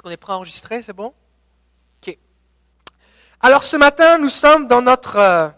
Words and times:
Est-ce 0.00 0.04
qu'on 0.04 0.12
est 0.12 0.16
prêt 0.16 0.32
à 0.32 0.36
enregistrer? 0.36 0.80
C'est 0.80 0.94
bon? 0.94 1.12
Ok. 2.00 2.16
Alors 3.38 3.62
ce 3.62 3.76
matin, 3.76 4.16
nous 4.16 4.30
sommes 4.30 4.66
dans 4.66 4.80
notre 4.80 5.16
euh, 5.16 5.50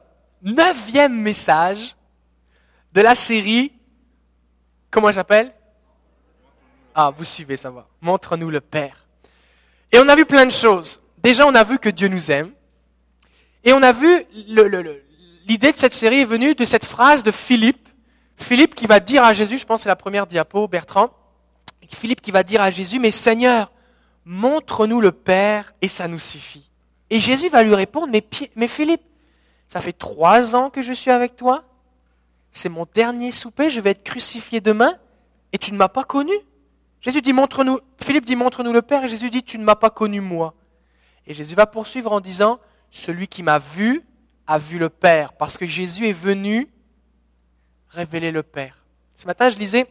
neuvième 0.42 1.14
message 1.14 1.94
de 2.92 3.02
la 3.02 3.14
série. 3.14 3.72
Comment 4.90 5.10
elle 5.10 5.14
s'appelle? 5.14 5.54
Ah, 6.92 7.12
vous 7.16 7.22
suivez, 7.22 7.56
ça 7.56 7.70
va. 7.70 7.86
Montre-nous 8.00 8.50
le 8.50 8.60
Père. 8.60 9.06
Et 9.92 10.00
on 10.00 10.08
a 10.08 10.16
vu 10.16 10.26
plein 10.26 10.44
de 10.44 10.50
choses. 10.50 11.00
Déjà, 11.18 11.46
on 11.46 11.54
a 11.54 11.62
vu 11.62 11.78
que 11.78 11.88
Dieu 11.88 12.08
nous 12.08 12.32
aime. 12.32 12.50
Et 13.62 13.72
on 13.72 13.80
a 13.80 13.92
vu 13.92 14.24
l'idée 15.46 15.70
de 15.70 15.76
cette 15.76 15.94
série 15.94 16.22
est 16.22 16.24
venue 16.24 16.56
de 16.56 16.64
cette 16.64 16.84
phrase 16.84 17.22
de 17.22 17.30
Philippe. 17.30 17.88
Philippe 18.36 18.74
qui 18.74 18.88
va 18.88 18.98
dire 18.98 19.22
à 19.22 19.34
Jésus, 19.34 19.58
je 19.58 19.66
pense 19.66 19.78
que 19.78 19.82
c'est 19.84 19.88
la 19.88 19.94
première 19.94 20.26
diapo, 20.26 20.66
Bertrand. 20.66 21.10
Philippe 21.88 22.20
qui 22.20 22.32
va 22.32 22.42
dire 22.42 22.60
à 22.60 22.72
Jésus, 22.72 22.98
mais 22.98 23.12
Seigneur, 23.12 23.70
montre-nous 24.24 25.00
le 25.00 25.12
Père 25.12 25.74
et 25.80 25.88
ça 25.88 26.08
nous 26.08 26.18
suffit. 26.18 26.70
Et 27.10 27.20
Jésus 27.20 27.48
va 27.48 27.62
lui 27.62 27.74
répondre, 27.74 28.08
mais, 28.56 28.68
Philippe, 28.68 29.02
ça 29.68 29.80
fait 29.80 29.92
trois 29.92 30.56
ans 30.56 30.70
que 30.70 30.82
je 30.82 30.92
suis 30.92 31.10
avec 31.10 31.36
toi, 31.36 31.64
c'est 32.50 32.68
mon 32.68 32.86
dernier 32.94 33.32
souper, 33.32 33.70
je 33.70 33.80
vais 33.80 33.90
être 33.90 34.02
crucifié 34.02 34.60
demain, 34.60 34.94
et 35.52 35.58
tu 35.58 35.72
ne 35.72 35.76
m'as 35.76 35.88
pas 35.88 36.04
connu. 36.04 36.32
Jésus 37.00 37.20
dit, 37.20 37.32
montre-nous, 37.32 37.80
Philippe 38.02 38.24
dit, 38.24 38.36
montre-nous 38.36 38.72
le 38.72 38.82
Père, 38.82 39.04
et 39.04 39.08
Jésus 39.08 39.30
dit, 39.30 39.42
tu 39.42 39.58
ne 39.58 39.64
m'as 39.64 39.74
pas 39.74 39.90
connu 39.90 40.20
moi. 40.20 40.54
Et 41.26 41.34
Jésus 41.34 41.54
va 41.54 41.66
poursuivre 41.66 42.12
en 42.12 42.20
disant, 42.20 42.60
celui 42.90 43.28
qui 43.28 43.42
m'a 43.42 43.58
vu 43.58 44.02
a 44.46 44.58
vu 44.58 44.78
le 44.78 44.88
Père, 44.88 45.32
parce 45.34 45.58
que 45.58 45.66
Jésus 45.66 46.08
est 46.08 46.12
venu 46.12 46.68
révéler 47.88 48.30
le 48.30 48.42
Père. 48.42 48.84
Ce 49.16 49.26
matin, 49.26 49.50
je 49.50 49.58
lisais, 49.58 49.86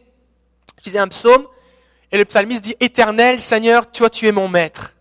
je 0.78 0.84
lisais 0.86 0.98
un 0.98 1.08
psaume, 1.08 1.46
et 2.12 2.18
le 2.18 2.24
psalmiste 2.26 2.62
dit, 2.62 2.76
Éternel 2.78 3.40
Seigneur, 3.40 3.90
toi 3.90 4.10
tu 4.10 4.28
es 4.28 4.32
mon 4.32 4.46
maître. 4.46 4.94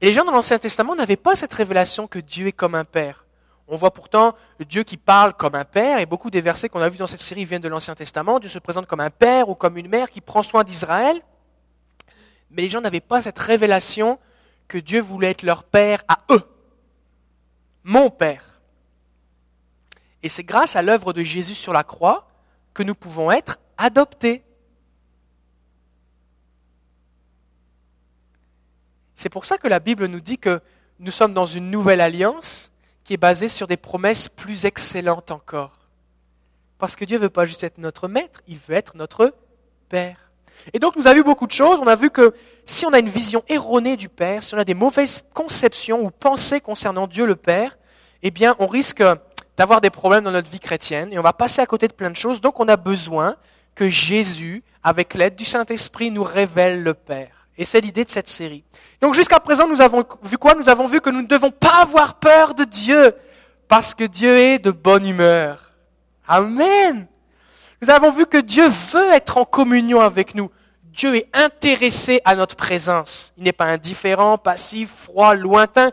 Et 0.00 0.06
les 0.06 0.12
gens 0.12 0.24
dans 0.24 0.32
l'Ancien 0.32 0.58
Testament 0.58 0.94
n'avaient 0.94 1.16
pas 1.16 1.34
cette 1.34 1.52
révélation 1.52 2.06
que 2.06 2.20
Dieu 2.20 2.46
est 2.46 2.52
comme 2.52 2.76
un 2.76 2.84
père. 2.84 3.26
On 3.66 3.76
voit 3.76 3.92
pourtant 3.92 4.34
Dieu 4.60 4.84
qui 4.84 4.96
parle 4.96 5.34
comme 5.34 5.56
un 5.56 5.64
père, 5.64 5.98
et 5.98 6.06
beaucoup 6.06 6.30
des 6.30 6.40
versets 6.40 6.68
qu'on 6.68 6.80
a 6.80 6.88
vus 6.88 6.96
dans 6.96 7.08
cette 7.08 7.20
série 7.20 7.44
viennent 7.44 7.60
de 7.60 7.68
l'Ancien 7.68 7.96
Testament. 7.96 8.38
Dieu 8.38 8.48
se 8.48 8.60
présente 8.60 8.86
comme 8.86 9.00
un 9.00 9.10
père 9.10 9.48
ou 9.48 9.56
comme 9.56 9.76
une 9.76 9.88
mère 9.88 10.10
qui 10.10 10.20
prend 10.20 10.42
soin 10.42 10.62
d'Israël. 10.62 11.20
Mais 12.50 12.62
les 12.62 12.68
gens 12.68 12.80
n'avaient 12.80 13.00
pas 13.00 13.20
cette 13.20 13.38
révélation 13.38 14.18
que 14.68 14.78
Dieu 14.78 15.00
voulait 15.00 15.32
être 15.32 15.42
leur 15.42 15.64
père 15.64 16.02
à 16.06 16.20
eux. 16.30 16.42
Mon 17.82 18.10
père. 18.10 18.60
Et 20.22 20.28
c'est 20.28 20.44
grâce 20.44 20.76
à 20.76 20.82
l'œuvre 20.82 21.12
de 21.12 21.22
Jésus 21.22 21.54
sur 21.54 21.72
la 21.72 21.84
croix 21.84 22.28
que 22.74 22.82
nous 22.82 22.94
pouvons 22.94 23.30
être 23.30 23.58
adoptés. 23.76 24.44
C'est 29.18 29.30
pour 29.30 29.46
ça 29.46 29.58
que 29.58 29.66
la 29.66 29.80
Bible 29.80 30.06
nous 30.06 30.20
dit 30.20 30.38
que 30.38 30.60
nous 31.00 31.10
sommes 31.10 31.34
dans 31.34 31.44
une 31.44 31.72
nouvelle 31.72 32.00
alliance 32.00 32.70
qui 33.02 33.14
est 33.14 33.16
basée 33.16 33.48
sur 33.48 33.66
des 33.66 33.76
promesses 33.76 34.28
plus 34.28 34.64
excellentes 34.64 35.32
encore. 35.32 35.76
Parce 36.78 36.94
que 36.94 37.04
Dieu 37.04 37.16
ne 37.18 37.22
veut 37.22 37.28
pas 37.28 37.44
juste 37.44 37.64
être 37.64 37.78
notre 37.78 38.06
maître, 38.06 38.42
il 38.46 38.58
veut 38.58 38.76
être 38.76 38.96
notre 38.96 39.34
Père. 39.88 40.30
Et 40.72 40.78
donc 40.78 40.94
nous 40.94 41.08
avons 41.08 41.16
vu 41.16 41.24
beaucoup 41.24 41.48
de 41.48 41.52
choses. 41.52 41.80
On 41.82 41.88
a 41.88 41.96
vu 41.96 42.10
que 42.10 42.32
si 42.64 42.86
on 42.86 42.92
a 42.92 43.00
une 43.00 43.08
vision 43.08 43.42
erronée 43.48 43.96
du 43.96 44.08
Père, 44.08 44.44
si 44.44 44.54
on 44.54 44.58
a 44.58 44.64
des 44.64 44.74
mauvaises 44.74 45.24
conceptions 45.34 46.00
ou 46.00 46.12
pensées 46.12 46.60
concernant 46.60 47.08
Dieu 47.08 47.26
le 47.26 47.34
Père, 47.34 47.76
eh 48.22 48.30
bien 48.30 48.54
on 48.60 48.68
risque 48.68 49.02
d'avoir 49.56 49.80
des 49.80 49.90
problèmes 49.90 50.22
dans 50.22 50.30
notre 50.30 50.48
vie 50.48 50.60
chrétienne 50.60 51.12
et 51.12 51.18
on 51.18 51.22
va 51.22 51.32
passer 51.32 51.60
à 51.60 51.66
côté 51.66 51.88
de 51.88 51.92
plein 51.92 52.10
de 52.10 52.16
choses. 52.16 52.40
Donc 52.40 52.60
on 52.60 52.68
a 52.68 52.76
besoin 52.76 53.34
que 53.74 53.88
Jésus, 53.88 54.62
avec 54.84 55.14
l'aide 55.14 55.34
du 55.34 55.44
Saint-Esprit, 55.44 56.12
nous 56.12 56.22
révèle 56.22 56.84
le 56.84 56.94
Père. 56.94 57.47
Et 57.58 57.64
c'est 57.64 57.80
l'idée 57.80 58.04
de 58.04 58.10
cette 58.10 58.28
série. 58.28 58.62
Donc 59.00 59.14
jusqu'à 59.14 59.40
présent, 59.40 59.66
nous 59.66 59.82
avons 59.82 60.04
vu 60.22 60.38
quoi? 60.38 60.54
Nous 60.54 60.68
avons 60.68 60.86
vu 60.86 61.00
que 61.00 61.10
nous 61.10 61.22
ne 61.22 61.26
devons 61.26 61.50
pas 61.50 61.82
avoir 61.82 62.14
peur 62.14 62.54
de 62.54 62.62
Dieu, 62.62 63.12
parce 63.66 63.94
que 63.94 64.04
Dieu 64.04 64.38
est 64.38 64.58
de 64.60 64.70
bonne 64.70 65.04
humeur. 65.04 65.72
Amen. 66.26 67.06
Nous 67.82 67.90
avons 67.90 68.10
vu 68.10 68.26
que 68.26 68.38
Dieu 68.38 68.66
veut 68.68 69.12
être 69.12 69.36
en 69.38 69.44
communion 69.44 70.00
avec 70.00 70.34
nous. 70.34 70.50
Dieu 70.84 71.16
est 71.16 71.28
intéressé 71.34 72.20
à 72.24 72.34
notre 72.34 72.56
présence. 72.56 73.32
Il 73.36 73.44
n'est 73.44 73.52
pas 73.52 73.66
indifférent, 73.66 74.38
passif, 74.38 74.90
froid, 75.04 75.34
lointain. 75.34 75.90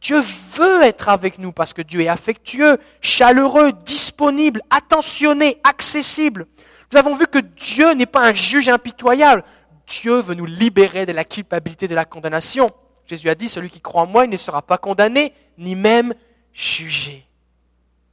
Dieu 0.00 0.20
veut 0.20 0.82
être 0.82 1.08
avec 1.08 1.38
nous 1.38 1.52
parce 1.52 1.72
que 1.72 1.82
Dieu 1.82 2.02
est 2.02 2.08
affectueux, 2.08 2.78
chaleureux, 3.00 3.72
disponible, 3.72 4.60
attentionné, 4.70 5.58
accessible. 5.64 6.46
Nous 6.92 6.98
avons 6.98 7.14
vu 7.14 7.26
que 7.26 7.38
Dieu 7.38 7.92
n'est 7.92 8.06
pas 8.06 8.22
un 8.28 8.34
juge 8.34 8.68
impitoyable. 8.68 9.42
Dieu 9.86 10.18
veut 10.18 10.34
nous 10.34 10.46
libérer 10.46 11.06
de 11.06 11.12
la 11.12 11.24
culpabilité 11.24 11.88
de 11.88 11.94
la 11.94 12.04
condamnation. 12.04 12.70
Jésus 13.06 13.28
a 13.28 13.34
dit, 13.34 13.48
celui 13.48 13.70
qui 13.70 13.80
croit 13.80 14.02
en 14.02 14.06
moi, 14.06 14.24
il 14.24 14.30
ne 14.30 14.36
sera 14.36 14.62
pas 14.62 14.78
condamné, 14.78 15.32
ni 15.58 15.76
même 15.76 16.14
jugé. 16.52 17.24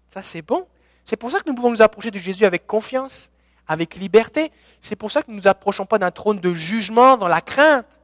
Ça, 0.10 0.22
c'est 0.22 0.44
bon. 0.44 0.68
C'est 1.04 1.16
pour 1.16 1.32
ça 1.32 1.40
que 1.40 1.50
nous 1.50 1.56
pouvons 1.56 1.72
nous 1.72 1.82
approcher 1.82 2.12
de 2.12 2.20
Jésus 2.20 2.46
avec 2.46 2.68
confiance, 2.68 3.32
avec 3.68 3.96
liberté. 3.96 4.52
C'est 4.80 4.96
pour 4.96 5.12
ça 5.12 5.22
que 5.22 5.28
nous 5.30 5.38
ne 5.38 5.42
nous 5.42 5.48
approchons 5.48 5.86
pas 5.86 5.98
d'un 5.98 6.12
trône 6.12 6.40
de 6.40 6.54
jugement 6.54 7.18
dans 7.18 7.28
la 7.28 7.42
crainte, 7.42 8.02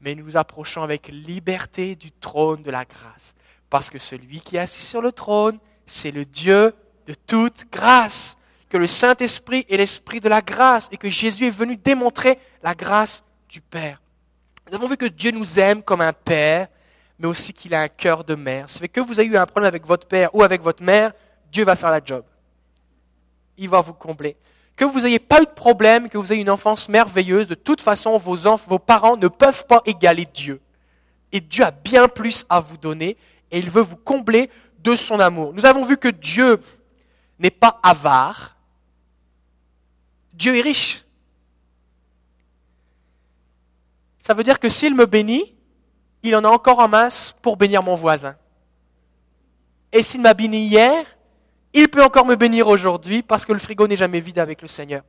mais 0.00 0.14
nous 0.14 0.24
nous 0.24 0.36
approchons 0.36 0.82
avec 0.82 1.08
liberté 1.08 1.96
du 1.96 2.10
trône 2.10 2.62
de 2.62 2.70
la 2.70 2.84
grâce. 2.84 3.34
Parce 3.68 3.90
que 3.90 3.98
celui 3.98 4.40
qui 4.40 4.56
est 4.56 4.60
assis 4.60 4.84
sur 4.84 5.02
le 5.02 5.12
trône, 5.12 5.58
c'est 5.86 6.10
le 6.10 6.24
Dieu 6.24 6.74
de 7.06 7.14
toute 7.14 7.64
grâce 7.70 8.36
que 8.74 8.78
le 8.78 8.88
Saint-Esprit 8.88 9.64
est 9.68 9.76
l'Esprit 9.76 10.18
de 10.18 10.28
la 10.28 10.40
grâce 10.40 10.88
et 10.90 10.96
que 10.96 11.08
Jésus 11.08 11.46
est 11.46 11.50
venu 11.50 11.76
démontrer 11.76 12.40
la 12.60 12.74
grâce 12.74 13.22
du 13.48 13.60
Père. 13.60 14.02
Nous 14.68 14.74
avons 14.74 14.88
vu 14.88 14.96
que 14.96 15.06
Dieu 15.06 15.30
nous 15.30 15.60
aime 15.60 15.80
comme 15.80 16.00
un 16.00 16.12
Père, 16.12 16.66
mais 17.20 17.28
aussi 17.28 17.52
qu'il 17.52 17.72
a 17.72 17.82
un 17.82 17.88
cœur 17.88 18.24
de 18.24 18.34
mère. 18.34 18.68
Ça 18.68 18.80
fait 18.80 18.88
que 18.88 19.00
vous 19.00 19.20
ayez 19.20 19.30
eu 19.30 19.36
un 19.36 19.46
problème 19.46 19.68
avec 19.68 19.86
votre 19.86 20.08
Père 20.08 20.34
ou 20.34 20.42
avec 20.42 20.60
votre 20.60 20.82
mère, 20.82 21.12
Dieu 21.52 21.64
va 21.64 21.76
faire 21.76 21.92
la 21.92 22.00
job. 22.04 22.24
Il 23.56 23.68
va 23.68 23.80
vous 23.80 23.92
combler. 23.92 24.36
Que 24.74 24.84
vous 24.84 25.02
n'ayez 25.02 25.20
pas 25.20 25.40
eu 25.40 25.44
de 25.44 25.50
problème, 25.52 26.08
que 26.08 26.18
vous 26.18 26.32
ayez 26.32 26.42
une 26.42 26.50
enfance 26.50 26.88
merveilleuse, 26.88 27.46
de 27.46 27.54
toute 27.54 27.80
façon, 27.80 28.16
vos 28.16 28.78
parents 28.80 29.16
ne 29.16 29.28
peuvent 29.28 29.66
pas 29.66 29.82
égaler 29.86 30.26
Dieu. 30.34 30.60
Et 31.30 31.40
Dieu 31.40 31.64
a 31.64 31.70
bien 31.70 32.08
plus 32.08 32.44
à 32.48 32.58
vous 32.58 32.76
donner 32.76 33.16
et 33.52 33.58
il 33.60 33.70
veut 33.70 33.82
vous 33.82 33.94
combler 33.94 34.50
de 34.80 34.96
son 34.96 35.20
amour. 35.20 35.52
Nous 35.54 35.64
avons 35.64 35.84
vu 35.84 35.96
que 35.96 36.08
Dieu 36.08 36.58
n'est 37.38 37.52
pas 37.52 37.78
avare, 37.80 38.50
Dieu 40.34 40.56
est 40.56 40.60
riche. 40.60 41.04
Ça 44.18 44.34
veut 44.34 44.42
dire 44.42 44.58
que 44.58 44.68
s'il 44.68 44.94
me 44.94 45.06
bénit, 45.06 45.54
il 46.22 46.34
en 46.34 46.44
a 46.44 46.48
encore 46.48 46.78
en 46.78 46.88
masse 46.88 47.34
pour 47.42 47.56
bénir 47.56 47.82
mon 47.82 47.94
voisin. 47.94 48.36
Et 49.92 50.02
s'il 50.02 50.22
m'a 50.22 50.34
béni 50.34 50.66
hier, 50.66 51.04
il 51.72 51.88
peut 51.88 52.02
encore 52.02 52.26
me 52.26 52.34
bénir 52.34 52.66
aujourd'hui 52.68 53.22
parce 53.22 53.44
que 53.44 53.52
le 53.52 53.58
frigo 53.58 53.86
n'est 53.86 53.96
jamais 53.96 54.20
vide 54.20 54.38
avec 54.38 54.62
le 54.62 54.68
Seigneur. 54.68 55.02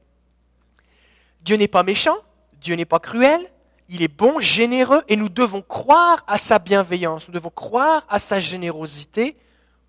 Dieu 1.42 1.56
n'est 1.56 1.68
pas 1.68 1.84
méchant, 1.84 2.18
Dieu 2.60 2.76
n'est 2.76 2.86
pas 2.86 3.00
cruel, 3.00 3.40
il 3.88 4.02
est 4.02 4.08
bon, 4.08 4.40
généreux 4.40 5.04
et 5.08 5.16
nous 5.16 5.30
devons 5.30 5.62
croire 5.62 6.24
à 6.28 6.38
sa 6.38 6.60
bienveillance, 6.60 7.28
nous 7.28 7.34
devons 7.34 7.52
croire 7.52 8.06
à 8.10 8.20
sa 8.20 8.40
générosité 8.40 9.38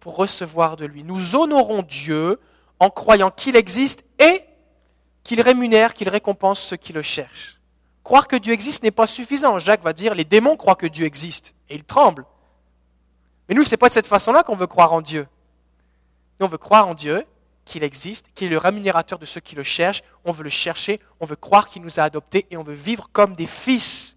pour 0.01 0.17
recevoir 0.17 0.77
de 0.77 0.85
lui. 0.85 1.03
Nous 1.03 1.35
honorons 1.35 1.83
Dieu 1.83 2.39
en 2.79 2.91
croyant 2.91 3.31
qu'il 3.31 3.57
existe 3.57 4.05
et 4.19 4.41
qu'il 5.27 5.41
rémunère, 5.41 5.95
qu'il 5.95 6.09
récompense 6.09 6.61
ceux 6.61 6.77
qui 6.77 6.93
le 6.93 7.03
cherchent. 7.03 7.61
Croire 8.03 8.29
que 8.29 8.37
Dieu 8.37 8.53
existe 8.53 8.85
n'est 8.85 8.91
pas 8.91 9.07
suffisant. 9.07 9.59
Jacques 9.59 9.83
va 9.83 9.93
dire, 9.93 10.15
les 10.15 10.25
démons 10.25 10.57
croient 10.57 10.77
que 10.77 10.87
Dieu 10.87 11.05
existe, 11.05 11.55
et 11.69 11.75
ils 11.75 11.85
tremblent. 11.85 12.25
Mais 13.49 13.55
nous, 13.55 13.65
ce 13.65 13.73
n'est 13.73 13.77
pas 13.77 13.89
de 13.89 13.95
cette 13.95 14.07
façon-là 14.07 14.43
qu'on 14.43 14.57
veut 14.57 14.67
croire 14.67 14.93
en 14.93 15.01
Dieu. 15.01 15.27
Nous, 16.39 16.47
on 16.47 16.49
veut 16.49 16.59
croire 16.59 16.87
en 16.87 16.95
Dieu, 16.95 17.25
qu'il 17.65 17.83
existe, 17.83 18.27
qu'il 18.35 18.47
est 18.47 18.51
le 18.51 18.59
rémunérateur 18.59 19.19
de 19.19 19.27
ceux 19.27 19.41
qui 19.41 19.57
le 19.57 19.65
cherchent. 19.65 20.03
On 20.25 20.31
veut 20.31 20.45
le 20.45 20.51
chercher, 20.51 21.01
on 21.19 21.27
veut 21.27 21.37
croire 21.37 21.69
qu'il 21.69 21.83
nous 21.83 21.99
a 21.99 22.05
adoptés, 22.05 22.47
et 22.51 22.57
on 22.57 22.63
veut 22.63 22.75
vivre 22.75 23.11
comme 23.13 23.35
des 23.35 23.47
fils 23.47 24.16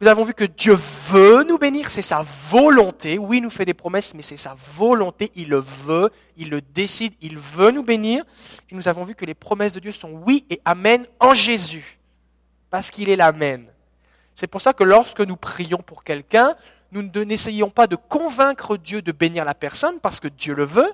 nous 0.00 0.06
avons 0.06 0.22
vu 0.22 0.32
que 0.32 0.44
Dieu 0.44 0.74
veut 0.74 1.42
nous 1.42 1.58
bénir, 1.58 1.90
c'est 1.90 2.02
sa 2.02 2.22
volonté. 2.22 3.18
Oui, 3.18 3.38
il 3.38 3.42
nous 3.42 3.50
fait 3.50 3.64
des 3.64 3.74
promesses, 3.74 4.14
mais 4.14 4.22
c'est 4.22 4.36
sa 4.36 4.54
volonté, 4.54 5.32
il 5.34 5.48
le 5.48 5.58
veut, 5.58 6.10
il 6.36 6.50
le 6.50 6.60
décide, 6.60 7.14
il 7.20 7.36
veut 7.36 7.72
nous 7.72 7.82
bénir. 7.82 8.24
Et 8.70 8.76
nous 8.76 8.86
avons 8.86 9.02
vu 9.02 9.16
que 9.16 9.24
les 9.24 9.34
promesses 9.34 9.72
de 9.72 9.80
Dieu 9.80 9.90
sont 9.90 10.10
oui 10.24 10.44
et 10.50 10.60
amen 10.64 11.04
en 11.18 11.34
Jésus, 11.34 11.98
parce 12.70 12.92
qu'il 12.92 13.08
est 13.10 13.16
l'amen. 13.16 13.66
C'est 14.36 14.46
pour 14.46 14.60
ça 14.60 14.72
que 14.72 14.84
lorsque 14.84 15.20
nous 15.20 15.36
prions 15.36 15.78
pour 15.78 16.04
quelqu'un, 16.04 16.54
nous 16.92 17.02
n'essayons 17.02 17.70
pas 17.70 17.88
de 17.88 17.96
convaincre 17.96 18.76
Dieu 18.76 19.02
de 19.02 19.10
bénir 19.10 19.44
la 19.44 19.54
personne, 19.54 19.98
parce 19.98 20.20
que 20.20 20.28
Dieu 20.28 20.54
le 20.54 20.64
veut, 20.64 20.92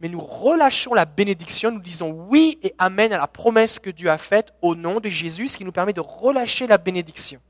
mais 0.00 0.08
nous 0.08 0.18
relâchons 0.18 0.92
la 0.92 1.04
bénédiction, 1.04 1.70
nous 1.70 1.80
disons 1.80 2.10
oui 2.10 2.58
et 2.64 2.74
amen 2.78 3.12
à 3.12 3.18
la 3.18 3.28
promesse 3.28 3.78
que 3.78 3.90
Dieu 3.90 4.10
a 4.10 4.18
faite 4.18 4.52
au 4.60 4.74
nom 4.74 4.98
de 4.98 5.08
Jésus, 5.08 5.46
ce 5.46 5.56
qui 5.56 5.64
nous 5.64 5.70
permet 5.70 5.92
de 5.92 6.00
relâcher 6.00 6.66
la 6.66 6.76
bénédiction. 6.76 7.40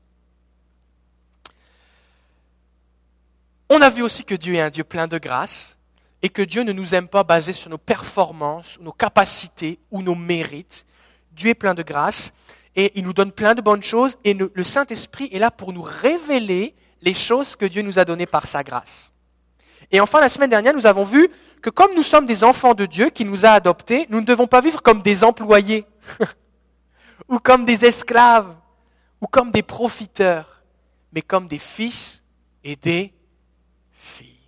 On 3.73 3.79
a 3.79 3.89
vu 3.89 4.01
aussi 4.01 4.25
que 4.25 4.35
Dieu 4.35 4.55
est 4.55 4.59
un 4.59 4.69
Dieu 4.69 4.83
plein 4.83 5.07
de 5.07 5.17
grâce 5.17 5.79
et 6.21 6.27
que 6.27 6.41
Dieu 6.41 6.63
ne 6.63 6.73
nous 6.73 6.93
aime 6.93 7.07
pas 7.07 7.23
basé 7.23 7.53
sur 7.53 7.69
nos 7.69 7.77
performances, 7.77 8.77
nos 8.81 8.91
capacités 8.91 9.79
ou 9.91 10.01
nos 10.01 10.13
mérites. 10.13 10.85
Dieu 11.31 11.51
est 11.51 11.55
plein 11.55 11.73
de 11.73 11.81
grâce 11.81 12.33
et 12.75 12.91
il 12.95 13.05
nous 13.05 13.13
donne 13.13 13.31
plein 13.31 13.55
de 13.55 13.61
bonnes 13.61 13.81
choses, 13.81 14.17
et 14.25 14.33
le 14.33 14.63
Saint-Esprit 14.65 15.29
est 15.31 15.39
là 15.39 15.51
pour 15.51 15.71
nous 15.71 15.83
révéler 15.83 16.75
les 17.01 17.13
choses 17.13 17.55
que 17.55 17.63
Dieu 17.63 17.81
nous 17.81 17.97
a 17.97 18.03
données 18.03 18.25
par 18.25 18.45
sa 18.45 18.61
grâce. 18.61 19.13
Et 19.89 20.01
enfin, 20.01 20.19
la 20.19 20.27
semaine 20.27 20.49
dernière, 20.49 20.73
nous 20.73 20.85
avons 20.85 21.05
vu 21.05 21.29
que 21.61 21.69
comme 21.69 21.95
nous 21.95 22.03
sommes 22.03 22.25
des 22.25 22.43
enfants 22.43 22.73
de 22.73 22.85
Dieu 22.85 23.09
qui 23.09 23.23
nous 23.23 23.45
a 23.45 23.51
adoptés, 23.51 24.05
nous 24.09 24.19
ne 24.19 24.25
devons 24.25 24.47
pas 24.47 24.59
vivre 24.59 24.81
comme 24.81 25.01
des 25.01 25.23
employés, 25.23 25.85
ou 27.29 27.39
comme 27.39 27.63
des 27.63 27.85
esclaves, 27.85 28.53
ou 29.21 29.27
comme 29.27 29.49
des 29.49 29.63
profiteurs, 29.63 30.61
mais 31.13 31.21
comme 31.21 31.47
des 31.47 31.59
fils 31.59 32.21
et 32.65 32.75
des 32.75 33.13
filles. 34.01 34.39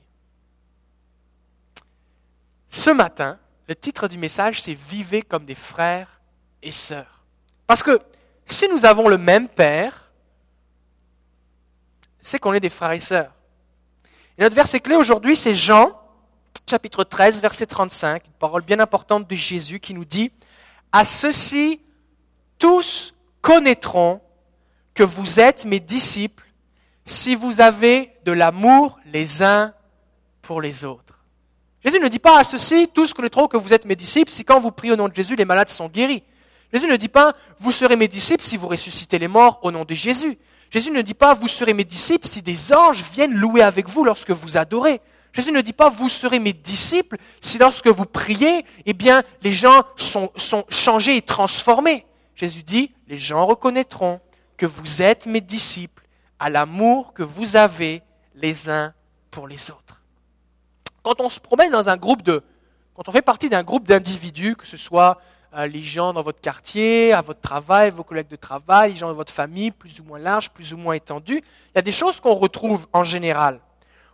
Ce 2.75 2.89
matin, 2.89 3.37
le 3.67 3.75
titre 3.75 4.07
du 4.07 4.17
message, 4.17 4.59
c'est 4.59 4.73
Vivez 4.73 5.21
comme 5.21 5.45
des 5.45 5.53
frères 5.53 6.19
et 6.63 6.71
sœurs. 6.71 7.23
Parce 7.67 7.83
que 7.83 7.99
si 8.47 8.67
nous 8.67 8.83
avons 8.83 9.07
le 9.09 9.19
même 9.19 9.47
Père, 9.47 10.11
c'est 12.19 12.39
qu'on 12.39 12.51
est 12.51 12.59
des 12.59 12.71
frères 12.71 12.93
et 12.93 12.99
sœurs. 12.99 13.31
Et 14.39 14.41
notre 14.41 14.55
verset 14.55 14.79
clé 14.79 14.95
aujourd'hui, 14.95 15.35
c'est 15.35 15.53
Jean, 15.53 15.91
chapitre 16.67 17.03
13, 17.03 17.41
verset 17.41 17.67
35, 17.67 18.25
une 18.25 18.33
parole 18.33 18.63
bien 18.63 18.79
importante 18.79 19.29
de 19.29 19.35
Jésus 19.35 19.79
qui 19.79 19.93
nous 19.93 20.03
dit, 20.03 20.31
À 20.91 21.05
ceux-ci, 21.05 21.79
tous 22.57 23.13
connaîtront 23.41 24.19
que 24.95 25.03
vous 25.03 25.39
êtes 25.39 25.65
mes 25.65 25.79
disciples 25.79 26.47
si 27.05 27.35
vous 27.35 27.61
avez 27.61 28.11
de 28.25 28.31
l'amour 28.31 28.99
les 29.05 29.43
uns 29.43 29.75
pour 30.41 30.59
les 30.59 30.85
autres. 30.85 31.22
Jésus 31.83 31.99
ne 31.99 32.07
dit 32.07 32.19
pas 32.19 32.39
à 32.39 32.43
ceux-ci, 32.43 32.87
tous 32.93 33.13
connaîtront 33.13 33.47
que 33.47 33.57
vous 33.57 33.73
êtes 33.73 33.85
mes 33.85 33.95
disciples 33.95 34.31
si 34.31 34.45
quand 34.45 34.59
vous 34.59 34.71
priez 34.71 34.93
au 34.93 34.95
nom 34.95 35.09
de 35.09 35.15
Jésus, 35.15 35.35
les 35.35 35.45
malades 35.45 35.69
sont 35.69 35.89
guéris. 35.89 36.23
Jésus 36.71 36.87
ne 36.87 36.95
dit 36.95 37.09
pas, 37.09 37.33
vous 37.59 37.71
serez 37.71 37.95
mes 37.95 38.07
disciples 38.07 38.43
si 38.43 38.57
vous 38.57 38.67
ressuscitez 38.67 39.19
les 39.19 39.27
morts 39.27 39.59
au 39.63 39.71
nom 39.71 39.83
de 39.85 39.93
Jésus. 39.93 40.37
Jésus 40.71 40.91
ne 40.91 41.01
dit 41.01 41.13
pas, 41.13 41.33
vous 41.33 41.47
serez 41.47 41.73
mes 41.73 41.83
disciples 41.83 42.27
si 42.27 42.41
des 42.41 42.73
anges 42.73 43.03
viennent 43.13 43.35
louer 43.35 43.61
avec 43.61 43.87
vous 43.89 44.03
lorsque 44.03 44.31
vous 44.31 44.57
adorez. 44.57 45.01
Jésus 45.33 45.51
ne 45.51 45.61
dit 45.61 45.73
pas, 45.73 45.89
vous 45.89 46.09
serez 46.09 46.39
mes 46.39 46.53
disciples 46.53 47.17
si 47.41 47.57
lorsque 47.57 47.87
vous 47.87 48.05
priez, 48.05 48.65
eh 48.85 48.93
bien, 48.93 49.21
les 49.41 49.51
gens 49.51 49.83
sont, 49.97 50.31
sont 50.35 50.65
changés 50.69 51.17
et 51.17 51.21
transformés. 51.21 52.05
Jésus 52.35 52.63
dit, 52.63 52.91
les 53.07 53.17
gens 53.17 53.45
reconnaîtront 53.45 54.19
que 54.57 54.65
vous 54.65 55.01
êtes 55.01 55.25
mes 55.25 55.41
disciples 55.41 56.07
à 56.39 56.49
l'amour 56.49 57.13
que 57.13 57.23
vous 57.23 57.55
avez 57.55 58.01
les 58.35 58.69
uns 58.69 58.93
pour 59.29 59.47
les 59.47 59.69
autres. 59.69 60.02
Quand 61.03 61.19
on 61.19 61.29
se 61.29 61.39
promène 61.39 61.71
dans 61.71 61.89
un 61.89 61.97
groupe 61.97 62.21
de, 62.21 62.41
quand 62.95 63.07
on 63.09 63.11
fait 63.11 63.21
partie 63.21 63.49
d'un 63.49 63.63
groupe 63.63 63.85
d'individus, 63.87 64.55
que 64.55 64.65
ce 64.65 64.77
soit 64.77 65.19
euh, 65.55 65.67
les 65.67 65.81
gens 65.81 66.13
dans 66.13 66.23
votre 66.23 66.39
quartier, 66.39 67.11
à 67.11 67.21
votre 67.21 67.41
travail, 67.41 67.91
vos 67.91 68.03
collègues 68.03 68.29
de 68.29 68.37
travail, 68.37 68.91
les 68.91 68.95
gens 68.97 69.09
de 69.09 69.13
votre 69.13 69.33
famille, 69.33 69.71
plus 69.71 69.99
ou 69.99 70.05
moins 70.05 70.19
large, 70.19 70.51
plus 70.51 70.73
ou 70.73 70.77
moins 70.77 70.93
étendu. 70.93 71.35
Il 71.35 71.75
y 71.75 71.79
a 71.79 71.81
des 71.81 71.91
choses 71.91 72.21
qu'on 72.21 72.33
retrouve 72.33 72.87
en 72.93 73.03
général. 73.03 73.59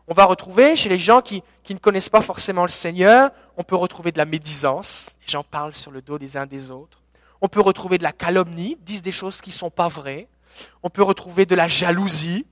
On 0.07 0.13
va 0.15 0.25
retrouver 0.25 0.75
chez 0.75 0.89
les 0.89 0.97
gens 0.97 1.21
qui, 1.21 1.44
qui, 1.62 1.75
ne 1.75 1.80
connaissent 1.80 2.09
pas 2.09 2.21
forcément 2.21 2.63
le 2.63 2.69
Seigneur, 2.69 3.30
on 3.56 3.63
peut 3.63 3.75
retrouver 3.75 4.12
de 4.12 4.18
la 4.18 4.25
médisance, 4.25 5.12
les 5.21 5.31
gens 5.31 5.44
parlent 5.44 5.74
sur 5.74 5.92
le 5.92 6.01
dos 6.01 6.18
des 6.18 6.35
uns 6.35 6.47
des 6.47 6.71
autres. 6.71 7.00
On 7.42 7.47
peut 7.47 7.62
retrouver 7.62 8.00
de 8.00 8.03
la 8.03 8.12
calomnie, 8.12 8.77
disent 8.81 9.03
des 9.03 9.12
choses 9.12 9.39
qui 9.39 9.51
ne 9.51 9.56
sont 9.56 9.69
pas 9.69 9.88
vraies. 9.88 10.27
On 10.83 10.89
peut 10.89 11.03
retrouver 11.03 11.45
de 11.45 11.56
la 11.56 11.68
jalousie. 11.68 12.47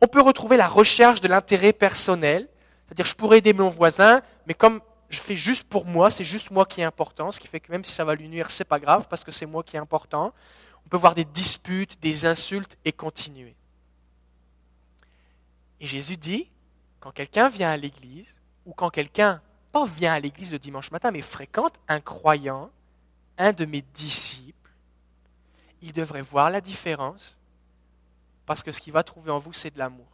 On 0.00 0.06
peut 0.06 0.22
retrouver 0.22 0.56
la 0.56 0.68
recherche 0.68 1.20
de 1.20 1.28
l'intérêt 1.28 1.72
personnel. 1.72 2.48
C'est-à-dire, 2.90 3.06
je 3.06 3.14
pourrais 3.14 3.38
aider 3.38 3.52
mon 3.52 3.68
voisin, 3.68 4.20
mais 4.46 4.54
comme 4.54 4.80
je 5.10 5.20
fais 5.20 5.36
juste 5.36 5.62
pour 5.68 5.86
moi, 5.86 6.10
c'est 6.10 6.24
juste 6.24 6.50
moi 6.50 6.66
qui 6.66 6.80
est 6.80 6.84
important, 6.84 7.30
ce 7.30 7.38
qui 7.38 7.46
fait 7.46 7.60
que 7.60 7.70
même 7.70 7.84
si 7.84 7.92
ça 7.92 8.04
va 8.04 8.16
lui 8.16 8.28
nuire, 8.28 8.50
c'est 8.50 8.64
pas 8.64 8.80
grave 8.80 9.06
parce 9.08 9.22
que 9.22 9.30
c'est 9.30 9.46
moi 9.46 9.62
qui 9.62 9.76
est 9.76 9.78
important. 9.78 10.34
On 10.84 10.88
peut 10.88 10.96
voir 10.96 11.14
des 11.14 11.24
disputes, 11.24 12.00
des 12.00 12.26
insultes 12.26 12.76
et 12.84 12.90
continuer. 12.90 13.54
Et 15.78 15.86
Jésus 15.86 16.16
dit, 16.16 16.50
quand 16.98 17.12
quelqu'un 17.12 17.48
vient 17.48 17.70
à 17.70 17.76
l'église, 17.76 18.40
ou 18.66 18.72
quand 18.72 18.90
quelqu'un, 18.90 19.40
pas 19.70 19.86
vient 19.86 20.12
à 20.12 20.18
l'église 20.18 20.50
le 20.50 20.58
dimanche 20.58 20.90
matin, 20.90 21.12
mais 21.12 21.22
fréquente 21.22 21.74
un 21.86 22.00
croyant, 22.00 22.70
un 23.38 23.52
de 23.52 23.66
mes 23.66 23.82
disciples, 23.94 24.72
il 25.80 25.92
devrait 25.92 26.22
voir 26.22 26.50
la 26.50 26.60
différence 26.60 27.38
parce 28.46 28.64
que 28.64 28.72
ce 28.72 28.80
qu'il 28.80 28.92
va 28.92 29.04
trouver 29.04 29.30
en 29.30 29.38
vous, 29.38 29.52
c'est 29.52 29.72
de 29.72 29.78
l'amour. 29.78 30.08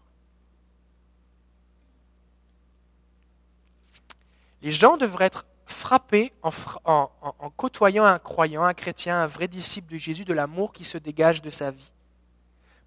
Les 4.63 4.71
gens 4.71 4.97
devraient 4.97 5.27
être 5.27 5.47
frappés 5.67 6.33
en, 6.43 7.51
côtoyant 7.57 8.05
un 8.05 8.19
croyant, 8.19 8.63
un 8.63 8.75
chrétien, 8.75 9.21
un 9.23 9.27
vrai 9.27 9.49
disciple 9.49 9.93
de 9.93 9.99
Jésus, 9.99 10.25
de 10.25 10.33
l'amour 10.33 10.73
qui 10.73 10.85
se 10.85 10.99
dégage 10.99 11.43
de 11.43 11.51
sa 11.51 11.71
vie. 11.71 11.93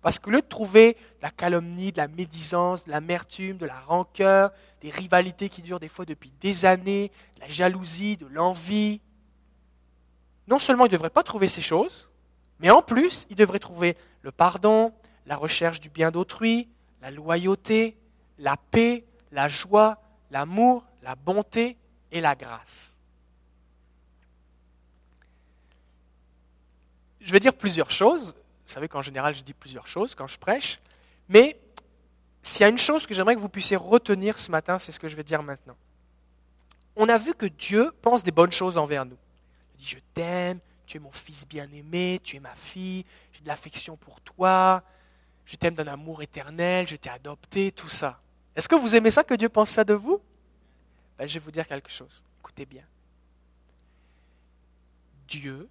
Parce 0.01 0.17
que 0.17 0.29
le 0.29 0.41
de 0.41 0.47
trouver 0.47 0.93
de 0.93 1.23
la 1.23 1.29
calomnie, 1.29 1.91
de 1.91 1.97
la 1.97 2.07
médisance, 2.07 2.85
de 2.85 2.91
l'amertume, 2.91 3.57
de 3.57 3.65
la 3.65 3.79
rancœur, 3.81 4.51
des 4.81 4.91
rivalités 4.91 5.49
qui 5.49 5.61
durent 5.61 5.81
des 5.81 5.89
fois 5.89 6.05
depuis 6.05 6.31
des 6.39 6.63
années, 6.63 7.11
de 7.35 7.41
la 7.41 7.47
jalousie, 7.49 8.15
de 8.15 8.25
l'envie, 8.27 9.01
non 10.47 10.57
seulement 10.57 10.85
il 10.85 10.89
ne 10.89 10.93
devrait 10.93 11.09
pas 11.09 11.23
trouver 11.23 11.49
ces 11.49 11.61
choses, 11.61 12.09
mais 12.59 12.69
en 12.69 12.81
plus, 12.81 13.27
il 13.29 13.35
devrait 13.35 13.59
trouver 13.59 13.97
le 14.21 14.31
pardon, 14.31 14.93
la 15.25 15.35
recherche 15.35 15.79
du 15.79 15.89
bien 15.89 16.11
d'autrui, 16.11 16.69
la 17.01 17.11
loyauté, 17.11 17.97
la 18.37 18.55
paix, 18.57 19.05
la 19.31 19.47
joie, 19.47 20.01
l'amour, 20.31 20.85
la 21.09 21.15
bonté 21.15 21.75
et 22.11 22.21
la 22.21 22.35
grâce. 22.35 22.95
Je 27.19 27.31
vais 27.31 27.39
dire 27.39 27.55
plusieurs 27.55 27.89
choses. 27.89 28.35
Vous 28.35 28.71
savez 28.71 28.87
qu'en 28.87 29.01
général, 29.01 29.33
je 29.33 29.41
dis 29.41 29.55
plusieurs 29.55 29.87
choses 29.87 30.13
quand 30.13 30.27
je 30.27 30.37
prêche. 30.37 30.79
Mais 31.27 31.59
s'il 32.43 32.61
y 32.61 32.63
a 32.65 32.69
une 32.69 32.77
chose 32.77 33.07
que 33.07 33.15
j'aimerais 33.15 33.33
que 33.33 33.39
vous 33.39 33.49
puissiez 33.49 33.75
retenir 33.75 34.37
ce 34.37 34.51
matin, 34.51 34.77
c'est 34.77 34.91
ce 34.91 34.99
que 34.99 35.07
je 35.07 35.15
vais 35.15 35.23
dire 35.23 35.41
maintenant. 35.41 35.75
On 36.95 37.09
a 37.09 37.17
vu 37.17 37.33
que 37.33 37.47
Dieu 37.47 37.91
pense 38.03 38.23
des 38.23 38.31
bonnes 38.31 38.51
choses 38.51 38.77
envers 38.77 39.03
nous. 39.03 39.17
Il 39.73 39.79
dit, 39.79 39.87
je 39.87 39.97
t'aime, 40.13 40.59
tu 40.85 40.97
es 40.97 40.99
mon 40.99 41.11
fils 41.11 41.47
bien-aimé, 41.47 42.19
tu 42.23 42.35
es 42.35 42.39
ma 42.39 42.53
fille, 42.53 43.03
j'ai 43.31 43.41
de 43.41 43.47
l'affection 43.47 43.97
pour 43.97 44.21
toi, 44.21 44.83
je 45.45 45.55
t'aime 45.55 45.73
d'un 45.73 45.87
amour 45.87 46.21
éternel, 46.21 46.85
je 46.85 46.97
t'ai 46.97 47.09
adopté, 47.09 47.71
tout 47.71 47.89
ça. 47.89 48.21
Est-ce 48.55 48.69
que 48.69 48.75
vous 48.75 48.93
aimez 48.93 49.09
ça 49.09 49.23
que 49.23 49.33
Dieu 49.33 49.49
pense 49.49 49.71
ça 49.71 49.83
de 49.83 49.95
vous? 49.95 50.21
Ben, 51.19 51.27
je 51.27 51.33
vais 51.33 51.43
vous 51.43 51.51
dire 51.51 51.67
quelque 51.67 51.91
chose. 51.91 52.23
Écoutez 52.39 52.65
bien. 52.65 52.85
Dieu 55.27 55.69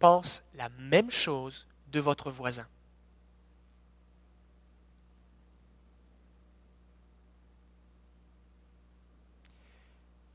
pense 0.00 0.42
la 0.54 0.68
même 0.68 1.12
chose 1.12 1.68
de 1.92 2.00
votre 2.00 2.28
voisin. 2.28 2.66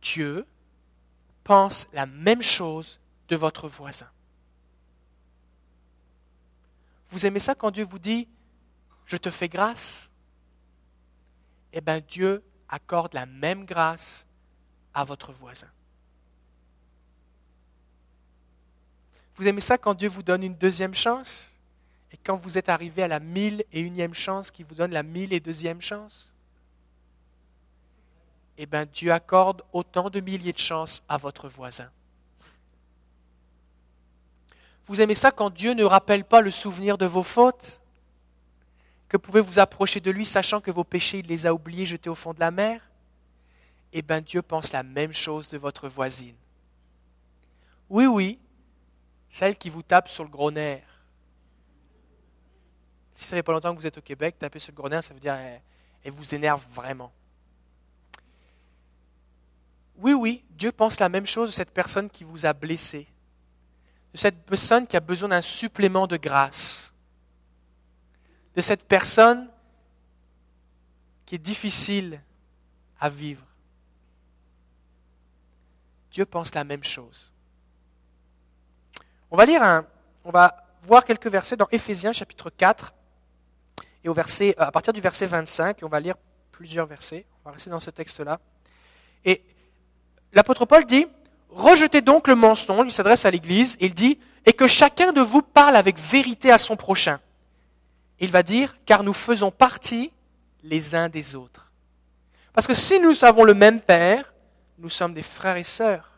Dieu 0.01 0.48
pense 1.43 1.86
la 1.91 2.05
même 2.05 2.41
chose 2.41 2.98
de 3.27 3.36
votre 3.36 3.67
voisin. 3.67 4.10
Vous 7.10 7.25
aimez 7.25 7.39
ça 7.39 7.55
quand 7.55 7.72
Dieu 7.72 7.84
vous 7.84 8.00
dit⁇ 8.00 8.22
Je 9.05 9.17
te 9.17 9.29
fais 9.29 9.50
grâce?⁇ 9.50 10.05
Eh 11.74 11.81
bien 11.81 12.00
Dieu 12.00 12.41
accorde 12.69 13.13
la 13.13 13.25
même 13.25 13.65
grâce 13.65 14.28
à 15.00 15.06
votre 15.06 15.32
voisin. 15.32 15.68
Vous 19.36 19.48
aimez 19.48 19.62
ça 19.62 19.77
quand 19.77 19.94
Dieu 19.94 20.10
vous 20.10 20.24
donne 20.24 20.44
une 20.44 20.56
deuxième 20.56 20.94
chance? 20.94 21.53
Et 22.12 22.18
quand 22.18 22.36
vous 22.36 22.58
êtes 22.58 22.68
arrivé 22.68 23.03
à 23.03 23.08
la 23.08 23.22
mille 23.22 23.63
et 23.72 23.79
unième 23.79 24.13
chance, 24.13 24.51
qui 24.51 24.63
vous 24.63 24.75
donne 24.75 24.91
la 24.91 25.03
mille 25.03 25.32
et 25.32 25.39
deuxième 25.39 25.79
chance? 25.79 26.34
Eh 28.58 28.65
bien, 28.65 28.86
Dieu 28.86 29.13
accorde 29.13 29.63
autant 29.72 30.10
de 30.10 30.20
milliers 30.20 30.51
de 30.51 30.58
chances 30.58 31.01
à 31.08 31.18
votre 31.18 31.48
voisin. 31.48 31.89
Vous 34.86 35.00
aimez 35.00 35.15
ça 35.15 35.32
quand 35.32 35.50
Dieu 35.50 35.74
ne 35.74 35.86
rappelle 35.86 36.25
pas 36.25 36.41
le 36.41 36.51
souvenir 36.51 36.98
de 36.98 37.06
vos 37.06 37.24
fautes? 37.24 37.82
Que 39.08 39.15
pouvez 39.15 39.39
vous 39.39 39.60
approcher 39.60 40.01
de 40.01 40.12
lui 40.12 40.25
sachant 40.25 40.60
que 40.60 40.72
vos 40.72 40.84
péchés, 40.84 41.20
il 41.20 41.27
les 41.27 41.46
a 41.48 41.53
oubliés, 41.53 41.86
jetés 41.86 42.10
au 42.10 42.15
fond 42.15 42.34
de 42.34 42.41
la 42.41 42.51
mer? 42.51 42.82
Eh 43.93 44.01
bien 44.01 44.22
Dieu 44.22 44.41
pense 44.41 44.72
la 44.72 44.84
même 44.84 45.13
chose 45.13 45.50
de 45.50 45.58
votre 45.58 45.88
voisine. 45.88 46.36
Oui, 47.89 48.05
oui, 48.05 48.39
celle 49.27 49.58
qui 49.58 49.69
vous 49.69 49.84
tape 49.84 50.08
sur 50.08 50.24
le 50.24 50.29
gros 50.29 50.51
nerf. 50.51 50.84
Si 53.13 53.25
ça 53.25 53.36
fait 53.36 53.43
pas 53.43 53.51
longtemps 53.51 53.74
que 53.74 53.79
vous 53.79 53.88
êtes 53.88 53.98
au 53.98 54.01
Québec, 54.01 54.38
taper 54.38 54.60
sur 54.60 54.72
le 54.72 54.77
gros 54.77 54.89
nerf, 54.89 55.03
ça 55.03 55.13
veut 55.13 55.19
dire 55.19 55.36
elle, 56.03 56.12
vous 56.12 56.36
énerve 56.36 56.65
vraiment. 56.72 57.12
Oui, 59.98 60.13
oui, 60.13 60.46
Dieu 60.51 60.72
pense 60.72 61.00
la 61.00 61.10
même 61.10 61.25
chose 61.25 61.50
de 61.50 61.53
cette 61.53 61.72
personne 61.72 62.10
qui 62.10 62.24
vous 62.24 62.46
a 62.46 62.53
blessé, 62.53 63.08
de 64.13 64.17
cette 64.17 64.46
personne 64.46 64.88
qui 64.88 64.96
a 64.96 65.01
besoin 65.01 65.29
d'un 65.29 65.41
supplément 65.41 66.08
de 66.08 66.15
grâce, 66.15 66.93
de 68.55 68.62
cette 68.62 68.88
personne 68.88 69.50
qui 71.25 71.36
est 71.36 71.39
difficile 71.39 72.22
à 73.00 73.10
vivre. 73.10 73.49
Dieu 76.12 76.25
pense 76.25 76.56
la 76.56 76.63
même 76.63 76.84
chose. 76.84 77.32
On 79.32 79.38
va 79.38 79.46
lire 79.46 79.62
un, 79.62 79.86
on 80.24 80.32
va 80.32 80.63
voir 80.82 81.06
quelques 81.06 81.28
versets 81.28 81.56
dans 81.56 81.68
Éphésiens 81.72 82.13
chapitre 82.13 82.50
4 82.50 82.94
et 84.04 84.10
au 84.10 84.13
verset, 84.13 84.56
euh, 84.60 84.63
à 84.63 84.72
partir 84.72 84.94
du 84.94 85.01
verset 85.01 85.25
25, 85.25 85.82
et 85.82 85.86
on 85.86 85.89
va 85.89 86.00
lire 86.00 86.16
plusieurs 86.51 86.86
versets, 86.86 87.25
on 87.44 87.50
va 87.50 87.54
rester 87.54 87.70
dans 87.70 87.80
ce 87.80 87.89
texte-là. 87.89 88.39
Et 89.25 89.44
l'apôtre 90.34 90.66
Paul 90.66 90.86
dit, 90.86 91.08
rejetez 91.50 92.01
donc 92.01 92.28
le 92.28 92.36
mensonge, 92.36 92.88
il 92.88 92.92
s'adresse 92.92 93.25
à 93.25 93.32
l'Église, 93.32 93.78
il 93.80 93.94
dit, 93.94 94.20
et 94.46 94.54
que 94.54 94.68
chacun 94.68 95.12
de 95.12 95.22
vous 95.22 95.42
parle 95.42 95.75
avec 95.75 96.00
vérité 96.00 96.51
à 96.51 96.58
son 96.58 96.75
prochain. 96.75 97.20
Il 98.20 98.32
va 98.32 98.44
dire, 98.44 98.75
car 98.86 99.04
nous 99.04 99.13
faisons 99.13 99.51
partie 99.51 100.12
les 100.63 100.96
uns 100.96 101.10
des 101.10 101.36
autres. 101.36 101.72
Parce 102.54 102.68
que 102.68 102.74
si 102.74 103.00
nous 103.00 103.24
avons 103.24 103.44
le 103.44 103.54
même 103.54 103.80
Père, 103.80 104.34
nous 104.79 104.89
sommes 104.89 105.13
des 105.13 105.24
frères 105.24 105.57
et 105.57 105.63
sœurs. 105.63 106.12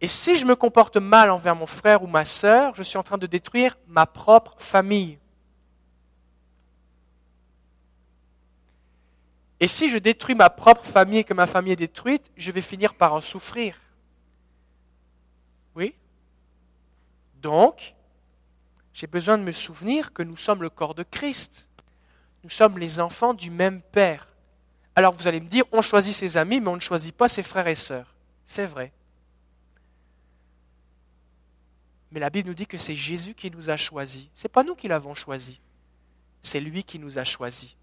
Et 0.00 0.08
si 0.08 0.36
je 0.36 0.44
me 0.44 0.56
comporte 0.56 0.96
mal 0.96 1.30
envers 1.30 1.56
mon 1.56 1.66
frère 1.66 2.02
ou 2.02 2.06
ma 2.06 2.24
sœur, 2.24 2.74
je 2.74 2.82
suis 2.82 2.98
en 2.98 3.02
train 3.02 3.18
de 3.18 3.26
détruire 3.26 3.76
ma 3.86 4.04
propre 4.04 4.54
famille. 4.58 5.18
Et 9.60 9.68
si 9.68 9.88
je 9.88 9.98
détruis 9.98 10.34
ma 10.34 10.50
propre 10.50 10.84
famille 10.84 11.20
et 11.20 11.24
que 11.24 11.34
ma 11.34 11.46
famille 11.46 11.72
est 11.72 11.76
détruite, 11.76 12.30
je 12.36 12.50
vais 12.50 12.60
finir 12.60 12.94
par 12.94 13.14
en 13.14 13.20
souffrir. 13.20 13.78
Oui? 15.76 15.94
Donc, 17.36 17.94
j'ai 18.92 19.06
besoin 19.06 19.38
de 19.38 19.44
me 19.44 19.52
souvenir 19.52 20.12
que 20.12 20.24
nous 20.24 20.36
sommes 20.36 20.62
le 20.62 20.68
corps 20.68 20.96
de 20.96 21.04
Christ. 21.04 21.68
Nous 22.42 22.50
sommes 22.50 22.76
les 22.76 22.98
enfants 22.98 23.34
du 23.34 23.50
même 23.52 23.80
Père. 23.80 24.31
Alors 24.94 25.12
vous 25.12 25.26
allez 25.26 25.40
me 25.40 25.48
dire, 25.48 25.64
on 25.72 25.82
choisit 25.82 26.14
ses 26.14 26.36
amis, 26.36 26.60
mais 26.60 26.68
on 26.68 26.76
ne 26.76 26.80
choisit 26.80 27.14
pas 27.14 27.28
ses 27.28 27.42
frères 27.42 27.66
et 27.66 27.74
sœurs. 27.74 28.14
C'est 28.44 28.66
vrai. 28.66 28.92
Mais 32.10 32.20
la 32.20 32.28
Bible 32.28 32.48
nous 32.48 32.54
dit 32.54 32.66
que 32.66 32.76
c'est 32.76 32.96
Jésus 32.96 33.34
qui 33.34 33.50
nous 33.50 33.70
a 33.70 33.76
choisis. 33.76 34.26
Ce 34.34 34.44
n'est 34.44 34.52
pas 34.52 34.64
nous 34.64 34.74
qui 34.74 34.88
l'avons 34.88 35.14
choisi. 35.14 35.60
C'est 36.42 36.60
lui 36.60 36.84
qui 36.84 36.98
nous 36.98 37.18
a 37.18 37.24
choisis. 37.24 37.74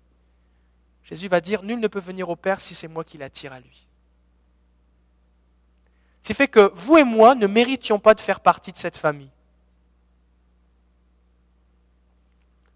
Jésus 1.03 1.27
va 1.27 1.41
dire, 1.41 1.63
nul 1.63 1.79
ne 1.79 1.87
peut 1.87 1.99
venir 1.99 2.29
au 2.29 2.35
Père 2.35 2.61
si 2.61 2.75
c'est 2.75 2.87
moi 2.87 3.03
qui 3.03 3.17
l'attire 3.17 3.53
à 3.53 3.59
lui. 3.59 3.87
C'est 6.21 6.35
fait 6.35 6.47
que 6.47 6.71
vous 6.75 6.97
et 6.97 7.03
moi 7.03 7.33
ne 7.33 7.47
méritions 7.47 7.97
pas 7.97 8.13
de 8.13 8.21
faire 8.21 8.39
partie 8.39 8.71
de 8.71 8.77
cette 8.77 8.97
famille. 8.97 9.31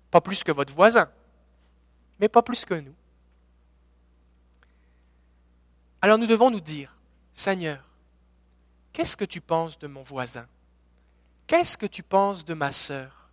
Pas 0.09 0.21
plus 0.21 0.43
que 0.43 0.51
votre 0.51 0.73
voisin, 0.73 1.11
mais 2.19 2.29
pas 2.29 2.41
plus 2.41 2.65
que 2.65 2.73
nous. 2.73 2.95
Alors 6.03 6.17
nous 6.17 6.27
devons 6.27 6.51
nous 6.51 6.59
dire, 6.59 6.93
Seigneur, 7.33 7.81
qu'est-ce 8.91 9.15
que 9.15 9.23
tu 9.23 9.39
penses 9.39 9.79
de 9.79 9.87
mon 9.87 10.01
voisin? 10.01 10.45
Qu'est-ce 11.47 11.77
que 11.77 11.85
tu 11.85 12.03
penses 12.03 12.43
de 12.43 12.53
ma 12.53 12.73
sœur? 12.73 13.29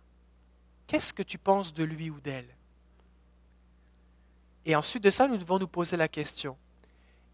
Qu'est-ce 0.87 1.13
que 1.13 1.21
tu 1.21 1.37
penses 1.37 1.73
de 1.73 1.83
lui 1.83 2.09
ou 2.09 2.21
d'elle? 2.21 2.47
Et 4.65 4.73
ensuite 4.73 5.03
de 5.03 5.09
ça, 5.09 5.27
nous 5.27 5.35
devons 5.35 5.59
nous 5.59 5.67
poser 5.67 5.97
la 5.97 6.07
question, 6.07 6.57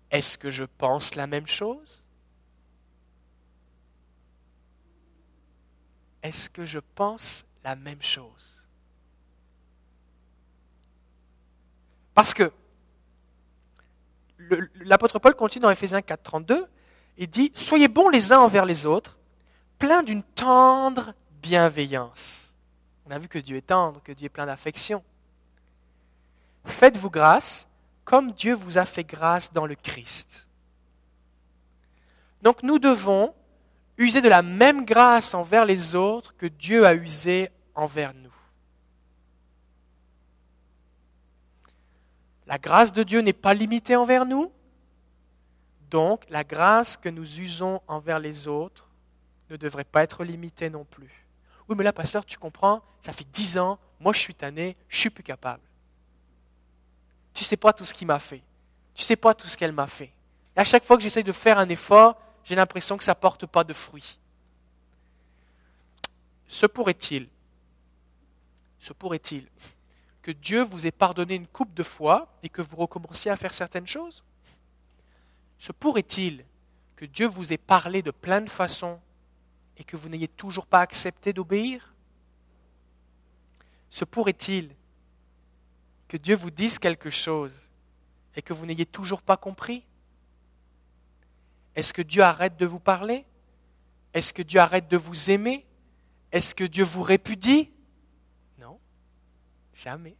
est-ce 0.09 0.39
que 0.39 0.49
je 0.49 0.63
pense 0.63 1.13
la 1.13 1.27
même 1.27 1.45
chose? 1.45 2.09
Est-ce 6.23 6.49
que 6.49 6.65
je 6.65 6.79
pense 6.79 7.45
la 7.63 7.75
même 7.75 8.01
chose? 8.01 8.67
Parce 12.15 12.33
que 12.33 12.51
l'apôtre 14.75 15.19
Paul 15.19 15.35
continue 15.35 15.63
dans 15.63 15.69
Ephésiens 15.69 16.01
4, 16.01 16.23
32 16.23 16.67
et 17.17 17.27
dit 17.27 17.51
Soyez 17.55 17.87
bons 17.87 18.09
les 18.09 18.31
uns 18.31 18.39
envers 18.39 18.65
les 18.65 18.85
autres, 18.85 19.17
plein 19.79 20.03
d'une 20.03 20.23
tendre 20.23 21.13
bienveillance. 21.41 22.55
On 23.05 23.11
a 23.11 23.19
vu 23.19 23.27
que 23.27 23.39
Dieu 23.39 23.57
est 23.57 23.67
tendre, 23.67 24.01
que 24.03 24.11
Dieu 24.11 24.25
est 24.25 24.29
plein 24.29 24.45
d'affection. 24.45 25.03
Faites-vous 26.65 27.09
grâce 27.09 27.67
comme 28.03 28.31
Dieu 28.31 28.53
vous 28.53 28.77
a 28.77 28.85
fait 28.85 29.03
grâce 29.03 29.51
dans 29.51 29.65
le 29.65 29.75
Christ. 29.75 30.49
Donc 32.41 32.63
nous 32.63 32.79
devons 32.79 33.33
user 33.97 34.21
de 34.21 34.29
la 34.29 34.41
même 34.41 34.85
grâce 34.85 35.33
envers 35.33 35.65
les 35.65 35.95
autres 35.95 36.35
que 36.37 36.45
Dieu 36.45 36.85
a 36.85 36.93
usé 36.93 37.49
envers 37.75 38.13
nous. 38.13 38.26
La 42.47 42.57
grâce 42.57 42.93
de 42.93 43.03
Dieu 43.03 43.19
n'est 43.19 43.33
pas 43.33 43.53
limitée 43.53 43.95
envers 43.95 44.25
nous, 44.25 44.51
donc 45.89 46.23
la 46.29 46.43
grâce 46.43 46.97
que 46.97 47.09
nous 47.09 47.39
usons 47.39 47.81
envers 47.87 48.19
les 48.19 48.47
autres 48.47 48.87
ne 49.49 49.57
devrait 49.57 49.83
pas 49.83 50.03
être 50.03 50.23
limité 50.23 50.69
non 50.69 50.85
plus. 50.85 51.25
Oui, 51.67 51.75
mais 51.77 51.83
là, 51.83 51.93
pasteur, 51.93 52.25
tu 52.25 52.37
comprends, 52.37 52.81
ça 53.01 53.11
fait 53.11 53.27
dix 53.31 53.57
ans, 53.57 53.77
moi 53.99 54.13
je 54.13 54.19
suis 54.19 54.33
tanné, 54.33 54.77
je 54.87 54.97
suis 54.97 55.09
plus 55.09 55.23
capable. 55.23 55.63
Tu 57.33 57.43
sais 57.43 57.57
pas 57.57 57.73
tout 57.73 57.83
ce 57.83 57.93
qu'il 57.93 58.07
m'a 58.07 58.19
fait. 58.19 58.41
Tu 58.93 59.03
sais 59.03 59.15
pas 59.15 59.33
tout 59.33 59.47
ce 59.47 59.57
qu'elle 59.57 59.73
m'a 59.73 59.87
fait. 59.87 60.11
Et 60.55 60.59
à 60.59 60.63
chaque 60.63 60.83
fois 60.83 60.97
que 60.97 61.03
j'essaye 61.03 61.23
de 61.23 61.31
faire 61.31 61.59
un 61.59 61.69
effort, 61.69 62.17
j'ai 62.43 62.55
l'impression 62.55 62.97
que 62.97 63.03
ça 63.03 63.11
ne 63.11 63.19
porte 63.19 63.45
pas 63.45 63.63
de 63.63 63.73
fruits. 63.73 64.17
Se 66.47 66.65
pourrait-il, 66.65 67.27
se 68.79 68.93
pourrait-il 68.93 69.45
que 70.27 70.33
Dieu 70.33 70.61
vous 70.61 70.85
ait 70.85 70.91
pardonné 70.91 71.35
une 71.35 71.47
coupe 71.47 71.73
de 71.73 71.83
fois 71.83 72.27
et 72.43 72.49
que 72.49 72.61
vous 72.61 72.75
recommenciez 72.75 73.31
à 73.31 73.37
faire 73.37 73.53
certaines 73.53 73.87
choses? 73.87 74.25
Se 75.57 75.71
pourrait-il 75.71 76.43
que 76.97 77.05
Dieu 77.05 77.27
vous 77.27 77.53
ait 77.53 77.57
parlé 77.57 78.01
de 78.01 78.11
plein 78.11 78.41
de 78.41 78.49
façons 78.49 78.99
et 79.77 79.85
que 79.85 79.95
vous 79.95 80.09
n'ayez 80.09 80.27
toujours 80.27 80.65
pas 80.65 80.81
accepté 80.81 81.31
d'obéir? 81.31 81.93
Se 83.89 84.03
pourrait-il 84.03 84.75
que 86.09 86.17
Dieu 86.17 86.35
vous 86.35 86.51
dise 86.51 86.77
quelque 86.77 87.09
chose 87.09 87.71
et 88.35 88.41
que 88.41 88.51
vous 88.51 88.65
n'ayez 88.65 88.85
toujours 88.85 89.21
pas 89.21 89.37
compris? 89.37 89.85
Est-ce 91.73 91.93
que 91.93 92.01
Dieu 92.01 92.21
arrête 92.21 92.57
de 92.57 92.65
vous 92.65 92.81
parler? 92.81 93.23
Est-ce 94.13 94.33
que 94.33 94.41
Dieu 94.41 94.59
arrête 94.59 94.89
de 94.89 94.97
vous 94.97 95.31
aimer? 95.31 95.65
Est-ce 96.33 96.53
que 96.53 96.65
Dieu 96.65 96.83
vous 96.83 97.03
répudie? 97.03 97.71
Jamais. 99.77 100.15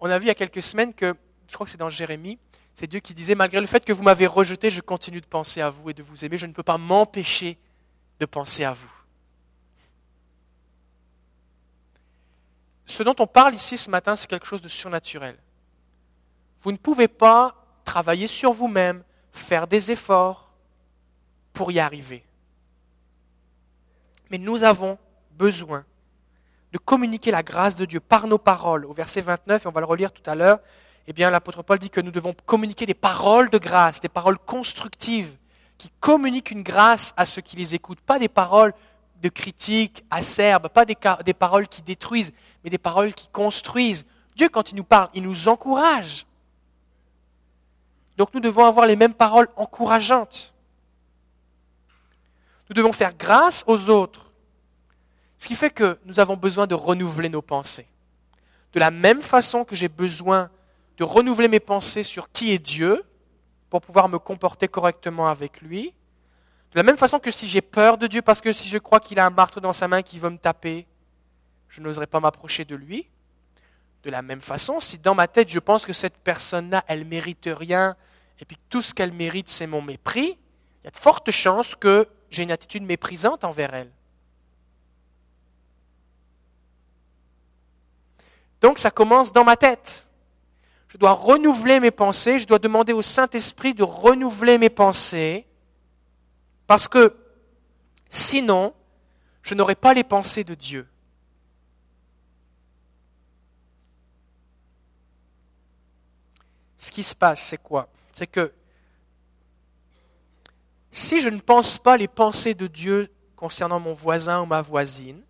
On 0.00 0.10
a 0.10 0.18
vu 0.18 0.24
il 0.24 0.28
y 0.28 0.30
a 0.30 0.34
quelques 0.34 0.62
semaines 0.62 0.94
que, 0.94 1.14
je 1.48 1.54
crois 1.54 1.64
que 1.64 1.70
c'est 1.70 1.78
dans 1.78 1.90
Jérémie, 1.90 2.38
c'est 2.74 2.86
Dieu 2.86 3.00
qui 3.00 3.14
disait, 3.14 3.34
malgré 3.34 3.60
le 3.60 3.66
fait 3.66 3.84
que 3.84 3.92
vous 3.92 4.02
m'avez 4.02 4.26
rejeté, 4.26 4.70
je 4.70 4.80
continue 4.80 5.20
de 5.20 5.26
penser 5.26 5.60
à 5.60 5.70
vous 5.70 5.90
et 5.90 5.94
de 5.94 6.02
vous 6.02 6.24
aimer. 6.24 6.38
Je 6.38 6.46
ne 6.46 6.52
peux 6.52 6.62
pas 6.62 6.78
m'empêcher 6.78 7.58
de 8.18 8.26
penser 8.26 8.64
à 8.64 8.72
vous. 8.72 8.90
Ce 12.86 13.02
dont 13.02 13.14
on 13.18 13.26
parle 13.26 13.54
ici 13.54 13.76
ce 13.76 13.90
matin, 13.90 14.16
c'est 14.16 14.28
quelque 14.28 14.46
chose 14.46 14.62
de 14.62 14.68
surnaturel. 14.68 15.36
Vous 16.60 16.72
ne 16.72 16.76
pouvez 16.76 17.08
pas 17.08 17.54
travailler 17.84 18.26
sur 18.26 18.52
vous-même, 18.52 19.04
faire 19.32 19.66
des 19.66 19.90
efforts 19.90 20.52
pour 21.52 21.72
y 21.72 21.78
arriver. 21.78 22.24
Mais 24.32 24.38
nous 24.38 24.64
avons 24.64 24.98
besoin 25.32 25.84
de 26.72 26.78
communiquer 26.78 27.30
la 27.30 27.42
grâce 27.42 27.76
de 27.76 27.84
Dieu 27.84 28.00
par 28.00 28.26
nos 28.26 28.38
paroles. 28.38 28.86
Au 28.86 28.94
verset 28.94 29.20
29, 29.20 29.64
et 29.64 29.68
on 29.68 29.72
va 29.72 29.80
le 29.80 29.86
relire 29.86 30.10
tout 30.10 30.28
à 30.28 30.34
l'heure, 30.34 30.58
eh 31.06 31.12
bien, 31.12 31.30
l'apôtre 31.30 31.62
Paul 31.62 31.78
dit 31.78 31.90
que 31.90 32.00
nous 32.00 32.10
devons 32.10 32.34
communiquer 32.46 32.86
des 32.86 32.94
paroles 32.94 33.50
de 33.50 33.58
grâce, 33.58 34.00
des 34.00 34.08
paroles 34.08 34.38
constructives, 34.38 35.36
qui 35.76 35.90
communiquent 36.00 36.50
une 36.50 36.62
grâce 36.62 37.12
à 37.16 37.26
ceux 37.26 37.42
qui 37.42 37.56
les 37.56 37.74
écoutent, 37.74 38.00
pas 38.00 38.18
des 38.18 38.28
paroles 38.28 38.72
de 39.20 39.28
critique 39.28 40.02
acerbe, 40.10 40.68
pas 40.68 40.86
des 40.86 41.34
paroles 41.34 41.68
qui 41.68 41.82
détruisent, 41.82 42.32
mais 42.64 42.70
des 42.70 42.78
paroles 42.78 43.12
qui 43.12 43.28
construisent. 43.28 44.06
Dieu, 44.34 44.48
quand 44.48 44.70
il 44.70 44.76
nous 44.76 44.84
parle, 44.84 45.10
il 45.12 45.24
nous 45.24 45.48
encourage. 45.48 46.24
Donc 48.16 48.32
nous 48.32 48.40
devons 48.40 48.64
avoir 48.64 48.86
les 48.86 48.96
mêmes 48.96 49.14
paroles 49.14 49.48
encourageantes. 49.56 50.51
Nous 52.72 52.82
devons 52.82 52.92
faire 52.92 53.12
grâce 53.12 53.64
aux 53.66 53.90
autres. 53.90 54.30
Ce 55.36 55.46
qui 55.46 55.54
fait 55.54 55.68
que 55.68 55.98
nous 56.06 56.20
avons 56.20 56.38
besoin 56.38 56.66
de 56.66 56.74
renouveler 56.74 57.28
nos 57.28 57.42
pensées. 57.42 57.86
De 58.72 58.80
la 58.80 58.90
même 58.90 59.20
façon 59.20 59.66
que 59.66 59.76
j'ai 59.76 59.88
besoin 59.88 60.48
de 60.96 61.04
renouveler 61.04 61.48
mes 61.48 61.60
pensées 61.60 62.02
sur 62.02 62.32
qui 62.32 62.50
est 62.50 62.58
Dieu 62.58 63.04
pour 63.68 63.82
pouvoir 63.82 64.08
me 64.08 64.18
comporter 64.18 64.68
correctement 64.68 65.28
avec 65.28 65.60
lui. 65.60 65.92
De 66.70 66.78
la 66.78 66.82
même 66.82 66.96
façon 66.96 67.18
que 67.18 67.30
si 67.30 67.46
j'ai 67.46 67.60
peur 67.60 67.98
de 67.98 68.06
Dieu 68.06 68.22
parce 68.22 68.40
que 68.40 68.52
si 68.52 68.66
je 68.70 68.78
crois 68.78 69.00
qu'il 69.00 69.18
a 69.18 69.26
un 69.26 69.30
marteau 69.30 69.60
dans 69.60 69.74
sa 69.74 69.86
main 69.86 70.00
qui 70.00 70.18
veut 70.18 70.30
me 70.30 70.38
taper, 70.38 70.86
je 71.68 71.82
n'oserais 71.82 72.06
pas 72.06 72.20
m'approcher 72.20 72.64
de 72.64 72.74
lui. 72.74 73.06
De 74.02 74.08
la 74.08 74.22
même 74.22 74.40
façon, 74.40 74.80
si 74.80 74.96
dans 74.96 75.14
ma 75.14 75.28
tête 75.28 75.50
je 75.50 75.58
pense 75.58 75.84
que 75.84 75.92
cette 75.92 76.16
personne-là, 76.16 76.84
elle 76.88 77.04
mérite 77.04 77.50
rien 77.52 77.96
et 78.40 78.46
puis 78.46 78.56
tout 78.70 78.80
ce 78.80 78.94
qu'elle 78.94 79.12
mérite 79.12 79.50
c'est 79.50 79.66
mon 79.66 79.82
mépris, 79.82 80.38
il 80.80 80.86
y 80.86 80.88
a 80.88 80.90
de 80.90 80.96
fortes 80.96 81.30
chances 81.30 81.74
que 81.74 82.08
j'ai 82.34 82.42
une 82.42 82.50
attitude 82.50 82.82
méprisante 82.82 83.44
envers 83.44 83.74
elle. 83.74 83.90
Donc 88.60 88.78
ça 88.78 88.90
commence 88.90 89.32
dans 89.32 89.44
ma 89.44 89.56
tête. 89.56 90.06
Je 90.88 90.98
dois 90.98 91.12
renouveler 91.12 91.80
mes 91.80 91.90
pensées, 91.90 92.38
je 92.38 92.46
dois 92.46 92.58
demander 92.58 92.92
au 92.92 93.02
Saint-Esprit 93.02 93.74
de 93.74 93.82
renouveler 93.82 94.58
mes 94.58 94.70
pensées 94.70 95.46
Parce 96.66 96.86
que 96.86 97.16
sinon, 98.08 98.74
je 99.42 99.54
n'aurais 99.54 99.74
pas 99.74 99.94
les 99.94 100.04
pensées 100.04 100.44
de 100.44 100.54
Dieu. 100.54 100.86
Ce 106.76 106.90
qui 106.90 107.02
se 107.02 107.14
passe, 107.14 107.40
c'est 107.42 107.62
quoi? 107.62 107.88
C'est 108.14 108.26
que 108.26 108.52
si 110.92 111.20
je 111.20 111.28
ne 111.28 111.40
pense 111.40 111.78
pas 111.78 111.96
les 111.96 112.06
pensées 112.06 112.54
de 112.54 112.66
Dieu 112.66 113.10
concernant 113.34 113.80
mon 113.80 113.94
voisin 113.94 114.42
ou 114.42 114.46
ma 114.46 114.60
voisine, 114.60 115.22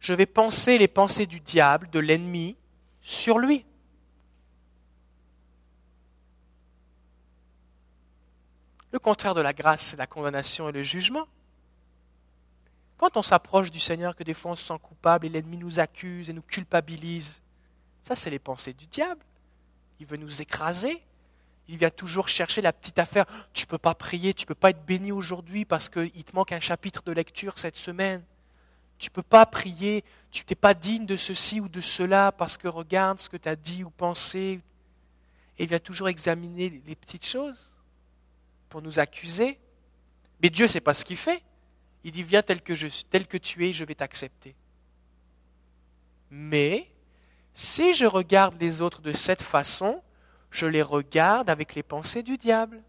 je 0.00 0.14
vais 0.14 0.26
penser 0.26 0.78
les 0.78 0.88
pensées 0.88 1.26
du 1.26 1.38
diable, 1.38 1.88
de 1.90 2.00
l'ennemi, 2.00 2.56
sur 3.02 3.38
lui. 3.38 3.64
Le 8.90 8.98
contraire 8.98 9.34
de 9.34 9.40
la 9.40 9.52
grâce, 9.52 9.82
c'est 9.82 9.96
la 9.96 10.06
condamnation 10.06 10.68
et 10.68 10.72
le 10.72 10.82
jugement. 10.82 11.26
Quand 12.96 13.16
on 13.16 13.22
s'approche 13.22 13.70
du 13.70 13.80
Seigneur, 13.80 14.16
que 14.16 14.24
des 14.24 14.34
fois 14.34 14.52
on 14.52 14.54
se 14.54 14.64
sent 14.64 14.78
coupable 14.82 15.26
et 15.26 15.28
l'ennemi 15.28 15.58
nous 15.58 15.80
accuse 15.80 16.30
et 16.30 16.32
nous 16.32 16.42
culpabilise, 16.42 17.42
ça 18.00 18.16
c'est 18.16 18.30
les 18.30 18.38
pensées 18.38 18.72
du 18.72 18.86
diable. 18.86 19.24
Il 20.00 20.06
veut 20.06 20.16
nous 20.16 20.40
écraser. 20.40 21.02
Il 21.68 21.78
vient 21.78 21.90
toujours 21.90 22.28
chercher 22.28 22.60
la 22.60 22.72
petite 22.72 22.98
affaire. 22.98 23.24
Tu 23.52 23.64
ne 23.64 23.68
peux 23.68 23.78
pas 23.78 23.94
prier, 23.94 24.34
tu 24.34 24.44
ne 24.44 24.48
peux 24.48 24.54
pas 24.54 24.70
être 24.70 24.84
béni 24.84 25.12
aujourd'hui 25.12 25.64
parce 25.64 25.88
qu'il 25.88 26.24
te 26.24 26.34
manque 26.34 26.52
un 26.52 26.60
chapitre 26.60 27.02
de 27.02 27.12
lecture 27.12 27.58
cette 27.58 27.76
semaine. 27.76 28.22
Tu 28.98 29.08
ne 29.08 29.14
peux 29.14 29.22
pas 29.22 29.46
prier, 29.46 30.04
tu 30.30 30.44
n'es 30.48 30.54
pas 30.54 30.74
digne 30.74 31.06
de 31.06 31.16
ceci 31.16 31.60
ou 31.60 31.68
de 31.68 31.80
cela 31.80 32.32
parce 32.32 32.56
que 32.56 32.68
regarde 32.68 33.18
ce 33.18 33.28
que 33.28 33.36
tu 33.36 33.48
as 33.48 33.56
dit 33.56 33.84
ou 33.84 33.90
pensé. 33.90 34.60
Et 35.58 35.64
il 35.64 35.68
vient 35.68 35.78
toujours 35.78 36.08
examiner 36.08 36.82
les 36.86 36.94
petites 36.94 37.26
choses 37.26 37.76
pour 38.68 38.82
nous 38.82 38.98
accuser. 38.98 39.58
Mais 40.42 40.50
Dieu, 40.50 40.66
c'est 40.66 40.80
pas 40.80 40.94
ce 40.94 41.04
qu'il 41.04 41.16
fait. 41.16 41.42
Il 42.04 42.10
dit, 42.10 42.22
viens 42.22 42.42
tel 42.42 42.60
que, 42.60 42.74
je, 42.74 42.88
tel 43.10 43.26
que 43.26 43.36
tu 43.36 43.66
es, 43.68 43.72
je 43.72 43.84
vais 43.84 43.94
t'accepter. 43.94 44.54
Mais 46.30 46.88
si 47.54 47.94
je 47.94 48.06
regarde 48.06 48.60
les 48.60 48.80
autres 48.80 49.02
de 49.02 49.12
cette 49.12 49.42
façon, 49.42 50.02
je 50.52 50.66
les 50.66 50.82
regarde 50.82 51.50
avec 51.50 51.74
les 51.74 51.82
pensées 51.82 52.22
du 52.22 52.36
diable. 52.36 52.80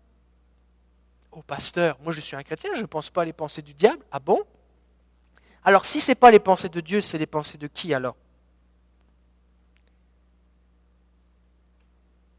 Oh 1.32 1.42
pasteur, 1.42 1.98
moi 2.04 2.12
je 2.12 2.20
suis 2.20 2.36
un 2.36 2.44
chrétien, 2.44 2.76
je 2.76 2.82
ne 2.82 2.88
pense 2.88 3.10
pas 3.10 3.26
les 3.26 3.34
pensées 3.34 3.62
du 3.62 3.74
diable. 3.74 4.04
Ah 4.12 4.20
bon? 4.20 4.44
Alors 5.64 5.86
si 5.86 6.02
ce 6.02 6.12
n'est 6.12 6.16
pas 6.16 6.30
les 6.30 6.42
pensées 6.42 6.70
de 6.70 6.82
Dieu, 6.82 7.00
c'est 7.00 7.18
les 7.18 7.26
pensées 7.26 7.58
de 7.58 7.68
qui 7.68 7.94
alors? 7.94 8.18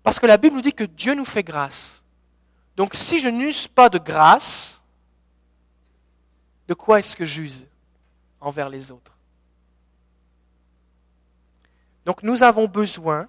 Parce 0.03 0.21
que 0.21 0.27
la 0.27 0.37
Bible 0.37 0.57
nous 0.57 0.63
dit 0.63 0.75
que 0.75 0.85
Dieu 0.85 1.15
nous 1.15 1.25
fait 1.25 1.43
grâce. 1.43 2.05
Donc 2.77 2.95
si 2.95 3.19
je 3.19 3.29
n'use 3.29 3.67
pas 3.67 3.89
de 3.89 3.99
grâce, 3.99 4.83
de 6.69 6.75
quoi 6.75 6.99
est-ce 6.99 7.17
que 7.17 7.25
j'use 7.25 7.67
envers 8.41 8.69
les 8.69 8.91
autres? 8.91 9.17
Donc 12.05 12.23
nous 12.23 12.43
avons 12.43 12.69
besoin 12.69 13.27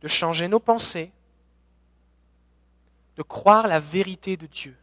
de 0.00 0.08
changer 0.08 0.48
nos 0.48 0.60
pensées, 0.60 1.12
de 3.16 3.22
croire 3.22 3.68
la 3.68 3.80
vérité 3.80 4.36
de 4.36 4.46
Dieu. 4.46 4.76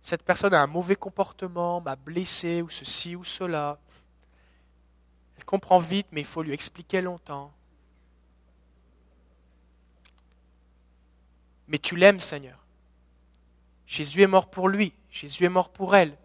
Cette 0.00 0.22
personne 0.22 0.54
a 0.54 0.60
un 0.60 0.66
mauvais 0.66 0.96
comportement, 0.96 1.80
m'a 1.80 1.96
blessé, 1.96 2.62
ou 2.62 2.68
ceci 2.68 3.16
ou 3.16 3.24
cela. 3.24 3.78
Elle 5.36 5.44
comprend 5.44 5.78
vite, 5.78 6.08
mais 6.12 6.20
il 6.20 6.26
faut 6.26 6.42
lui 6.42 6.52
expliquer 6.52 7.00
longtemps. 7.00 7.52
Mais 11.68 11.78
tu 11.78 11.96
l'aimes, 11.96 12.20
Seigneur. 12.20 12.58
Jésus 13.86 14.22
est 14.22 14.26
mort 14.26 14.50
pour 14.50 14.68
lui, 14.68 14.92
Jésus 15.10 15.44
est 15.44 15.48
mort 15.48 15.70
pour 15.70 15.94
elle. 15.94 16.16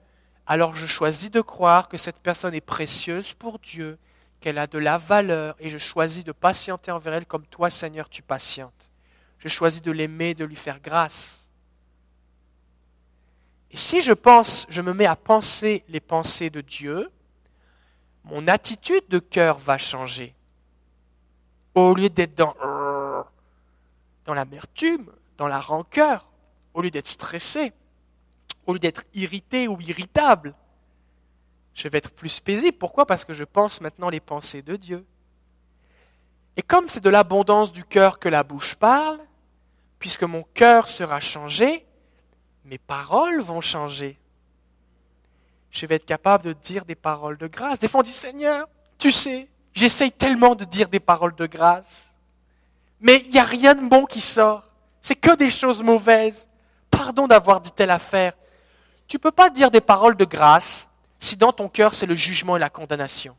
Alors 0.45 0.75
je 0.75 0.85
choisis 0.85 1.29
de 1.29 1.41
croire 1.41 1.87
que 1.87 1.97
cette 1.97 2.19
personne 2.19 2.53
est 2.53 2.61
précieuse 2.61 3.33
pour 3.33 3.59
Dieu, 3.59 3.97
qu'elle 4.39 4.57
a 4.57 4.67
de 4.67 4.77
la 4.77 4.97
valeur, 4.97 5.55
et 5.59 5.69
je 5.69 5.77
choisis 5.77 6.23
de 6.23 6.31
patienter 6.31 6.91
envers 6.91 7.13
elle 7.13 7.25
comme 7.25 7.45
toi, 7.45 7.69
Seigneur, 7.69 8.09
tu 8.09 8.21
patientes. 8.21 8.89
Je 9.37 9.47
choisis 9.47 9.81
de 9.81 9.91
l'aimer, 9.91 10.33
de 10.33 10.45
lui 10.45 10.55
faire 10.55 10.79
grâce. 10.79 11.49
Et 13.71 13.77
si 13.77 14.01
je 14.01 14.13
pense, 14.13 14.65
je 14.69 14.81
me 14.81 14.93
mets 14.93 15.05
à 15.05 15.15
penser 15.15 15.83
les 15.89 15.99
pensées 15.99 16.49
de 16.49 16.61
Dieu, 16.61 17.11
mon 18.23 18.47
attitude 18.47 19.07
de 19.09 19.19
cœur 19.19 19.57
va 19.57 19.77
changer. 19.77 20.35
Au 21.75 21.93
lieu 21.93 22.09
d'être 22.09 22.35
dans, 22.35 22.55
dans 24.25 24.33
l'amertume, 24.33 25.11
dans 25.37 25.47
la 25.47 25.59
rancœur, 25.59 26.27
au 26.73 26.81
lieu 26.81 26.91
d'être 26.91 27.07
stressé, 27.07 27.71
au 28.65 28.73
lieu 28.73 28.79
d'être 28.79 29.03
irrité 29.13 29.67
ou 29.67 29.79
irritable. 29.81 30.53
Je 31.73 31.87
vais 31.87 31.97
être 31.99 32.11
plus 32.11 32.39
paisible. 32.39 32.77
Pourquoi? 32.77 33.05
Parce 33.05 33.25
que 33.25 33.33
je 33.33 33.43
pense 33.43 33.81
maintenant 33.81 34.09
les 34.09 34.19
pensées 34.19 34.61
de 34.61 34.75
Dieu. 34.75 35.05
Et 36.57 36.61
comme 36.61 36.89
c'est 36.89 37.03
de 37.03 37.09
l'abondance 37.09 37.71
du 37.71 37.85
cœur 37.85 38.19
que 38.19 38.27
la 38.27 38.43
bouche 38.43 38.75
parle, 38.75 39.19
puisque 39.97 40.23
mon 40.23 40.43
cœur 40.53 40.87
sera 40.87 41.19
changé, 41.19 41.85
mes 42.65 42.77
paroles 42.77 43.41
vont 43.41 43.61
changer. 43.61 44.19
Je 45.71 45.85
vais 45.85 45.95
être 45.95 46.05
capable 46.05 46.43
de 46.43 46.53
dire 46.53 46.85
des 46.85 46.95
paroles 46.95 47.37
de 47.37 47.47
grâce. 47.47 47.79
Des 47.79 47.87
fois 47.87 48.01
on 48.01 48.03
dit 48.03 48.11
Seigneur, 48.11 48.67
tu 48.97 49.11
sais, 49.11 49.47
j'essaye 49.73 50.11
tellement 50.11 50.55
de 50.55 50.65
dire 50.65 50.89
des 50.89 50.99
paroles 50.99 51.35
de 51.35 51.45
grâce, 51.45 52.17
mais 52.99 53.21
il 53.25 53.31
n'y 53.31 53.39
a 53.39 53.43
rien 53.43 53.75
de 53.75 53.87
bon 53.87 54.05
qui 54.05 54.21
sort. 54.21 54.63
C'est 55.01 55.15
que 55.15 55.35
des 55.35 55.49
choses 55.49 55.81
mauvaises. 55.81 56.47
Pardon 56.91 57.27
d'avoir 57.27 57.61
dit 57.61 57.71
telle 57.71 57.91
affaire. 57.91 58.33
Tu 59.07 59.17
ne 59.17 59.21
peux 59.21 59.31
pas 59.31 59.49
dire 59.49 59.71
des 59.71 59.81
paroles 59.81 60.17
de 60.17 60.25
grâce 60.25 60.89
si 61.19 61.35
dans 61.35 61.51
ton 61.51 61.69
cœur 61.69 61.93
c'est 61.93 62.05
le 62.05 62.15
jugement 62.15 62.55
et 62.55 62.59
la 62.59 62.69
condamnation. 62.69 63.35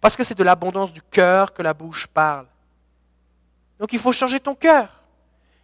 Parce 0.00 0.16
que 0.16 0.24
c'est 0.24 0.34
de 0.34 0.44
l'abondance 0.44 0.92
du 0.92 1.02
cœur 1.02 1.52
que 1.52 1.62
la 1.62 1.74
bouche 1.74 2.06
parle. 2.06 2.46
Donc 3.78 3.92
il 3.92 3.98
faut 3.98 4.12
changer 4.12 4.40
ton 4.40 4.54
cœur. 4.54 5.02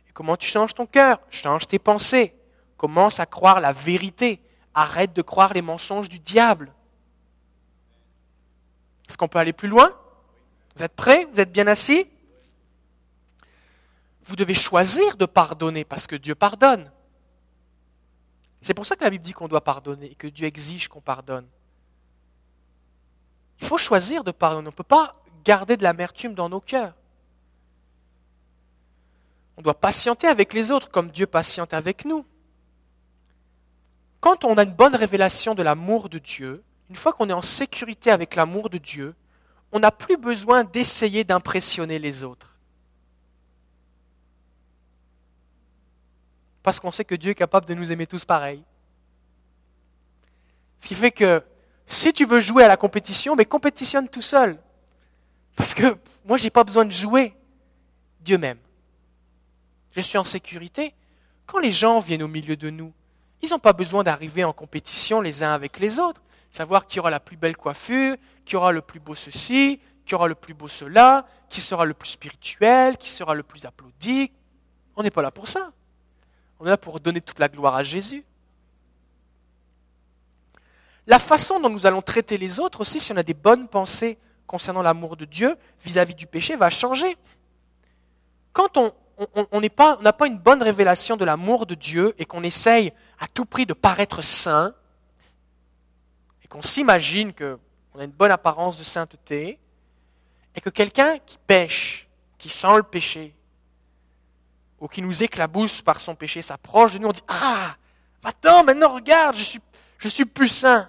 Et 0.09 0.13
comment 0.13 0.37
tu 0.37 0.49
changes 0.49 0.75
ton 0.75 0.87
cœur? 0.87 1.21
Change 1.31 1.67
tes 1.67 1.79
pensées. 1.79 2.35
Commence 2.77 3.21
à 3.21 3.27
croire 3.27 3.61
la 3.61 3.73
vérité. 3.73 4.43
Arrête 4.75 5.15
de 5.15 5.23
croire 5.23 5.55
les 5.55 5.63
mensonges 5.63 6.09
du 6.09 6.19
diable. 6.19 6.73
Est-ce 9.09 9.17
qu'on 9.17 9.29
peut 9.29 9.39
aller 9.39 9.55
plus 9.55 9.69
loin? 9.69 9.91
Vous 10.77 10.83
êtes 10.83 10.95
prêts? 10.95 11.27
Vous 11.33 11.41
êtes 11.41 11.53
bien 11.53 11.67
assis? 11.67 12.07
Vous 14.23 14.37
devez 14.37 14.55
choisir 14.55 15.17
de 15.17 15.25
pardonner 15.25 15.85
parce 15.85 16.07
que 16.07 16.17
Dieu 16.17 16.35
pardonne. 16.35 16.91
C'est 18.67 18.75
pour 18.75 18.85
ça 18.85 18.97
que 18.97 19.05
la 19.05 19.11
Bible 19.11 19.23
dit 19.23 19.33
qu'on 19.33 19.47
doit 19.47 19.63
pardonner 19.63 20.11
et 20.11 20.15
que 20.17 20.27
Dieu 20.27 20.45
exige 20.45 20.89
qu'on 20.89 21.01
pardonne. 21.01 21.47
Il 23.61 23.67
faut 23.69 23.79
choisir 23.79 24.25
de 24.25 24.33
pardonner. 24.33 24.67
On 24.67 24.73
ne 24.73 24.77
peut 24.77 24.83
pas 24.83 25.13
garder 25.45 25.77
de 25.77 25.85
l'amertume 25.85 26.35
dans 26.35 26.49
nos 26.49 26.61
cœurs. 26.61 26.93
On 29.57 29.63
doit 29.63 29.79
patienter 29.79 30.27
avec 30.27 30.53
les 30.53 30.73
autres 30.73 30.91
comme 30.91 31.13
Dieu 31.13 31.29
patiente 31.29 31.75
avec 31.75 32.05
nous. 32.05 32.27
Quand 34.19 34.45
on 34.45 34.59
a 34.59 34.65
une 34.65 34.75
bonne 34.75 34.97
révélation 34.97 35.55
de 35.55 35.63
l'amour 35.63 36.09
de 36.09 36.19
Dieu, 36.19 36.65
une 36.91 36.97
fois 36.97 37.13
qu'on 37.13 37.29
est 37.29 37.33
en 37.33 37.43
sécurité 37.43 38.11
avec 38.11 38.35
l'amour 38.35 38.69
de 38.69 38.79
Dieu, 38.79 39.15
on 39.71 39.79
n'a 39.79 39.93
plus 39.93 40.17
besoin 40.17 40.65
d'essayer 40.65 41.23
d'impressionner 41.23 42.01
les 42.01 42.25
autres. 42.25 42.56
Parce 46.67 46.81
qu'on 46.81 46.91
sait 46.91 47.05
que 47.05 47.15
Dieu 47.15 47.31
est 47.31 47.37
capable 47.37 47.65
de 47.65 47.75
nous 47.75 47.93
aimer 47.93 48.09
tous 48.09 48.25
pareil. 48.25 48.61
Ce 50.79 50.89
qui 50.89 50.97
fait 50.97 51.13
que 51.13 51.41
si 51.87 52.13
tu 52.13 52.25
veux 52.25 52.41
jouer 52.41 52.65
à 52.65 52.67
la 52.67 52.77
compétition, 52.77 53.37
mais 53.37 53.45
compétitionne 53.45 54.09
tout 54.09 54.21
seul. 54.21 54.59
Parce 55.55 55.75
que 55.75 55.97
moi, 56.25 56.37
je 56.37 56.43
n'ai 56.43 56.51
pas 56.51 56.65
besoin 56.65 56.85
de 56.85 56.91
jouer. 56.91 57.37
Dieu 58.19 58.37
m'aime. 58.37 58.59
Je 59.93 60.01
suis 60.01 60.19
en 60.19 60.25
sécurité. 60.25 60.93
Quand 61.47 61.61
les 61.61 61.71
gens 61.71 62.01
viennent 62.01 62.25
au 62.25 62.29
milieu 62.29 62.57
de 62.57 62.69
nous, 62.69 62.93
ils 63.43 63.51
n'ont 63.51 63.61
pas 63.61 63.73
besoin 63.73 64.03
d'arriver 64.03 64.43
en 64.43 64.53
compétition 64.53 65.21
les 65.21 65.45
uns 65.45 65.53
avec 65.53 65.79
les 65.79 66.01
autres. 66.01 66.21
Savoir 66.51 66.85
qui 66.87 66.99
aura 66.99 67.11
la 67.11 67.21
plus 67.21 67.37
belle 67.37 67.57
coiffure, 67.57 68.17
qui 68.45 68.57
aura 68.57 68.73
le 68.73 68.83
plus 68.83 68.99
beau 68.99 69.15
ceci, 69.15 69.81
qui 70.05 70.17
aura 70.17 70.27
le 70.27 70.35
plus 70.35 70.55
beau 70.55 70.67
cela, 70.67 71.29
qui 71.49 71.61
sera 71.61 71.85
le 71.85 71.95
plus 71.95 72.09
spirituel, 72.09 72.97
qui 72.97 73.09
sera 73.09 73.37
le 73.37 73.45
plus 73.45 73.65
applaudi. 73.67 74.33
On 74.97 75.05
n'est 75.05 75.13
pas 75.13 75.23
là 75.23 75.31
pour 75.31 75.47
ça. 75.47 75.71
On 76.59 76.67
est 76.67 76.71
là 76.71 76.77
pour 76.77 77.01
donner 77.01 77.21
toute 77.21 77.39
la 77.39 77.49
gloire 77.49 77.75
à 77.75 77.83
Jésus. 77.83 78.25
La 81.07 81.19
façon 81.19 81.61
dont 81.61 81.69
nous 81.69 81.87
allons 81.87 82.03
traiter 82.03 82.39
les 82.39 82.59
autres 82.59 82.81
aussi, 82.81 82.99
si 82.99 83.13
on 83.13 83.17
a 83.17 83.23
des 83.23 83.35
bonnes 83.35 83.69
pensées 83.69 84.19
concernant 84.47 84.83
l'amour 84.83 85.17
de 85.17 85.25
Dieu 85.25 85.57
vis-à-vis 85.85 86.15
du 86.15 86.27
péché, 86.27 86.57
va 86.57 86.71
changer. 86.71 87.17
Quand 88.53 88.77
on 88.77 89.61
n'a 89.61 89.69
pas, 89.69 89.97
pas 90.13 90.27
une 90.27 90.39
bonne 90.39 90.63
révélation 90.63 91.17
de 91.17 91.25
l'amour 91.25 91.67
de 91.67 91.75
Dieu 91.75 92.15
et 92.19 92.25
qu'on 92.25 92.43
essaye 92.43 92.93
à 93.21 93.29
tout 93.29 93.45
prix 93.45 93.67
de 93.67 93.75
paraître 93.75 94.23
saint, 94.23 94.75
et 96.43 96.49
qu'on 96.49 96.63
s'imagine 96.63 97.33
qu'on 97.35 98.01
a 98.01 98.05
une 98.05 98.11
bonne 98.11 98.31
apparence 98.31 98.79
de 98.79 98.85
sainteté, 98.85 99.59
et 100.55 100.61
que 100.61 100.71
quelqu'un 100.71 101.19
qui 101.19 101.37
pêche, 101.47 102.09
qui 102.39 102.49
sent 102.49 102.77
le 102.77 102.83
péché, 102.83 103.35
ou 104.81 104.89
qui 104.89 105.03
nous 105.03 105.23
éclabousse 105.23 105.83
par 105.83 106.01
son 106.01 106.15
péché 106.15 106.43
s'approche 106.43 106.95
de 106.95 106.99
nous, 106.99 107.09
on 107.09 107.13
dit 107.13 107.23
Ah, 107.29 107.77
va-t'en, 108.23 108.65
maintenant 108.65 108.95
regarde, 108.95 109.37
je 109.37 109.43
suis, 109.43 109.61
je 109.99 110.09
suis 110.09 110.25
plus 110.25 110.49
saint. 110.49 110.89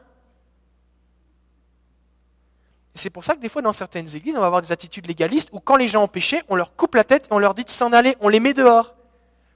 C'est 2.94 3.12
pour 3.12 3.24
ça 3.24 3.36
que 3.36 3.40
des 3.40 3.50
fois, 3.50 3.62
dans 3.62 3.74
certaines 3.74 4.16
églises, 4.16 4.36
on 4.36 4.42
va 4.42 4.48
avoir 4.48 4.62
des 4.62 4.72
attitudes 4.72 5.08
légalistes 5.08 5.50
où 5.52 5.60
quand 5.60 5.76
les 5.76 5.88
gens 5.88 6.04
ont 6.04 6.08
péché, 6.08 6.42
on 6.50 6.56
leur 6.56 6.76
coupe 6.76 6.96
la 6.96 7.04
tête 7.04 7.26
et 7.26 7.34
on 7.34 7.40
leur 7.40 7.54
dit 7.54 7.64
de 7.64 7.70
s'en 7.70 7.94
aller, 7.94 8.16
on 8.22 8.30
les 8.30 8.40
met 8.40 8.54
dehors. 8.54 8.96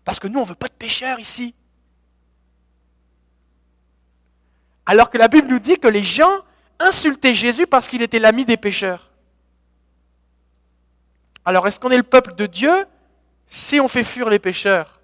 Parce 0.06 0.20
que 0.20 0.28
nous, 0.28 0.40
on 0.40 0.44
ne 0.44 0.48
veut 0.48 0.56
pas 0.56 0.68
de 0.68 0.74
pécheurs 0.74 1.20
ici. 1.20 1.56
Alors 4.86 5.10
que 5.10 5.18
la 5.18 5.28
Bible 5.28 5.48
nous 5.48 5.60
dit 5.60 5.78
que 5.78 5.88
les 5.88 6.04
gens 6.04 6.32
insultaient 6.80 7.34
Jésus 7.34 7.68
parce 7.68 7.88
qu'il 7.88 8.02
était 8.02 8.20
l'ami 8.20 8.46
des 8.46 8.58
pécheurs. 8.58 9.12
Alors 11.46 11.68
est-ce 11.68 11.80
qu'on 11.80 11.90
est 11.90 11.98
le 11.98 12.04
peuple 12.04 12.36
de 12.36 12.46
Dieu 12.46 12.86
si 13.54 13.82
on 13.82 13.90
fait 13.90 14.06
fuir 14.06 14.30
les 14.30 14.40
pécheurs 14.40 15.02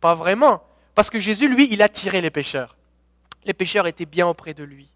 Pas 0.00 0.16
vraiment. 0.16 0.66
Parce 0.96 1.10
que 1.10 1.20
Jésus, 1.20 1.48
lui, 1.48 1.68
il 1.70 1.80
a 1.80 1.88
tiré 1.88 2.20
les 2.20 2.30
pécheurs. 2.30 2.76
Les 3.44 3.54
pécheurs 3.54 3.86
étaient 3.86 4.04
bien 4.04 4.26
auprès 4.26 4.52
de 4.52 4.64
lui. 4.64 4.90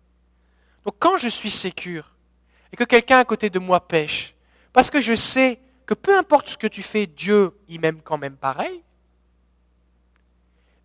Donc 0.85 0.97
quand 0.99 1.17
je 1.17 1.29
suis 1.29 1.51
sécure 1.51 2.13
et 2.73 2.77
que 2.77 2.83
quelqu'un 2.83 3.21
à 3.21 3.25
côté 3.25 3.51
de 3.51 3.61
moi 3.61 3.87
pêche, 3.87 4.35
parce 4.73 4.91
que 4.91 5.01
je 5.01 5.15
sais 5.15 5.61
que 5.87 5.95
peu 5.95 6.19
importe 6.19 6.49
ce 6.49 6.57
que 6.57 6.67
tu 6.67 6.83
fais, 6.83 7.07
Dieu 7.07 7.57
il 7.69 7.81
m'aime 7.81 8.03
quand 8.03 8.19
même 8.19 8.37
pareil, 8.37 8.83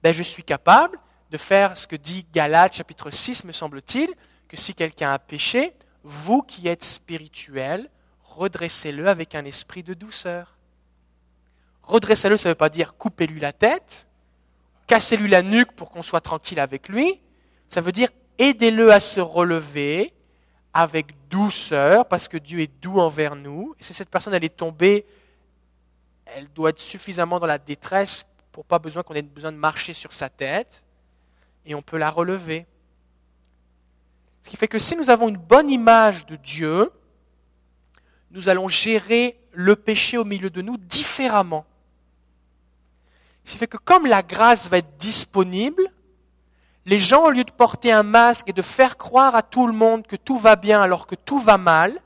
ben 0.03 0.13
je 0.13 0.21
suis 0.21 0.43
capable 0.43 0.99
de 1.31 1.37
faire 1.37 1.77
ce 1.77 1.87
que 1.87 1.95
dit 1.95 2.27
Galates 2.31 2.75
chapitre 2.75 3.09
6, 3.09 3.43
me 3.43 3.51
semble-t-il, 3.51 4.13
que 4.47 4.55
si 4.55 4.75
quelqu'un 4.75 5.13
a 5.13 5.19
péché, 5.19 5.73
vous 6.03 6.43
qui 6.43 6.67
êtes 6.67 6.83
spirituels, 6.83 7.89
redressez-le 8.23 9.07
avec 9.07 9.33
un 9.33 9.45
esprit 9.45 9.81
de 9.81 9.95
douceur. 9.95 10.57
Redressez-le, 11.83 12.37
ça 12.37 12.49
ne 12.49 12.51
veut 12.51 12.57
pas 12.57 12.69
dire 12.69 12.95
coupez-lui 12.95 13.39
la 13.39 13.53
tête, 13.53 14.07
cassez-lui 14.87 15.29
la 15.29 15.41
nuque 15.41 15.73
pour 15.73 15.89
qu'on 15.91 16.01
soit 16.01 16.21
tranquille 16.21 16.59
avec 16.59 16.89
lui. 16.89 17.21
Ça 17.67 17.81
veut 17.81 17.91
dire 17.91 18.09
aidez-le 18.37 18.91
à 18.91 18.99
se 18.99 19.19
relever 19.19 20.13
avec 20.73 21.27
douceur, 21.29 22.07
parce 22.07 22.27
que 22.27 22.37
Dieu 22.37 22.59
est 22.59 22.71
doux 22.81 22.99
envers 22.99 23.35
nous. 23.35 23.75
Si 23.79 23.93
cette 23.93 24.09
personne 24.09 24.33
est 24.33 24.55
tombée, 24.55 25.05
elle 26.25 26.47
doit 26.49 26.69
être 26.69 26.79
suffisamment 26.79 27.39
dans 27.39 27.45
la 27.45 27.57
détresse 27.57 28.25
pour 28.51 28.65
pas 28.65 28.79
besoin 28.79 29.03
qu'on 29.03 29.13
ait 29.13 29.21
besoin 29.21 29.51
de 29.51 29.57
marcher 29.57 29.93
sur 29.93 30.13
sa 30.13 30.29
tête, 30.29 30.83
et 31.65 31.75
on 31.75 31.81
peut 31.81 31.97
la 31.97 32.09
relever. 32.09 32.65
Ce 34.41 34.49
qui 34.49 34.57
fait 34.57 34.67
que 34.67 34.79
si 34.79 34.95
nous 34.95 35.09
avons 35.09 35.29
une 35.29 35.37
bonne 35.37 35.69
image 35.69 36.25
de 36.25 36.35
Dieu, 36.35 36.91
nous 38.31 38.49
allons 38.49 38.67
gérer 38.67 39.39
le 39.51 39.75
péché 39.75 40.17
au 40.17 40.25
milieu 40.25 40.49
de 40.49 40.61
nous 40.61 40.77
différemment. 40.77 41.65
Ce 43.43 43.51
qui 43.51 43.57
fait 43.57 43.67
que 43.67 43.77
comme 43.77 44.05
la 44.05 44.21
grâce 44.21 44.69
va 44.69 44.77
être 44.77 44.97
disponible, 44.97 45.91
les 46.85 46.99
gens, 46.99 47.25
au 47.25 47.29
lieu 47.29 47.43
de 47.43 47.51
porter 47.51 47.91
un 47.91 48.03
masque 48.03 48.49
et 48.49 48.53
de 48.53 48.61
faire 48.61 48.97
croire 48.97 49.35
à 49.35 49.43
tout 49.43 49.67
le 49.67 49.73
monde 49.73 50.05
que 50.07 50.15
tout 50.15 50.37
va 50.37 50.55
bien 50.55 50.81
alors 50.81 51.05
que 51.05 51.15
tout 51.15 51.39
va 51.39 51.57
mal, 51.57 51.99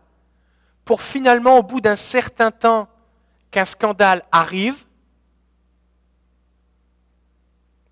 pour 0.83 1.01
finalement, 1.01 1.57
au 1.57 1.63
bout 1.63 1.81
d'un 1.81 1.95
certain 1.95 2.51
temps, 2.51 2.87
qu'un 3.51 3.65
scandale 3.65 4.23
arrive, 4.31 4.85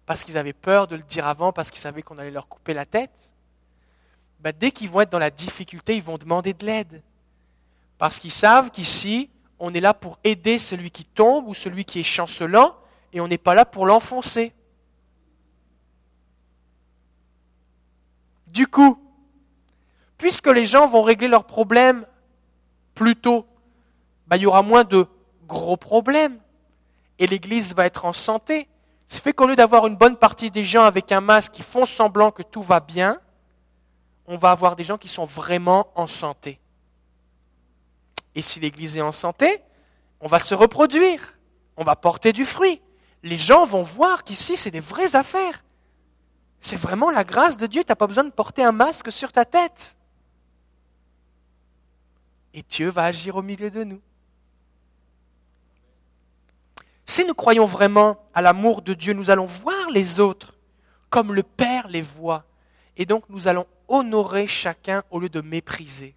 parce 0.06 0.24
qu'ils 0.24 0.38
avaient 0.38 0.54
peur 0.54 0.88
de 0.88 0.98
le 0.98 1.04
dire 1.04 1.26
avant, 1.26 1.54
parce 1.54 1.72
qu'ils 1.72 1.80
savaient 1.80 2.02
qu'on 2.02 2.18
allait 2.18 2.32
leur 2.32 2.48
couper 2.50 2.74
la 2.74 2.86
tête, 2.86 3.34
bah, 4.42 4.52
dès 4.52 4.72
qu'ils 4.72 4.90
vont 4.90 5.02
être 5.02 5.10
dans 5.10 5.20
la 5.20 5.30
difficulté, 5.30 5.96
ils 5.96 6.04
vont 6.04 6.18
demander 6.18 6.54
de 6.54 6.66
l'aide. 6.66 7.02
Parce 7.98 8.20
qu'ils 8.20 8.32
savent 8.32 8.72
qu'ici, 8.72 9.30
on 9.58 9.74
est 9.74 9.80
là 9.80 9.94
pour 9.94 10.20
aider 10.26 10.60
celui 10.60 10.92
qui 10.92 11.06
tombe 11.06 11.48
ou 11.48 11.54
celui 11.54 11.86
qui 11.86 12.02
est 12.02 12.04
chancelant, 12.04 12.76
et 13.14 13.22
on 13.22 13.28
n'est 13.28 13.38
pas 13.38 13.54
là 13.54 13.66
pour 13.66 13.86
l'enfoncer. 13.86 14.54
Du 18.48 18.68
coup, 18.68 19.00
puisque 20.18 20.48
les 20.48 20.66
gens 20.66 20.88
vont 20.88 21.04
régler 21.04 21.28
leurs 21.28 21.46
problèmes 21.46 22.06
plus 22.96 23.16
tôt, 23.16 23.48
bah, 24.28 24.38
il 24.38 24.44
y 24.44 24.46
aura 24.46 24.64
moins 24.64 24.84
de 24.84 25.08
gros 25.48 25.78
problèmes. 25.78 26.40
Et 27.20 27.28
l'Église 27.28 27.76
va 27.76 27.86
être 27.86 28.06
en 28.06 28.14
santé. 28.14 28.68
Ce 29.08 29.20
fait 29.20 29.34
qu'au 29.34 29.48
lieu 29.48 29.56
d'avoir 29.56 29.86
une 29.86 29.96
bonne 29.96 30.18
partie 30.18 30.50
des 30.50 30.64
gens 30.64 30.84
avec 30.84 31.12
un 31.12 31.22
masque 31.22 31.54
qui 31.54 31.62
font 31.62 31.86
semblant 31.86 32.32
que 32.32 32.42
tout 32.42 32.62
va 32.62 32.80
bien, 32.80 33.20
on 34.26 34.38
va 34.38 34.52
avoir 34.52 34.76
des 34.76 34.84
gens 34.84 34.98
qui 34.98 35.10
sont 35.10 35.26
vraiment 35.26 35.92
en 35.96 36.08
santé. 36.08 36.60
Et 38.36 38.42
si 38.42 38.60
l'Église 38.60 38.98
est 38.98 39.02
en 39.02 39.12
santé, 39.12 39.62
on 40.20 40.28
va 40.28 40.40
se 40.40 40.56
reproduire, 40.56 41.38
on 41.78 41.84
va 41.84 41.96
porter 41.96 42.34
du 42.34 42.46
fruit. 42.46 42.82
Les 43.24 43.38
gens 43.38 43.66
vont 43.66 43.84
voir 43.84 44.24
qu'ici, 44.24 44.58
c'est 44.58 44.72
des 44.72 44.82
vraies 44.82 45.16
affaires. 45.16 45.64
C'est 46.60 46.76
vraiment 46.76 47.10
la 47.10 47.24
grâce 47.24 47.58
de 47.58 47.66
Dieu. 47.66 47.84
Tu 47.84 47.90
n'as 47.90 47.96
pas 47.96 48.08
besoin 48.08 48.24
de 48.26 48.32
porter 48.32 48.64
un 48.64 48.72
masque 48.72 49.12
sur 49.12 49.32
ta 49.32 49.46
tête. 49.46 49.98
Et 52.54 52.64
Dieu 52.64 52.90
va 52.90 53.06
agir 53.06 53.36
au 53.38 53.42
milieu 53.42 53.72
de 53.72 53.84
nous. 53.84 54.02
Si 57.06 57.26
nous 57.26 57.34
croyons 57.34 57.66
vraiment 57.66 58.18
à 58.34 58.42
l'amour 58.42 58.82
de 58.82 58.94
Dieu, 58.94 59.14
nous 59.14 59.30
allons 59.30 59.46
voir 59.46 59.90
les 59.90 60.20
autres 60.20 60.56
comme 61.10 61.34
le 61.34 61.44
Père 61.44 61.88
les 61.88 62.02
voit. 62.02 62.46
Et 62.98 63.06
donc 63.06 63.24
nous 63.30 63.48
allons 63.48 63.68
honorer 63.88 64.48
chacun 64.48 65.04
au 65.12 65.20
lieu 65.20 65.30
de 65.30 65.42
mépriser. 65.42 66.16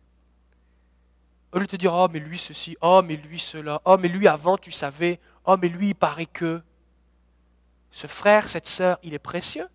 Au 1.53 1.59
lieu 1.59 1.67
de 1.67 1.77
dire, 1.77 1.93
oh 1.93 2.09
mais 2.13 2.19
lui 2.19 2.39
ceci, 2.39 2.77
oh 2.81 3.03
mais 3.05 3.17
lui 3.17 3.39
cela, 3.39 3.81
oh 3.85 3.97
mais 3.99 4.09
lui 4.09 4.29
avant 4.29 4.57
tu 4.57 4.71
savais, 4.73 5.21
oh 5.45 5.57
mais 5.61 5.69
lui 5.69 5.89
il 5.89 5.95
paraît 5.95 6.27
que. 6.27 6.63
Ce 7.91 8.07
frère, 8.07 8.49
cette 8.49 8.67
sœur, 8.67 8.99
il 9.03 9.15
est 9.15 9.19
précieux. 9.19 9.69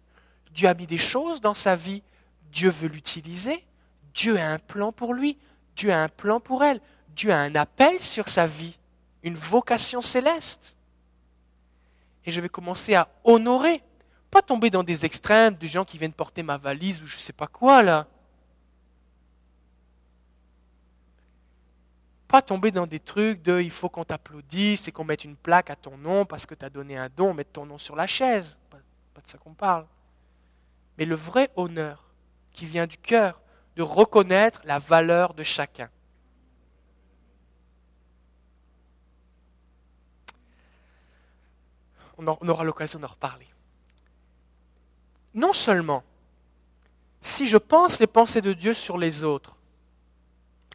Dieu 0.52 0.68
a 0.68 0.74
mis 0.74 0.88
des 0.88 0.98
choses 0.98 1.42
dans 1.42 1.54
sa 1.54 1.76
vie. 1.76 2.04
Dieu 2.52 2.70
veut 2.70 2.88
l'utiliser. 2.90 3.66
Dieu 4.14 4.38
a 4.38 4.52
un 4.52 4.60
plan 4.60 4.92
pour 4.92 5.14
lui. 5.14 5.38
Dieu 5.76 5.92
a 5.92 6.04
un 6.04 6.10
plan 6.10 6.40
pour 6.40 6.64
elle. 6.64 6.80
Dieu 7.16 7.32
a 7.32 7.38
un 7.38 7.56
appel 7.56 8.00
sur 8.00 8.30
sa 8.30 8.48
vie, 8.48 8.78
une 9.24 9.36
vocation 9.36 10.02
céleste. 10.02 10.78
Et 12.26 12.32
je 12.32 12.42
vais 12.42 12.50
commencer 12.50 12.96
à 12.96 13.10
honorer, 13.24 13.82
pas 14.30 14.42
tomber 14.42 14.70
dans 14.70 14.84
des 14.84 15.06
extrêmes 15.06 15.56
de 15.56 15.68
gens 15.68 15.86
qui 15.86 15.98
viennent 15.98 16.14
porter 16.14 16.44
ma 16.44 16.58
valise 16.58 17.02
ou 17.02 17.06
je 17.06 17.16
ne 17.16 17.22
sais 17.22 17.34
pas 17.34 17.48
quoi 17.48 17.82
là. 17.84 18.08
Pas 22.32 22.42
tomber 22.42 22.72
dans 22.72 22.88
des 22.88 23.00
trucs 23.00 23.42
de 23.42 23.60
il 23.60 23.70
faut 23.70 23.90
qu'on 23.90 24.06
t'applaudisse 24.06 24.88
et 24.88 24.92
qu'on 24.92 25.04
mette 25.04 25.26
une 25.26 25.36
plaque 25.36 25.70
à 25.70 25.76
ton 25.76 25.98
nom 25.98 26.26
parce 26.26 26.46
que 26.46 26.56
tu 26.56 26.64
as 26.64 26.70
donné 26.70 26.98
un 26.98 27.10
don, 27.10 27.34
mettre 27.34 27.52
ton 27.52 27.66
nom 27.66 27.78
sur 27.78 27.96
la 27.96 28.08
chaise. 28.08 28.58
pas 28.70 28.78
de 29.22 29.30
ça 29.30 29.38
qu'on 29.38 29.54
parle 29.54 29.86
mais 30.98 31.06
le 31.06 31.16
vrai 31.16 31.50
honneur 31.56 32.04
qui 32.52 32.66
vient 32.66 32.86
du 32.86 32.98
cœur, 32.98 33.42
de 33.76 33.82
reconnaître 33.82 34.62
la 34.66 34.78
valeur 34.78 35.34
de 35.34 35.42
chacun. 35.42 35.90
On 42.18 42.48
aura 42.48 42.64
l'occasion 42.64 43.00
d'en 43.00 43.08
reparler. 43.08 43.48
Non 45.34 45.54
seulement, 45.54 46.04
si 47.20 47.48
je 47.48 47.58
pense 47.58 48.00
les 48.00 48.06
pensées 48.06 48.42
de 48.42 48.54
Dieu 48.54 48.76
sur 48.76 49.00
les 49.00 49.24
autres, 49.24 49.58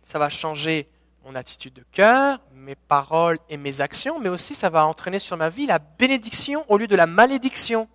ça 0.03 0.19
va 0.19 0.29
changer 0.29 0.89
mon 1.27 1.35
attitude 1.35 1.75
de 1.75 1.85
cœur, 1.91 2.39
mes 2.55 2.77
paroles 2.77 3.39
et 3.49 3.57
mes 3.57 3.81
actions, 3.81 4.21
mais 4.21 4.29
aussi 4.29 4.55
ça 4.55 4.71
va 4.71 4.87
entraîner 4.87 5.19
sur 5.19 5.37
ma 5.37 5.49
vie 5.49 5.67
la 5.67 5.81
bénédiction 5.81 6.65
au 6.69 6.79
lieu 6.79 6.87
de 6.87 6.95
la 6.95 7.07
malédiction. 7.07 7.89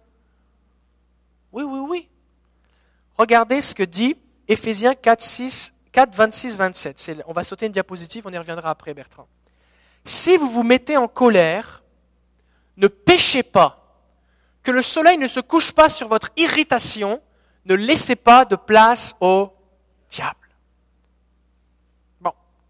Oui, 1.54 1.64
oui, 1.64 1.80
oui. 1.80 2.10
Regardez 3.18 3.62
ce 3.62 3.74
que 3.74 3.84
dit 3.84 4.18
Éphésiens 4.50 4.96
4, 4.96 5.22
6, 5.22 5.74
4 5.94 6.14
26, 6.14 6.58
27. 6.58 7.24
On 7.26 7.32
va 7.32 7.46
sauter 7.46 7.68
une 7.68 7.72
diapositive, 7.72 8.28
on 8.28 8.34
y 8.34 8.38
reviendra 8.38 8.70
après, 8.70 8.94
Bertrand. 8.94 9.28
Si 10.04 10.36
vous 10.36 10.50
vous 10.50 10.64
mettez 10.64 10.98
en 10.98 11.08
colère, 11.08 11.84
ne 12.76 12.88
péchez 12.88 13.44
pas. 13.44 13.78
Que 14.62 14.72
le 14.72 14.82
soleil 14.82 15.18
ne 15.18 15.28
se 15.28 15.40
couche 15.40 15.72
pas 15.72 15.88
sur 15.88 16.10
votre 16.10 16.32
irritation. 16.36 17.22
Ne 17.66 17.76
laissez 17.76 18.18
pas 18.18 18.44
de 18.44 18.58
place 18.58 19.16
au 19.22 19.54
diable. 20.10 20.41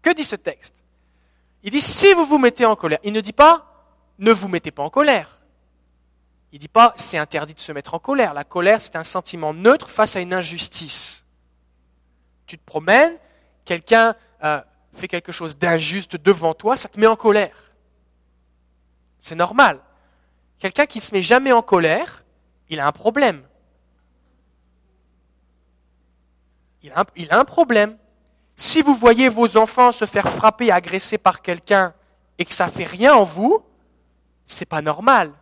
Que 0.02 0.12
dit 0.12 0.24
ce 0.24 0.36
texte? 0.36 0.82
Il 1.62 1.70
dit 1.70 1.80
si 1.80 2.12
vous 2.14 2.26
vous 2.26 2.38
mettez 2.38 2.66
en 2.66 2.76
colère. 2.76 2.98
Il 3.04 3.12
ne 3.12 3.20
dit 3.20 3.32
pas 3.32 3.68
ne 4.18 4.32
vous 4.32 4.48
mettez 4.48 4.70
pas 4.70 4.82
en 4.82 4.90
colère. 4.90 5.42
Il 6.52 6.56
ne 6.56 6.60
dit 6.60 6.68
pas 6.68 6.92
c'est 6.96 7.18
interdit 7.18 7.54
de 7.54 7.60
se 7.60 7.72
mettre 7.72 7.94
en 7.94 7.98
colère. 7.98 8.34
La 8.34 8.44
colère, 8.44 8.80
c'est 8.80 8.96
un 8.96 9.04
sentiment 9.04 9.54
neutre 9.54 9.88
face 9.88 10.16
à 10.16 10.20
une 10.20 10.34
injustice. 10.34 11.24
Tu 12.46 12.58
te 12.58 12.64
promènes, 12.64 13.16
quelqu'un 13.64 14.14
euh, 14.44 14.60
fait 14.92 15.08
quelque 15.08 15.32
chose 15.32 15.56
d'injuste 15.56 16.16
devant 16.16 16.52
toi, 16.54 16.76
ça 16.76 16.88
te 16.88 17.00
met 17.00 17.06
en 17.06 17.16
colère. 17.16 17.72
C'est 19.18 19.34
normal. 19.34 19.80
Quelqu'un 20.58 20.86
qui 20.86 20.98
ne 20.98 21.02
se 21.02 21.14
met 21.14 21.22
jamais 21.22 21.52
en 21.52 21.62
colère, 21.62 22.24
il 22.68 22.80
a 22.80 22.86
un 22.86 22.92
problème. 22.92 23.42
Il 26.82 26.92
a 27.30 27.38
un 27.38 27.44
problème. 27.44 27.96
Si 28.62 28.80
vous 28.80 28.94
voyez 28.94 29.28
vos 29.28 29.56
enfants 29.56 29.90
se 29.90 30.04
faire 30.04 30.28
frapper, 30.28 30.70
agresser 30.70 31.18
par 31.18 31.42
quelqu'un 31.42 31.92
et 32.38 32.44
que 32.44 32.54
ça 32.54 32.68
fait 32.68 32.84
rien 32.84 33.12
en 33.12 33.24
vous, 33.24 33.60
c'est 34.46 34.66
pas 34.66 34.80
normal. 34.80 35.34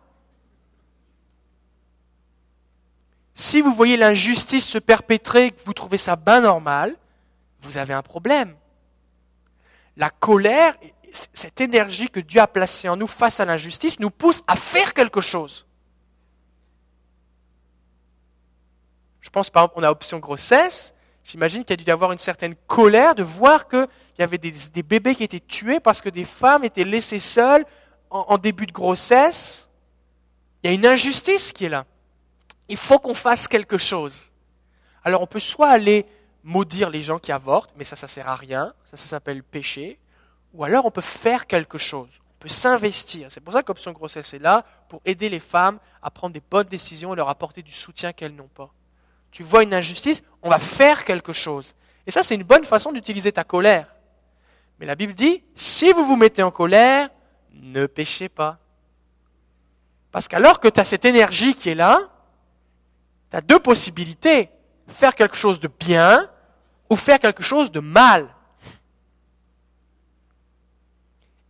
Si 3.35 3.61
vous 3.61 3.75
voyez 3.75 3.95
l'injustice 3.95 4.67
se 4.67 4.79
perpétrer 4.79 5.45
et 5.45 5.51
que 5.51 5.61
vous 5.65 5.73
trouvez 5.73 5.99
ça 5.99 6.15
bien 6.15 6.41
normal, 6.41 6.97
vous 7.59 7.77
avez 7.77 7.93
un 7.93 8.01
problème. 8.01 8.55
La 9.97 10.09
colère, 10.09 10.73
cette 11.11 11.61
énergie 11.61 12.09
que 12.09 12.21
Dieu 12.21 12.41
a 12.41 12.47
placée 12.47 12.89
en 12.89 12.97
nous 12.97 13.05
face 13.05 13.39
à 13.39 13.45
l'injustice, 13.45 13.99
nous 13.99 14.09
pousse 14.09 14.41
à 14.47 14.55
faire 14.55 14.95
quelque 14.95 15.21
chose. 15.21 15.67
Je 19.19 19.29
pense 19.29 19.51
par 19.51 19.65
exemple, 19.65 19.75
on 19.77 19.83
a 19.83 19.91
option 19.91 20.17
grossesse. 20.17 20.95
J'imagine 21.31 21.63
qu'il 21.63 21.69
y 21.69 21.73
a 21.73 21.77
dû 21.77 21.85
y 21.85 21.91
avoir 21.91 22.11
une 22.11 22.17
certaine 22.17 22.55
colère 22.67 23.15
de 23.15 23.23
voir 23.23 23.69
qu'il 23.69 23.87
y 24.19 24.21
avait 24.21 24.37
des, 24.37 24.83
bébés 24.83 25.15
qui 25.15 25.23
étaient 25.23 25.39
tués 25.39 25.79
parce 25.79 26.01
que 26.01 26.09
des 26.09 26.25
femmes 26.25 26.65
étaient 26.65 26.83
laissées 26.83 27.19
seules 27.19 27.65
en 28.09 28.37
début 28.37 28.65
de 28.65 28.73
grossesse. 28.73 29.69
Il 30.61 30.69
y 30.69 30.73
a 30.73 30.75
une 30.75 30.85
injustice 30.85 31.53
qui 31.53 31.63
est 31.63 31.69
là. 31.69 31.85
Il 32.67 32.75
faut 32.75 32.99
qu'on 32.99 33.13
fasse 33.13 33.47
quelque 33.47 33.77
chose. 33.77 34.33
Alors 35.05 35.21
on 35.21 35.25
peut 35.25 35.39
soit 35.39 35.69
aller 35.69 36.05
maudire 36.43 36.89
les 36.89 37.01
gens 37.01 37.17
qui 37.17 37.31
avortent, 37.31 37.71
mais 37.77 37.85
ça, 37.85 37.95
ça 37.95 38.09
sert 38.09 38.27
à 38.27 38.35
rien, 38.35 38.73
ça, 38.83 38.97
ça 38.97 39.05
s'appelle 39.05 39.41
péché, 39.41 39.99
ou 40.53 40.65
alors 40.65 40.85
on 40.85 40.91
peut 40.91 40.99
faire 40.99 41.47
quelque 41.47 41.77
chose, 41.77 42.09
on 42.35 42.39
peut 42.39 42.49
s'investir. 42.49 43.31
C'est 43.31 43.39
pour 43.39 43.53
ça 43.53 43.63
qu'Option 43.63 43.93
Grossesse 43.93 44.33
est 44.33 44.39
là, 44.39 44.65
pour 44.89 45.01
aider 45.05 45.29
les 45.29 45.39
femmes 45.39 45.79
à 46.01 46.11
prendre 46.11 46.33
des 46.33 46.41
bonnes 46.41 46.67
décisions 46.67 47.13
et 47.13 47.15
leur 47.15 47.29
apporter 47.29 47.61
du 47.61 47.71
soutien 47.71 48.11
qu'elles 48.11 48.35
n'ont 48.35 48.49
pas. 48.49 48.73
Tu 49.31 49.43
vois 49.43 49.63
une 49.63 49.73
injustice, 49.73 50.21
on 50.41 50.49
va 50.49 50.59
faire 50.59 51.05
quelque 51.05 51.33
chose. 51.33 51.73
Et 52.05 52.11
ça, 52.11 52.23
c'est 52.23 52.35
une 52.35 52.43
bonne 52.43 52.63
façon 52.63 52.91
d'utiliser 52.91 53.31
ta 53.31 53.43
colère. 53.43 53.95
Mais 54.79 54.85
la 54.85 54.95
Bible 54.95 55.13
dit, 55.13 55.43
si 55.55 55.91
vous 55.93 56.05
vous 56.05 56.17
mettez 56.17 56.43
en 56.43 56.51
colère, 56.51 57.09
ne 57.53 57.85
péchez 57.85 58.29
pas. 58.29 58.59
Parce 60.11 60.27
qu'alors 60.27 60.59
que 60.59 60.67
tu 60.67 60.79
as 60.79 60.85
cette 60.85 61.05
énergie 61.05 61.55
qui 61.55 61.69
est 61.69 61.75
là, 61.75 62.09
tu 63.29 63.37
as 63.37 63.41
deux 63.41 63.59
possibilités. 63.59 64.49
Faire 64.87 65.15
quelque 65.15 65.37
chose 65.37 65.59
de 65.59 65.69
bien 65.69 66.29
ou 66.89 66.95
faire 66.97 67.19
quelque 67.19 67.43
chose 67.43 67.71
de 67.71 67.79
mal. 67.79 68.35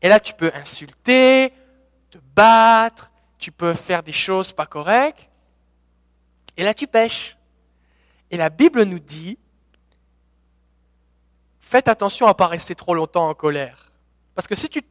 Et 0.01 0.09
là, 0.09 0.19
tu 0.19 0.33
peux 0.33 0.51
insulter, 0.53 1.53
te 2.09 2.17
battre, 2.35 3.11
tu 3.37 3.51
peux 3.51 3.73
faire 3.73 4.03
des 4.03 4.11
choses 4.11 4.51
pas 4.51 4.65
correctes. 4.65 5.29
Et 6.57 6.63
là, 6.63 6.73
tu 6.73 6.85
pêches. 6.85 7.37
Et 8.31 8.37
la 8.37 8.49
Bible 8.49 8.83
nous 8.83 8.99
dit, 8.99 9.37
faites 11.59 11.89
attention 11.89 12.25
à 12.25 12.29
ne 12.29 12.33
pas 12.33 12.47
rester 12.47 12.75
trop 12.75 12.95
longtemps 12.95 13.29
en 13.29 13.33
colère. 13.33 13.91
Parce 14.33 14.47
que 14.47 14.55
si 14.55 14.69
tu 14.69 14.81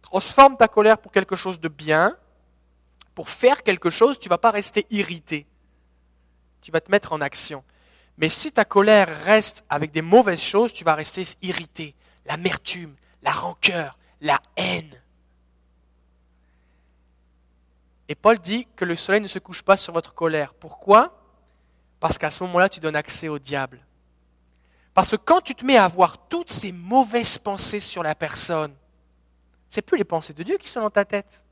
transformes 0.00 0.56
ta 0.56 0.66
colère 0.66 0.98
pour 0.98 1.12
quelque 1.12 1.36
chose 1.36 1.60
de 1.60 1.68
bien, 1.68 2.16
pour 3.14 3.28
faire 3.28 3.62
quelque 3.62 3.90
chose, 3.90 4.18
tu 4.18 4.28
ne 4.28 4.30
vas 4.30 4.38
pas 4.38 4.50
rester 4.50 4.86
irrité. 4.90 5.46
Tu 6.62 6.72
vas 6.72 6.80
te 6.80 6.90
mettre 6.90 7.12
en 7.12 7.20
action. 7.20 7.62
Mais 8.16 8.30
si 8.30 8.50
ta 8.50 8.64
colère 8.64 9.08
reste 9.24 9.64
avec 9.68 9.90
des 9.90 10.02
mauvaises 10.02 10.40
choses, 10.40 10.72
tu 10.72 10.82
vas 10.82 10.94
rester 10.94 11.24
irrité. 11.42 11.94
L'amertume, 12.24 12.94
la 13.22 13.32
rancœur, 13.32 13.98
la 14.22 14.40
haine. 14.56 15.02
Et 18.08 18.14
Paul 18.14 18.38
dit 18.38 18.66
que 18.74 18.84
le 18.84 18.96
soleil 18.96 19.20
ne 19.20 19.26
se 19.26 19.38
couche 19.38 19.62
pas 19.62 19.76
sur 19.76 19.92
votre 19.92 20.14
colère. 20.14 20.54
Pourquoi? 20.54 21.15
Parce 22.00 22.18
qu'à 22.18 22.30
ce 22.30 22.42
moment-là, 22.44 22.68
tu 22.68 22.80
donnes 22.80 22.96
accès 22.96 23.28
au 23.28 23.38
diable. 23.38 23.80
Parce 24.94 25.10
que 25.10 25.16
quand 25.16 25.40
tu 25.40 25.54
te 25.54 25.64
mets 25.64 25.76
à 25.76 25.84
avoir 25.84 26.28
toutes 26.28 26.50
ces 26.50 26.72
mauvaises 26.72 27.38
pensées 27.38 27.80
sur 27.80 28.02
la 28.02 28.14
personne, 28.14 28.74
c'est 29.68 29.82
plus 29.82 29.98
les 29.98 30.04
pensées 30.04 30.32
de 30.32 30.42
Dieu 30.42 30.56
qui 30.58 30.68
sont 30.68 30.80
dans 30.80 30.90
ta 30.90 31.04
tête. 31.04 31.44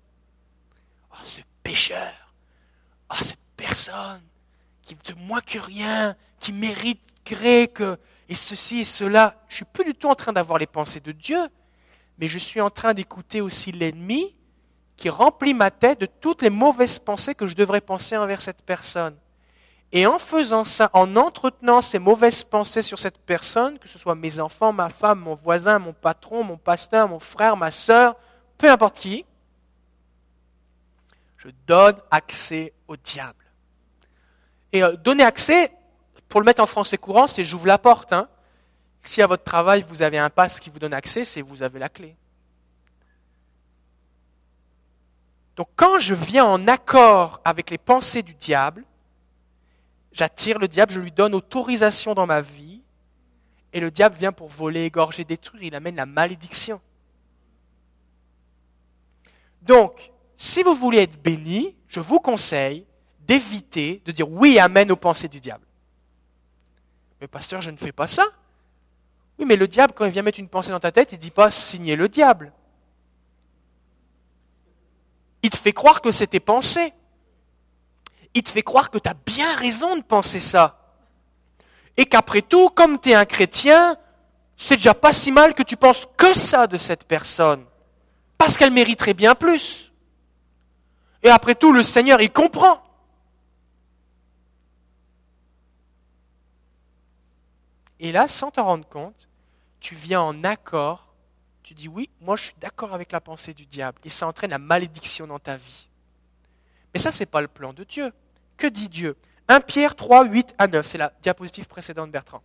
Oh, 1.11 1.16
ce 1.24 1.40
pécheur. 1.62 2.12
Oh, 3.11 3.16
cette 3.20 3.38
personne 3.57 4.22
qui 4.83 4.94
de 4.94 5.18
moins 5.18 5.40
que 5.40 5.59
rien, 5.59 6.14
qui 6.40 6.52
mériterait 6.52 7.68
que, 7.68 7.98
et 8.28 8.35
ceci 8.35 8.80
et 8.80 8.85
cela. 8.85 9.42
Je 9.48 9.57
suis 9.57 9.64
plus 9.64 9.85
du 9.85 9.94
tout 9.94 10.09
en 10.09 10.14
train 10.14 10.33
d'avoir 10.33 10.59
les 10.59 10.66
pensées 10.66 11.00
de 11.00 11.12
Dieu, 11.12 11.40
mais 12.18 12.28
je 12.28 12.38
suis 12.38 12.61
en 12.61 12.70
train 12.70 12.94
d'écouter 12.94 13.40
aussi 13.40 13.72
l'ennemi 13.72 14.35
qui 14.96 15.09
remplit 15.09 15.54
ma 15.54 15.70
tête 15.70 16.00
de 16.00 16.07
toutes 16.07 16.42
les 16.42 16.50
mauvaises 16.50 16.98
pensées 16.98 17.35
que 17.35 17.46
je 17.46 17.54
devrais 17.54 17.80
penser 17.80 18.16
envers 18.16 18.40
cette 18.40 18.62
personne. 18.62 19.16
Et 19.96 20.09
en 20.09 20.18
faisant 20.18 20.64
ça, 20.64 20.90
en 20.92 21.14
entretenant 21.14 21.80
ces 21.80 22.00
mauvaises 22.00 22.42
pensées 22.42 22.83
sur 22.83 22.98
cette 22.98 23.16
personne, 23.16 23.78
que 23.78 23.87
ce 23.87 23.96
soit 23.96 24.16
mes 24.16 24.40
enfants, 24.40 24.72
ma 24.72 24.88
femme, 24.88 25.20
mon 25.20 25.37
voisin, 25.37 25.78
mon 25.78 25.92
patron, 25.92 26.42
mon 26.42 26.57
pasteur, 26.57 27.09
mon 27.09 27.20
frère, 27.20 27.57
ma 27.57 27.70
sœur, 27.70 28.16
peu 28.59 28.68
importe 28.68 28.98
qui, 28.98 29.24
je 31.37 31.46
donne 31.68 31.94
accès 32.11 32.72
au 32.88 32.96
diable. 32.96 33.44
Et 34.72 34.83
euh, 34.83 34.96
donner 34.96 35.22
accès, 35.22 35.70
pour 36.28 36.40
le 36.40 36.44
mettre 36.44 36.61
en 36.61 36.66
français 36.66 36.98
courant, 36.98 37.28
c'est 37.28 37.44
j'ouvre 37.44 37.68
la 37.68 37.78
porte. 37.78 38.12
Hein. 38.12 38.28
Si 39.00 39.22
à 39.22 39.28
votre 39.28 39.44
travail, 39.44 39.85
vous 39.88 40.02
avez 40.02 40.18
un 40.18 40.28
passe 40.28 40.59
qui 40.59 40.70
vous 40.70 40.80
donne 40.80 40.94
accès, 40.94 41.24
c'est 41.24 41.40
vous 41.40 41.62
avez 41.62 41.78
la 41.78 41.88
clé. 41.88 42.16
Donc 45.54 45.68
quand 45.76 46.00
je 46.00 46.16
viens 46.16 46.46
en 46.46 46.66
accord 46.66 47.40
avec 47.44 47.70
les 47.70 47.78
pensées 47.78 48.24
du 48.24 48.35
diable, 48.35 48.85
j'attire 50.14 50.59
le 50.59 50.68
diable, 50.68 50.92
je 50.92 51.00
lui 51.00 51.12
donne 51.12 51.35
autorisation 51.35 52.14
dans 52.14 52.27
ma 52.27 52.40
vie, 52.40 52.81
et 53.74 53.81
le 53.81 53.90
diable 53.90 54.16
vient 54.16 54.33
pour 54.33 54.48
voler, 54.48 54.85
égorger, 54.85 55.24
détruire, 55.24 55.64
il 55.64 55.74
amène 55.74 55.96
la 55.96 56.07
malédiction. 56.07 56.81
Donc, 59.61 60.12
si 60.37 60.62
vous 60.62 60.74
voulez 60.74 60.98
être 60.98 61.20
béni, 61.20 61.77
je 61.88 62.00
vous 62.00 62.20
conseille 62.20 62.87
d'éviter 63.20 64.03
de 64.05 64.12
dire 64.12 64.31
oui, 64.31 64.59
amène 64.59 64.92
aux 64.92 64.96
pensées 64.96 65.29
du 65.29 65.40
diable. 65.40 65.66
Mais 67.20 67.27
pasteur, 67.27 67.61
je 67.61 67.70
ne 67.70 67.77
fais 67.77 67.92
pas 67.92 68.07
ça. 68.07 68.24
Oui, 69.38 69.46
mais 69.46 69.57
le 69.57 69.66
diable, 69.66 69.94
quand 69.94 70.05
il 70.05 70.12
vient 70.12 70.22
mettre 70.22 70.38
une 70.38 70.48
pensée 70.48 70.70
dans 70.70 70.81
ta 70.81 70.92
tête, 70.92 71.11
il 71.12 71.16
ne 71.16 71.20
dit 71.20 71.31
pas 71.31 71.50
signer 71.50 71.96
le 71.96 72.09
diable. 72.09 72.53
Il 75.42 75.50
te 75.50 75.57
fait 75.57 75.72
croire 75.72 76.00
que 76.00 76.12
c'est 76.12 76.29
tes 76.29 76.40
pensées. 76.40 76.92
Il 78.34 78.42
te 78.42 78.50
fait 78.50 78.62
croire 78.62 78.90
que 78.90 78.98
tu 78.98 79.08
as 79.08 79.14
bien 79.14 79.54
raison 79.56 79.96
de 79.96 80.02
penser 80.02 80.40
ça. 80.40 80.80
Et 81.96 82.04
qu'après 82.04 82.42
tout, 82.42 82.68
comme 82.70 82.98
tu 82.98 83.10
es 83.10 83.14
un 83.14 83.24
chrétien, 83.24 83.96
c'est 84.56 84.76
déjà 84.76 84.94
pas 84.94 85.12
si 85.12 85.30
mal 85.30 85.54
que 85.54 85.62
tu 85.62 85.76
penses 85.76 86.06
que 86.16 86.34
ça 86.34 86.66
de 86.66 86.76
cette 86.76 87.04
personne. 87.04 87.64
Parce 88.36 88.56
qu'elle 88.56 88.72
mériterait 88.72 89.14
bien 89.14 89.34
plus. 89.34 89.92
Et 91.22 91.30
après 91.30 91.54
tout, 91.54 91.72
le 91.72 91.82
Seigneur, 91.82 92.20
il 92.20 92.30
comprend. 92.30 92.82
Et 98.00 98.12
là, 98.12 98.28
sans 98.28 98.50
t'en 98.50 98.64
rendre 98.64 98.86
compte, 98.86 99.28
tu 99.80 99.94
viens 99.94 100.20
en 100.20 100.44
accord, 100.44 101.14
tu 101.62 101.72
dis 101.72 101.88
oui, 101.88 102.10
moi 102.20 102.36
je 102.36 102.44
suis 102.44 102.54
d'accord 102.60 102.92
avec 102.92 103.12
la 103.12 103.20
pensée 103.20 103.54
du 103.54 103.64
diable, 103.64 103.98
et 104.04 104.10
ça 104.10 104.26
entraîne 104.26 104.50
la 104.50 104.58
malédiction 104.58 105.26
dans 105.26 105.38
ta 105.38 105.56
vie. 105.56 105.88
Mais 106.92 107.00
ça, 107.00 107.12
ce 107.12 107.20
n'est 107.20 107.26
pas 107.26 107.40
le 107.40 107.48
plan 107.48 107.72
de 107.72 107.84
Dieu. 107.84 108.12
Que 108.56 108.66
dit 108.66 108.88
Dieu? 108.88 109.16
1 109.48 109.60
Pierre 109.60 109.94
3, 109.94 110.24
8 110.24 110.54
à 110.58 110.66
9, 110.66 110.86
c'est 110.86 110.98
la 110.98 111.12
diapositive 111.22 111.66
précédente, 111.66 112.10
Bertrand. 112.10 112.42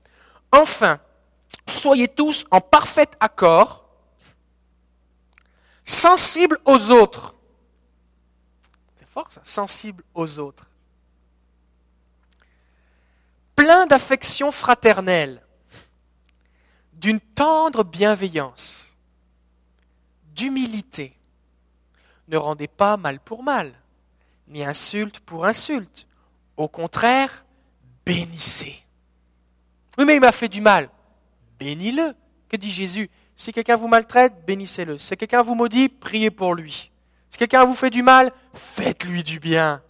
Enfin, 0.52 1.00
soyez 1.68 2.08
tous 2.08 2.46
en 2.52 2.62
parfait 2.62 3.10
accord, 3.20 3.86
sensibles 5.86 6.60
aux 6.66 6.92
autres. 6.92 7.36
C'est 8.98 9.08
fort 9.08 9.32
ça, 9.32 9.42
sensibles 9.44 10.04
aux 10.14 10.40
autres. 10.40 10.68
Plein 13.56 13.86
d'affection 13.86 14.52
fraternelle 14.52 15.42
d'une 16.94 17.20
tendre 17.20 17.84
bienveillance, 17.84 18.98
d'humilité. 20.34 21.18
Ne 22.28 22.38
rendez 22.38 22.68
pas 22.68 22.98
mal 22.98 23.20
pour 23.20 23.42
mal, 23.42 23.74
ni 24.50 24.64
insulte 24.64 25.20
pour 25.20 25.46
insulte. 25.46 26.08
Au 26.58 26.68
contraire, 26.68 27.46
bénissez. 28.06 28.84
Oui, 29.98 30.06
mais 30.06 30.16
il 30.16 30.22
m'a 30.22 30.32
fait 30.32 30.48
du 30.48 30.62
mal. 30.62 30.90
Bénis-le. 31.60 32.14
Que 32.50 32.58
dit 32.58 32.72
Jésus 32.72 33.10
Si 33.36 33.54
quelqu'un 33.54 33.76
vous 33.76 33.88
maltraite, 33.88 34.34
bénissez-le. 34.46 34.98
Si 34.98 35.16
quelqu'un 35.16 35.42
vous 35.42 35.56
maudit, 35.56 35.90
priez 35.90 36.32
pour 36.32 36.56
lui. 36.56 36.92
Si 37.30 37.38
quelqu'un 37.38 37.64
vous 37.64 37.74
fait 37.74 37.90
du 37.90 38.02
mal, 38.02 38.32
faites-lui 38.54 39.24
du 39.24 39.40
bien. 39.40 39.82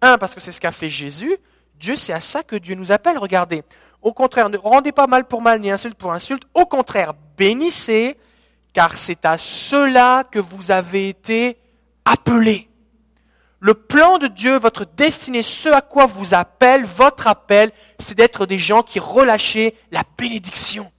Un, 0.00 0.18
parce 0.18 0.34
que 0.34 0.40
c'est 0.40 0.50
ce 0.50 0.60
qu'a 0.60 0.72
fait 0.72 0.88
Jésus. 0.88 1.36
Dieu, 1.78 1.94
c'est 1.94 2.12
à 2.12 2.20
ça 2.20 2.42
que 2.42 2.56
Dieu 2.56 2.74
nous 2.74 2.90
appelle. 2.90 3.18
Regardez, 3.18 3.62
au 4.02 4.12
contraire, 4.12 4.50
ne 4.50 4.58
rendez 4.58 4.92
pas 4.92 5.06
mal 5.06 5.26
pour 5.26 5.40
mal 5.40 5.60
ni 5.60 5.70
insulte 5.70 5.96
pour 5.96 6.12
insulte. 6.12 6.42
Au 6.54 6.66
contraire, 6.66 7.14
bénissez, 7.36 8.16
car 8.72 8.96
c'est 8.96 9.24
à 9.24 9.38
cela 9.38 10.24
que 10.28 10.40
vous 10.40 10.72
avez 10.72 11.08
été 11.08 11.56
appelés. 12.04 12.68
Le 13.64 13.74
plan 13.74 14.18
de 14.18 14.26
Dieu, 14.26 14.58
votre 14.58 14.84
destinée, 14.84 15.44
ce 15.44 15.68
à 15.68 15.82
quoi 15.82 16.06
vous 16.06 16.34
appelle, 16.34 16.84
votre 16.84 17.28
appel, 17.28 17.70
c'est 18.00 18.16
d'être 18.16 18.44
des 18.44 18.58
gens 18.58 18.82
qui 18.82 18.98
relâchez 18.98 19.76
la 19.92 20.02
bénédiction. 20.18 20.90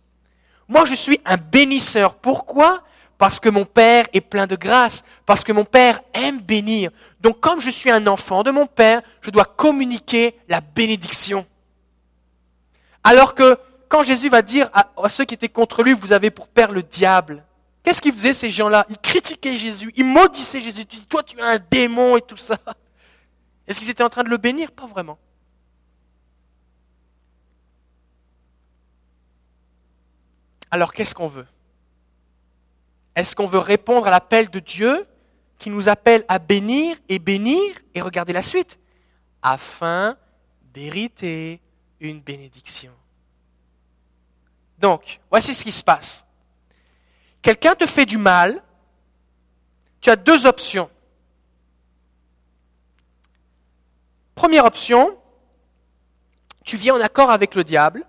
Moi, 0.69 0.85
je 0.85 0.95
suis 0.95 1.19
un 1.25 1.35
bénisseur. 1.35 2.15
Pourquoi? 2.15 2.81
Parce 3.17 3.41
que 3.41 3.49
mon 3.49 3.65
Père 3.65 4.05
est 4.13 4.21
plein 4.21 4.47
de 4.47 4.55
grâce, 4.55 5.03
parce 5.25 5.43
que 5.43 5.51
mon 5.51 5.65
Père 5.65 5.99
aime 6.13 6.39
bénir. 6.39 6.89
Donc 7.19 7.41
comme 7.41 7.59
je 7.59 7.69
suis 7.69 7.91
un 7.91 8.07
enfant 8.07 8.43
de 8.43 8.51
mon 8.51 8.65
Père, 8.65 9.01
je 9.19 9.29
dois 9.29 9.43
communiquer 9.43 10.39
la 10.47 10.61
bénédiction. 10.61 11.45
Alors 13.03 13.35
que 13.35 13.57
quand 13.89 14.03
Jésus 14.03 14.29
va 14.29 14.41
dire 14.41 14.69
à, 14.73 15.09
ceux 15.09 15.25
qui 15.25 15.33
étaient 15.33 15.49
contre 15.49 15.83
lui, 15.83 15.91
vous 15.91 16.13
avez 16.13 16.31
pour 16.31 16.47
père 16.47 16.71
le 16.71 16.81
diable, 16.81 17.43
qu'est-ce 17.83 18.01
qu'ils 18.01 18.13
faisaient 18.13 18.33
ces 18.33 18.49
gens-là? 18.49 18.85
Ils 18.89 18.97
critiquaient 18.97 19.55
Jésus, 19.55 19.91
ils 19.95 20.05
maudissaient 20.05 20.59
Jésus, 20.59 20.81
ils 20.81 20.87
disaient, 20.87 21.05
toi 21.05 21.21
tu 21.21 21.37
es 21.37 21.41
un 21.41 21.59
démon 21.59 22.17
et 22.17 22.21
tout 22.21 22.37
ça. 22.37 22.57
Est-ce 23.67 23.79
qu'ils 23.79 23.89
étaient 23.89 24.03
en 24.03 24.09
train 24.09 24.23
de 24.23 24.29
le 24.29 24.37
bénir? 24.37 24.71
Pas 24.71 24.87
vraiment. 24.87 25.17
Alors 30.71 30.91
qu'est-ce 30.91 31.13
qu'on 31.13 31.27
veut? 31.27 31.45
Est-ce 33.15 33.35
qu'on 33.35 33.45
veut 33.45 33.59
répondre 33.59 34.07
à 34.07 34.09
l'appel 34.09 34.49
de 34.49 34.59
Dieu 34.59 35.05
qui 35.59 35.69
nous 35.69 35.87
appelle 35.87 36.25
à 36.27 36.39
bénir 36.39 36.97
et 37.09 37.19
bénir 37.19 37.61
Et 37.93 38.01
regardez 38.01 38.33
la 38.33 38.41
suite? 38.41 38.79
Afin 39.41 40.17
d'hériter 40.73 41.61
une 41.99 42.21
bénédiction. 42.21 42.91
Donc, 44.79 45.19
voici 45.29 45.53
ce 45.53 45.63
qui 45.63 45.71
se 45.71 45.83
passe. 45.83 46.22
Quelqu'un 47.43 47.75
te 47.75 47.85
fait 47.85 48.05
du 48.05 48.17
mal, 48.17 48.63
tu 49.99 50.09
as 50.09 50.15
deux 50.15 50.45
options. 50.45 50.89
Première 54.33 54.65
option, 54.65 55.17
tu 56.63 56.77
viens 56.77 56.95
en 56.95 57.01
accord 57.01 57.29
avec 57.29 57.53
le 57.53 57.65
diable 57.65 58.05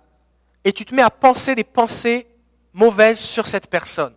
et 0.63 0.73
tu 0.73 0.85
te 0.85 0.95
mets 0.95 1.03
à 1.03 1.11
penser 1.11 1.57
des 1.57 1.65
pensées 1.65 2.29
mauvaises 2.73 3.19
sur 3.19 3.49
cette 3.49 3.69
personne. 3.69 4.15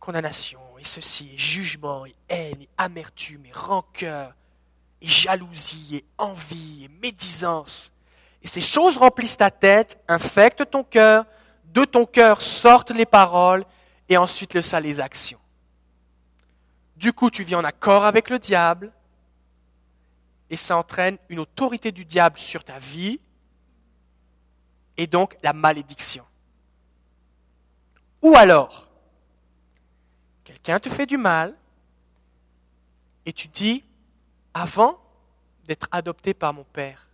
Condamnation, 0.00 0.60
et 0.80 0.84
ceci, 0.84 1.38
jugement, 1.38 2.04
et 2.04 2.16
haine, 2.28 2.62
et 2.62 2.68
amertume, 2.78 3.46
et 3.46 3.52
rancœur, 3.52 4.34
et 5.00 5.06
jalousie, 5.06 5.96
et 5.96 6.04
envie, 6.18 6.84
et 6.84 6.88
médisance. 7.00 7.92
Et 8.42 8.48
ces 8.48 8.60
choses 8.60 8.96
remplissent 8.96 9.36
ta 9.36 9.52
tête, 9.52 10.02
infectent 10.08 10.68
ton 10.68 10.82
cœur, 10.82 11.26
de 11.72 11.84
ton 11.84 12.06
cœur 12.06 12.42
sortent 12.42 12.90
les 12.90 13.06
paroles, 13.06 13.64
et 14.08 14.16
ensuite 14.16 14.54
le 14.54 14.62
ça 14.62 14.80
les 14.80 15.00
actions. 15.00 15.38
Du 16.96 17.12
coup, 17.12 17.30
tu 17.30 17.44
vis 17.44 17.54
en 17.54 17.64
accord 17.64 18.04
avec 18.04 18.30
le 18.30 18.38
diable, 18.38 18.92
et 20.50 20.56
ça 20.56 20.76
entraîne 20.76 21.18
une 21.28 21.40
autorité 21.40 21.92
du 21.92 22.04
diable 22.04 22.38
sur 22.38 22.64
ta 22.64 22.78
vie, 22.78 23.20
et 24.96 25.06
donc 25.06 25.36
la 25.42 25.52
malédiction. 25.52 26.24
Ou 28.22 28.34
alors, 28.34 28.88
quelqu'un 30.42 30.78
te 30.78 30.88
fait 30.88 31.06
du 31.06 31.16
mal, 31.16 31.54
et 33.26 33.32
tu 33.32 33.46
dis, 33.46 33.84
avant 34.54 34.98
d'être 35.66 35.86
adopté 35.92 36.34
par 36.34 36.52
mon 36.54 36.64
Père, 36.64 37.08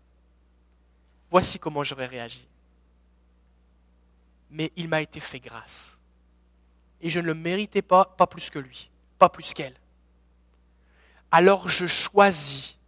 voici 1.31 1.59
comment 1.59 1.83
j'aurais 1.83 2.07
réagi. 2.07 2.47
Mais 4.55 4.73
il 4.77 4.89
m'a 4.89 5.03
été 5.03 5.21
fait 5.21 5.41
grâce. 5.41 6.01
Et 7.01 7.11
je 7.11 7.21
ne 7.21 7.27
le 7.27 7.35
méritais 7.35 7.83
pas, 7.83 8.07
pas 8.07 8.27
plus 8.27 8.49
que 8.49 8.59
lui, 8.59 8.91
pas 9.19 9.29
plus 9.29 9.53
qu'elle. 9.53 9.75
Alors 11.31 11.69
je 11.69 11.87
choisis 11.87 12.79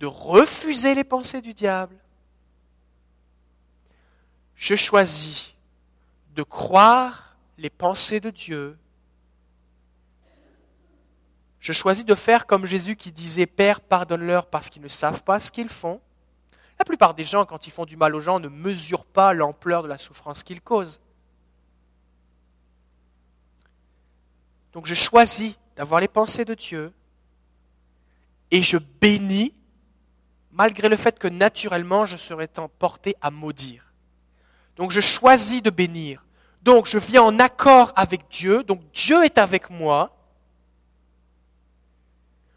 de 0.00 0.06
refuser 0.06 0.94
les 0.94 1.04
pensées 1.04 1.42
du 1.42 1.52
diable. 1.52 1.94
Je 4.54 4.74
choisis 4.74 5.54
de 6.34 6.42
croire 6.42 7.36
les 7.58 7.70
pensées 7.70 8.20
de 8.20 8.30
Dieu. 8.30 8.78
Je 11.60 11.72
choisis 11.72 12.04
de 12.04 12.14
faire 12.14 12.46
comme 12.46 12.64
Jésus 12.64 12.96
qui 12.96 13.12
disait 13.12 13.46
Père, 13.46 13.82
pardonne-leur 13.82 14.46
parce 14.46 14.70
qu'ils 14.70 14.82
ne 14.82 14.88
savent 14.88 15.22
pas 15.22 15.38
ce 15.38 15.50
qu'ils 15.50 15.68
font. 15.68 16.00
La 16.78 16.84
plupart 16.84 17.14
des 17.14 17.24
gens, 17.24 17.44
quand 17.44 17.66
ils 17.66 17.70
font 17.70 17.84
du 17.84 17.96
mal 17.96 18.14
aux 18.14 18.20
gens, 18.20 18.38
ne 18.38 18.48
mesurent 18.48 19.04
pas 19.04 19.34
l'ampleur 19.34 19.82
de 19.82 19.88
la 19.88 19.98
souffrance 19.98 20.42
qu'ils 20.42 20.60
causent. 20.60 21.00
Donc 24.72 24.86
je 24.86 24.94
choisis 24.94 25.54
d'avoir 25.76 26.00
les 26.00 26.08
pensées 26.08 26.44
de 26.44 26.54
Dieu 26.54 26.92
et 28.50 28.62
je 28.62 28.78
bénis 29.00 29.54
malgré 30.52 30.88
le 30.88 30.96
fait 30.96 31.18
que 31.18 31.28
naturellement 31.28 32.04
je 32.04 32.16
serais 32.16 32.48
porté 32.78 33.16
à 33.20 33.30
maudire. 33.30 33.92
Donc 34.76 34.90
je 34.90 35.00
choisis 35.00 35.62
de 35.62 35.70
bénir. 35.70 36.24
Donc 36.62 36.86
je 36.86 36.98
viens 36.98 37.22
en 37.22 37.38
accord 37.38 37.92
avec 37.96 38.28
Dieu, 38.28 38.62
donc 38.62 38.80
Dieu 38.92 39.24
est 39.24 39.38
avec 39.38 39.70
moi. 39.70 40.14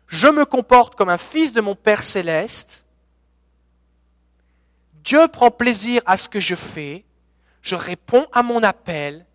Je 0.08 0.28
me 0.28 0.46
comporte 0.46 0.96
comme 0.96 1.10
un 1.10 1.18
fils 1.18 1.54
de 1.54 1.62
mon 1.62 1.76
Père 1.76 2.04
céleste. 2.04 2.86
Dieu 5.04 5.28
prend 5.28 5.52
plaisir 5.52 6.02
à 6.06 6.18
ce 6.18 6.30
que 6.30 6.40
je 6.40 6.56
fais. 6.56 7.06
Je 7.62 7.76
réponds 7.76 8.26
à 8.32 8.44
mon 8.44 8.64
appel 8.64 9.26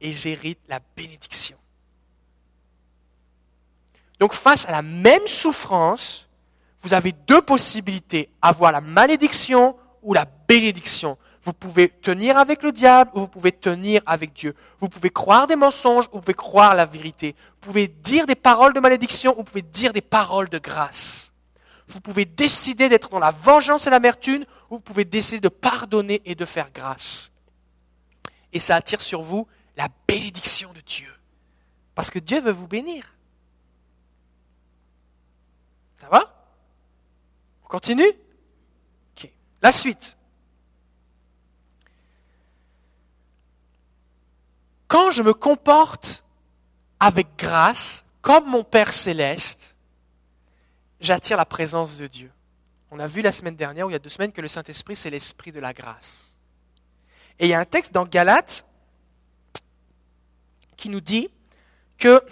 et 0.00 0.12
j'hérite 0.12 0.60
la 0.68 0.80
bénédiction. 0.96 1.56
Donc 4.18 4.32
face 4.32 4.66
à 4.66 4.72
la 4.72 4.82
même 4.82 5.26
souffrance, 5.26 6.28
vous 6.80 6.94
avez 6.94 7.12
deux 7.12 7.42
possibilités, 7.42 8.30
avoir 8.40 8.72
la 8.72 8.80
malédiction 8.80 9.76
ou 10.02 10.14
la 10.14 10.26
bénédiction. 10.48 11.18
Vous 11.42 11.52
pouvez 11.52 11.88
tenir 11.88 12.38
avec 12.38 12.62
le 12.62 12.72
diable 12.72 13.10
ou 13.14 13.20
vous 13.20 13.28
pouvez 13.28 13.52
tenir 13.52 14.02
avec 14.06 14.32
Dieu. 14.32 14.54
Vous 14.80 14.88
pouvez 14.88 15.10
croire 15.10 15.46
des 15.46 15.56
mensonges 15.56 16.06
ou 16.06 16.16
vous 16.16 16.20
pouvez 16.20 16.34
croire 16.34 16.74
la 16.74 16.86
vérité. 16.86 17.36
Vous 17.50 17.68
pouvez 17.68 17.88
dire 17.88 18.26
des 18.26 18.34
paroles 18.34 18.72
de 18.72 18.80
malédiction 18.80 19.32
ou 19.34 19.38
vous 19.38 19.44
pouvez 19.44 19.62
dire 19.62 19.92
des 19.92 20.00
paroles 20.00 20.48
de 20.48 20.58
grâce. 20.58 21.32
Vous 21.88 22.00
pouvez 22.00 22.24
décider 22.24 22.88
d'être 22.88 23.10
dans 23.10 23.20
la 23.20 23.30
vengeance 23.30 23.86
et 23.86 23.90
l'amertume 23.90 24.44
ou 24.70 24.76
vous 24.76 24.80
pouvez 24.80 25.04
décider 25.04 25.40
de 25.40 25.48
pardonner 25.48 26.22
et 26.24 26.34
de 26.34 26.44
faire 26.44 26.70
grâce. 26.72 27.30
Et 28.52 28.60
ça 28.60 28.76
attire 28.76 29.00
sur 29.00 29.22
vous 29.22 29.46
la 29.76 29.88
bénédiction 30.08 30.72
de 30.72 30.80
Dieu. 30.80 31.12
Parce 31.94 32.10
que 32.10 32.18
Dieu 32.18 32.40
veut 32.40 32.52
vous 32.52 32.66
bénir. 32.66 33.14
Ça 36.00 36.08
va? 36.08 36.48
On 37.64 37.68
continue? 37.68 38.12
La 39.62 39.72
suite. 39.72 40.16
Quand 44.86 45.10
je 45.10 45.22
me 45.22 45.34
comporte 45.34 46.24
avec 47.00 47.36
grâce, 47.36 48.04
comme 48.22 48.48
mon 48.48 48.62
Père 48.62 48.92
céleste, 48.92 49.76
j'attire 51.00 51.36
la 51.36 51.44
présence 51.44 51.96
de 51.96 52.06
Dieu. 52.06 52.30
On 52.90 52.98
a 52.98 53.06
vu 53.06 53.22
la 53.22 53.32
semaine 53.32 53.56
dernière, 53.56 53.86
ou 53.86 53.90
il 53.90 53.94
y 53.94 53.96
a 53.96 54.00
deux 54.00 54.10
semaines, 54.10 54.32
que 54.32 54.40
le 54.40 54.48
Saint-Esprit, 54.48 54.96
c'est 54.96 55.10
l'Esprit 55.10 55.52
de 55.52 55.60
la 55.60 55.72
grâce. 55.72 56.38
Et 57.38 57.46
il 57.46 57.50
y 57.50 57.54
a 57.54 57.60
un 57.60 57.64
texte 57.64 57.92
dans 57.92 58.04
Galates 58.04 58.64
qui 60.76 60.88
nous 60.88 61.00
dit 61.00 61.28
que... 61.98 62.22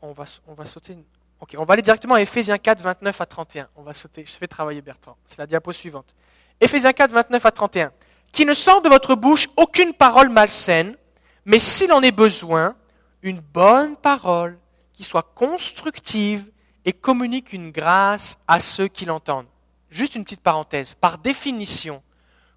On 0.00 0.12
va, 0.12 0.26
on 0.46 0.54
va 0.54 0.64
sauter 0.64 0.96
Ok, 1.40 1.54
on 1.56 1.62
va 1.62 1.74
aller 1.74 1.82
directement 1.82 2.14
à 2.14 2.20
Ephésiens 2.20 2.58
4, 2.58 2.80
29 2.80 3.20
à 3.20 3.26
31. 3.26 3.68
On 3.76 3.82
va 3.82 3.92
sauter. 3.92 4.24
Je 4.26 4.32
fais 4.32 4.48
travailler 4.48 4.82
Bertrand. 4.82 5.16
C'est 5.24 5.38
la 5.38 5.46
diapo 5.46 5.72
suivante. 5.72 6.14
Ephésiens 6.60 6.92
4, 6.92 7.12
29 7.12 7.46
à 7.46 7.50
31. 7.52 7.92
Qui 8.32 8.44
ne 8.44 8.54
sort 8.54 8.82
de 8.82 8.88
votre 8.88 9.14
bouche 9.14 9.48
aucune 9.56 9.94
parole 9.94 10.28
malsaine, 10.30 10.96
mais 11.44 11.58
s'il 11.58 11.92
en 11.92 12.02
est 12.02 12.12
besoin, 12.12 12.76
une 13.22 13.40
bonne 13.40 13.96
parole 13.96 14.58
qui 14.92 15.04
soit 15.04 15.22
constructive 15.34 16.50
et 16.84 16.92
communique 16.92 17.52
une 17.52 17.70
grâce 17.70 18.38
à 18.46 18.60
ceux 18.60 18.88
qui 18.88 19.04
l'entendent. 19.04 19.48
Juste 19.90 20.14
une 20.14 20.24
petite 20.24 20.40
parenthèse. 20.40 20.94
Par 20.94 21.18
définition, 21.18 22.02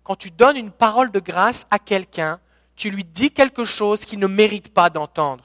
quand 0.03 0.15
tu 0.15 0.31
donnes 0.31 0.57
une 0.57 0.71
parole 0.71 1.11
de 1.11 1.19
grâce 1.19 1.65
à 1.69 1.79
quelqu'un, 1.79 2.39
tu 2.75 2.89
lui 2.89 3.03
dis 3.03 3.31
quelque 3.31 3.65
chose 3.65 4.05
qu'il 4.05 4.19
ne 4.19 4.27
mérite 4.27 4.73
pas 4.73 4.89
d'entendre. 4.89 5.43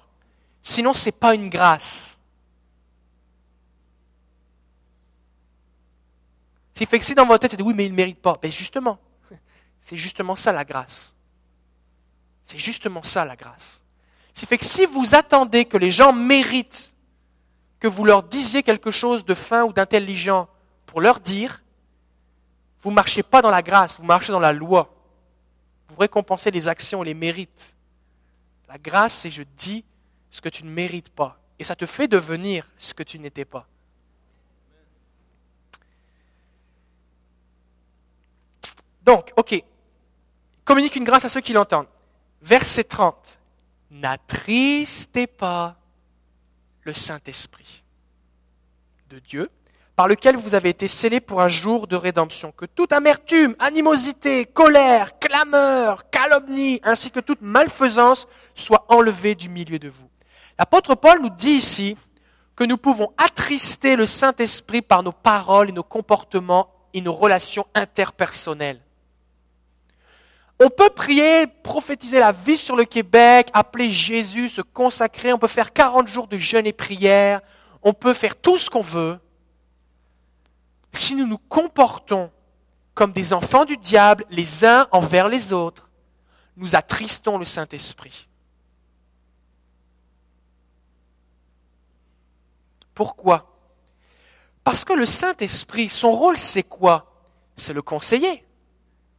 Sinon, 0.62 0.94
ce 0.94 1.06
n'est 1.06 1.12
pas 1.12 1.34
une 1.34 1.48
grâce. 1.48 2.18
C'est 6.72 6.86
fait 6.86 6.98
que 6.98 7.04
si 7.04 7.14
dans 7.14 7.24
votre 7.24 7.40
tête, 7.40 7.52
c'est 7.52 7.62
oui, 7.62 7.72
mais 7.74 7.86
il 7.86 7.92
ne 7.92 7.96
mérite 7.96 8.20
pas. 8.20 8.36
Ben 8.42 8.50
justement, 8.50 8.98
c'est 9.78 9.96
justement 9.96 10.36
ça 10.36 10.52
la 10.52 10.64
grâce. 10.64 11.14
C'est 12.44 12.58
justement 12.58 13.02
ça 13.02 13.24
la 13.24 13.36
grâce. 13.36 13.84
C'est 14.32 14.46
fait 14.46 14.58
que 14.58 14.64
si 14.64 14.84
vous 14.84 15.14
attendez 15.14 15.64
que 15.64 15.78
les 15.78 15.90
gens 15.90 16.12
méritent 16.12 16.95
que 17.78 17.88
vous 17.88 18.04
leur 18.04 18.22
disiez 18.22 18.62
quelque 18.62 18.90
chose 18.90 19.24
de 19.24 19.34
fin 19.34 19.64
ou 19.64 19.72
d'intelligent 19.72 20.48
pour 20.86 21.00
leur 21.00 21.20
dire, 21.20 21.62
vous 22.80 22.90
ne 22.90 22.94
marchez 22.94 23.22
pas 23.22 23.42
dans 23.42 23.50
la 23.50 23.62
grâce, 23.62 23.96
vous 23.96 24.04
marchez 24.04 24.32
dans 24.32 24.40
la 24.40 24.52
loi. 24.52 24.92
Vous 25.88 25.96
récompensez 25.96 26.50
les 26.50 26.68
actions 26.68 27.02
les 27.02 27.14
mérites. 27.14 27.76
La 28.68 28.78
grâce, 28.78 29.14
c'est 29.14 29.30
je 29.30 29.42
dis 29.56 29.84
ce 30.30 30.40
que 30.40 30.48
tu 30.48 30.64
ne 30.64 30.70
mérites 30.70 31.10
pas. 31.10 31.38
Et 31.58 31.64
ça 31.64 31.74
te 31.74 31.86
fait 31.86 32.08
devenir 32.08 32.66
ce 32.78 32.94
que 32.94 33.02
tu 33.02 33.18
n'étais 33.18 33.44
pas. 33.44 33.66
Donc, 39.02 39.32
ok, 39.36 39.62
communique 40.64 40.96
une 40.96 41.04
grâce 41.04 41.24
à 41.24 41.28
ceux 41.28 41.40
qui 41.40 41.52
l'entendent. 41.52 41.86
Verset 42.42 42.84
30. 42.84 43.38
N'attristez 43.92 45.28
pas 45.28 45.76
le 46.86 46.92
Saint-Esprit 46.92 47.82
de 49.10 49.18
Dieu, 49.18 49.50
par 49.96 50.08
lequel 50.08 50.36
vous 50.36 50.54
avez 50.54 50.68
été 50.68 50.88
scellés 50.88 51.20
pour 51.20 51.40
un 51.42 51.48
jour 51.48 51.86
de 51.88 51.96
rédemption. 51.96 52.52
Que 52.52 52.64
toute 52.64 52.92
amertume, 52.92 53.56
animosité, 53.58 54.44
colère, 54.44 55.18
clameur, 55.18 56.08
calomnie, 56.10 56.80
ainsi 56.84 57.10
que 57.10 57.20
toute 57.20 57.42
malfaisance 57.42 58.28
soit 58.54 58.84
enlevée 58.88 59.34
du 59.34 59.48
milieu 59.48 59.78
de 59.78 59.88
vous. 59.88 60.08
L'apôtre 60.58 60.94
Paul 60.94 61.20
nous 61.22 61.30
dit 61.30 61.50
ici 61.50 61.96
que 62.54 62.64
nous 62.64 62.78
pouvons 62.78 63.12
attrister 63.18 63.96
le 63.96 64.06
Saint-Esprit 64.06 64.82
par 64.82 65.02
nos 65.02 65.12
paroles 65.12 65.70
et 65.70 65.72
nos 65.72 65.82
comportements 65.82 66.70
et 66.94 67.00
nos 67.00 67.12
relations 67.12 67.66
interpersonnelles. 67.74 68.80
On 70.58 70.70
peut 70.70 70.88
prier, 70.88 71.46
prophétiser 71.46 72.18
la 72.18 72.32
vie 72.32 72.56
sur 72.56 72.76
le 72.76 72.84
Québec, 72.84 73.50
appeler 73.52 73.90
Jésus, 73.90 74.48
se 74.48 74.62
consacrer, 74.62 75.32
on 75.32 75.38
peut 75.38 75.46
faire 75.46 75.72
40 75.72 76.08
jours 76.08 76.28
de 76.28 76.38
jeûne 76.38 76.66
et 76.66 76.72
prière, 76.72 77.42
on 77.82 77.92
peut 77.92 78.14
faire 78.14 78.36
tout 78.36 78.56
ce 78.56 78.70
qu'on 78.70 78.80
veut. 78.80 79.18
Si 80.92 81.14
nous 81.14 81.26
nous 81.26 81.38
comportons 81.38 82.30
comme 82.94 83.12
des 83.12 83.34
enfants 83.34 83.66
du 83.66 83.76
diable 83.76 84.24
les 84.30 84.64
uns 84.64 84.88
envers 84.92 85.28
les 85.28 85.52
autres, 85.52 85.90
nous 86.56 86.74
attristons 86.74 87.36
le 87.36 87.44
Saint-Esprit. 87.44 88.26
Pourquoi? 92.94 93.54
Parce 94.64 94.86
que 94.86 94.94
le 94.94 95.04
Saint-Esprit, 95.04 95.90
son 95.90 96.12
rôle, 96.12 96.38
c'est 96.38 96.62
quoi? 96.62 97.12
C'est 97.56 97.74
le 97.74 97.82
conseiller, 97.82 98.42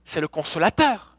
c'est 0.04 0.20
le 0.20 0.28
consolateur. 0.28 1.17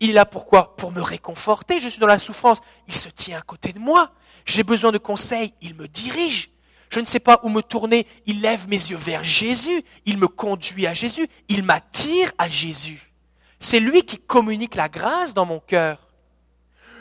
Il 0.00 0.10
est 0.10 0.14
là 0.14 0.26
pourquoi 0.26 0.76
Pour 0.76 0.92
me 0.92 1.00
réconforter, 1.00 1.80
je 1.80 1.88
suis 1.88 2.00
dans 2.00 2.06
la 2.06 2.18
souffrance, 2.18 2.58
il 2.86 2.94
se 2.94 3.08
tient 3.08 3.38
à 3.38 3.42
côté 3.42 3.72
de 3.72 3.78
moi. 3.78 4.10
J'ai 4.44 4.62
besoin 4.62 4.92
de 4.92 4.98
conseils, 4.98 5.54
il 5.60 5.74
me 5.74 5.88
dirige. 5.88 6.50
Je 6.88 7.00
ne 7.00 7.04
sais 7.04 7.20
pas 7.20 7.40
où 7.42 7.48
me 7.48 7.62
tourner, 7.62 8.06
il 8.26 8.40
lève 8.42 8.68
mes 8.68 8.76
yeux 8.76 8.96
vers 8.96 9.24
Jésus, 9.24 9.82
il 10.04 10.18
me 10.18 10.28
conduit 10.28 10.86
à 10.86 10.94
Jésus, 10.94 11.28
il 11.48 11.62
m'attire 11.62 12.30
à 12.38 12.48
Jésus. 12.48 13.12
C'est 13.58 13.80
lui 13.80 14.02
qui 14.04 14.18
communique 14.18 14.76
la 14.76 14.88
grâce 14.88 15.34
dans 15.34 15.46
mon 15.46 15.58
cœur. 15.58 16.06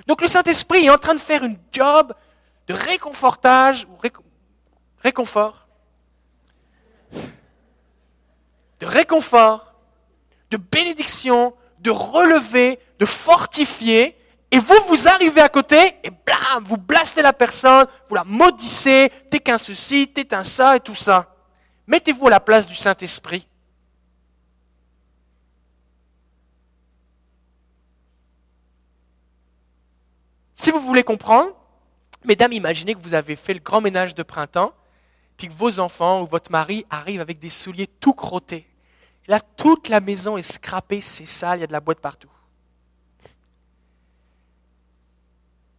Donc 0.07 0.21
le 0.21 0.27
Saint-Esprit 0.27 0.85
est 0.85 0.89
en 0.89 0.97
train 0.97 1.15
de 1.15 1.21
faire 1.21 1.43
une 1.43 1.57
job 1.71 2.13
de 2.67 2.73
réconfortage, 2.73 3.87
réconfort, 5.03 5.67
de 8.79 8.85
réconfort, 8.85 9.73
de 10.51 10.57
bénédiction, 10.57 11.53
de 11.85 11.91
relever, 11.91 12.79
de 12.99 13.05
fortifier, 13.05 14.17
et 14.49 14.57
vous, 14.57 14.75
vous 14.87 15.07
arrivez 15.07 15.41
à 15.41 15.49
côté, 15.49 15.77
et 16.03 16.09
blam, 16.09 16.63
vous 16.63 16.77
blastez 16.77 17.21
la 17.21 17.31
personne, 17.31 17.85
vous 18.09 18.15
la 18.15 18.23
maudissez, 18.23 19.11
t'es 19.29 19.39
qu'un 19.39 19.59
ceci, 19.59 20.07
t'es 20.07 20.33
un 20.33 20.43
ça, 20.43 20.75
et 20.75 20.79
tout 20.79 20.95
ça. 20.95 21.35
Mettez-vous 21.85 22.25
à 22.25 22.31
la 22.31 22.39
place 22.39 22.65
du 22.65 22.73
Saint-Esprit. 22.73 23.47
Si 30.55 30.71
vous 30.71 30.79
voulez 30.79 31.03
comprendre, 31.03 31.51
mesdames, 32.23 32.53
imaginez 32.53 32.95
que 32.95 33.01
vous 33.01 33.13
avez 33.13 33.35
fait 33.35 33.53
le 33.53 33.59
grand 33.59 33.81
ménage 33.81 34.15
de 34.15 34.23
printemps, 34.23 34.73
puis 35.37 35.49
que 35.49 35.53
vos 35.53 35.79
enfants 35.79 36.21
ou 36.21 36.25
votre 36.25 36.51
mari 36.51 36.83
arrivent 36.89 37.21
avec 37.21 37.37
des 37.37 37.51
souliers 37.51 37.87
tout 37.87 38.13
crottés. 38.13 38.67
Là, 39.27 39.39
toute 39.39 39.89
la 39.89 39.99
maison 39.99 40.37
est 40.37 40.41
scrapée, 40.41 41.01
c'est 41.01 41.25
sale, 41.25 41.59
il 41.59 41.61
y 41.61 41.63
a 41.63 41.67
de 41.67 41.71
la 41.71 41.79
boîte 41.79 41.99
partout. 41.99 42.29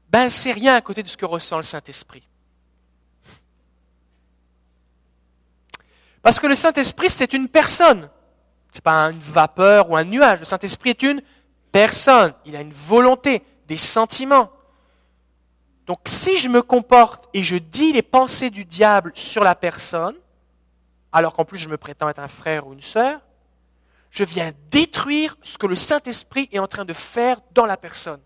Ben, 0.08 0.30
c'est 0.30 0.52
rien 0.52 0.74
à 0.74 0.80
côté 0.80 1.02
de 1.02 1.08
ce 1.08 1.16
que 1.16 1.26
ressent 1.26 1.56
le 1.56 1.62
Saint-Esprit. 1.62 2.28
Parce 6.22 6.40
que 6.40 6.46
le 6.46 6.54
Saint-Esprit, 6.54 7.10
c'est 7.10 7.32
une 7.34 7.48
personne. 7.48 8.08
Ce 8.70 8.78
n'est 8.78 8.82
pas 8.82 9.10
une 9.10 9.18
vapeur 9.18 9.90
ou 9.90 9.96
un 9.96 10.04
nuage. 10.04 10.40
Le 10.40 10.44
Saint-Esprit 10.44 10.90
est 10.90 11.02
une 11.02 11.22
personne. 11.70 12.34
Il 12.44 12.56
a 12.56 12.60
une 12.60 12.72
volonté, 12.72 13.42
des 13.68 13.76
sentiments. 13.76 14.50
Donc 15.86 16.00
si 16.06 16.38
je 16.38 16.48
me 16.48 16.62
comporte 16.62 17.28
et 17.32 17.42
je 17.42 17.56
dis 17.56 17.92
les 17.92 18.02
pensées 18.02 18.50
du 18.50 18.64
diable 18.64 19.12
sur 19.14 19.44
la 19.44 19.54
personne, 19.54 20.16
alors 21.12 21.32
qu'en 21.32 21.44
plus 21.44 21.58
je 21.58 21.68
me 21.68 21.76
prétends 21.76 22.08
être 22.08 22.18
un 22.18 22.28
frère 22.28 22.66
ou 22.66 22.72
une 22.72 22.82
sœur, 22.82 23.20
je 24.16 24.24
viens 24.24 24.52
détruire 24.70 25.36
ce 25.42 25.58
que 25.58 25.66
le 25.66 25.76
Saint-Esprit 25.76 26.48
est 26.50 26.58
en 26.58 26.66
train 26.66 26.84
de 26.84 26.94
faire 26.94 27.40
dans 27.52 27.66
la 27.66 27.76
personne. 27.76 28.20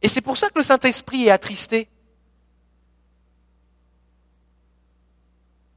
Et 0.00 0.08
c'est 0.08 0.20
pour 0.20 0.36
ça 0.36 0.48
que 0.48 0.58
le 0.58 0.64
Saint-Esprit 0.64 1.26
est 1.26 1.30
attristé. 1.30 1.88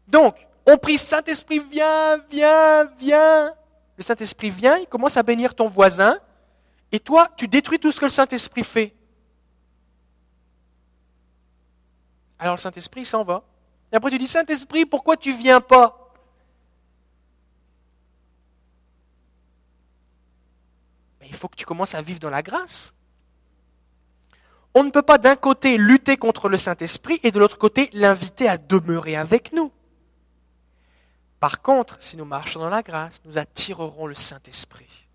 Donc, 0.07 0.47
on 0.67 0.77
prie 0.77 0.97
Saint-Esprit, 0.97 1.59
viens, 1.71 2.17
viens, 2.29 2.85
viens. 2.99 3.53
Le 3.97 4.03
Saint-Esprit 4.03 4.51
vient, 4.51 4.77
il 4.77 4.87
commence 4.87 5.17
à 5.17 5.23
bénir 5.23 5.55
ton 5.55 5.67
voisin, 5.67 6.19
et 6.91 6.99
toi, 6.99 7.27
tu 7.35 7.47
détruis 7.47 7.79
tout 7.79 7.91
ce 7.91 7.99
que 7.99 8.05
le 8.05 8.09
Saint-Esprit 8.09 8.63
fait. 8.63 8.95
Alors 12.37 12.55
le 12.55 12.59
Saint-Esprit 12.59 13.05
s'en 13.05 13.23
va. 13.23 13.43
Et 13.91 13.95
après 13.95 14.09
tu 14.09 14.17
dis, 14.17 14.27
Saint-Esprit, 14.27 14.85
pourquoi 14.85 15.15
tu 15.15 15.31
viens 15.31 15.61
pas 15.61 16.13
Mais 21.19 21.27
il 21.27 21.30
faut 21.41 21.47
que 21.47 21.55
tu 21.55 21.65
commences 21.65 21.95
à 21.95 22.01
vivre 22.01 22.19
dans 22.19 22.29
la 22.29 22.43
grâce. 22.43 22.93
On 24.73 24.83
ne 24.83 24.91
peut 24.91 25.01
pas 25.01 25.17
d'un 25.17 25.35
côté 25.35 25.77
lutter 25.77 26.15
contre 26.15 26.47
le 26.47 26.57
Saint-Esprit 26.57 27.19
et 27.23 27.31
de 27.31 27.39
l'autre 27.39 27.57
côté 27.57 27.89
l'inviter 27.93 28.47
à 28.47 28.57
demeurer 28.57 29.15
avec 29.15 29.51
nous. 29.51 29.71
Par 31.39 31.61
contre, 31.61 31.97
si 31.99 32.15
nous 32.15 32.25
marchons 32.25 32.59
dans 32.59 32.69
la 32.69 32.83
grâce, 32.83 33.21
nous 33.25 33.37
attirerons 33.37 34.05
le 34.05 34.15
Saint-Esprit. 34.15 35.07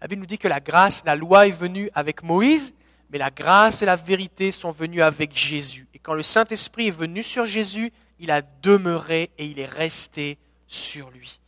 La 0.00 0.08
Bible 0.08 0.20
nous 0.20 0.26
dit 0.26 0.38
que 0.38 0.48
la 0.48 0.60
grâce, 0.60 1.04
la 1.04 1.14
loi 1.14 1.46
est 1.46 1.52
venue 1.52 1.90
avec 1.94 2.22
Moïse, 2.22 2.74
mais 3.10 3.18
la 3.18 3.30
grâce 3.30 3.82
et 3.82 3.86
la 3.86 3.96
vérité 3.96 4.50
sont 4.50 4.70
venues 4.70 5.02
avec 5.02 5.36
Jésus. 5.36 5.86
Et 5.92 5.98
quand 5.98 6.14
le 6.14 6.22
Saint-Esprit 6.22 6.88
est 6.88 6.92
venu 6.92 7.22
sur 7.22 7.46
Jésus, 7.46 7.92
il 8.18 8.30
a 8.30 8.42
demeuré 8.62 9.30
et 9.38 9.46
il 9.46 9.58
est 9.58 9.66
resté 9.66 10.38
sur 10.66 11.10
lui. 11.10 11.38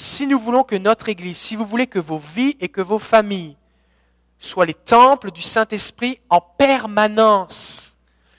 Si 0.00 0.28
nous 0.28 0.38
voulons 0.38 0.62
que 0.62 0.76
notre 0.76 1.08
Église, 1.08 1.36
si 1.36 1.56
vous 1.56 1.64
voulez 1.64 1.88
que 1.88 1.98
vos 1.98 2.18
vies 2.18 2.56
et 2.60 2.68
que 2.68 2.80
vos 2.80 3.00
familles 3.00 3.56
soient 4.38 4.64
les 4.64 4.72
temples 4.72 5.32
du 5.32 5.42
Saint-Esprit 5.42 6.20
en 6.30 6.40
permanence, 6.40 7.96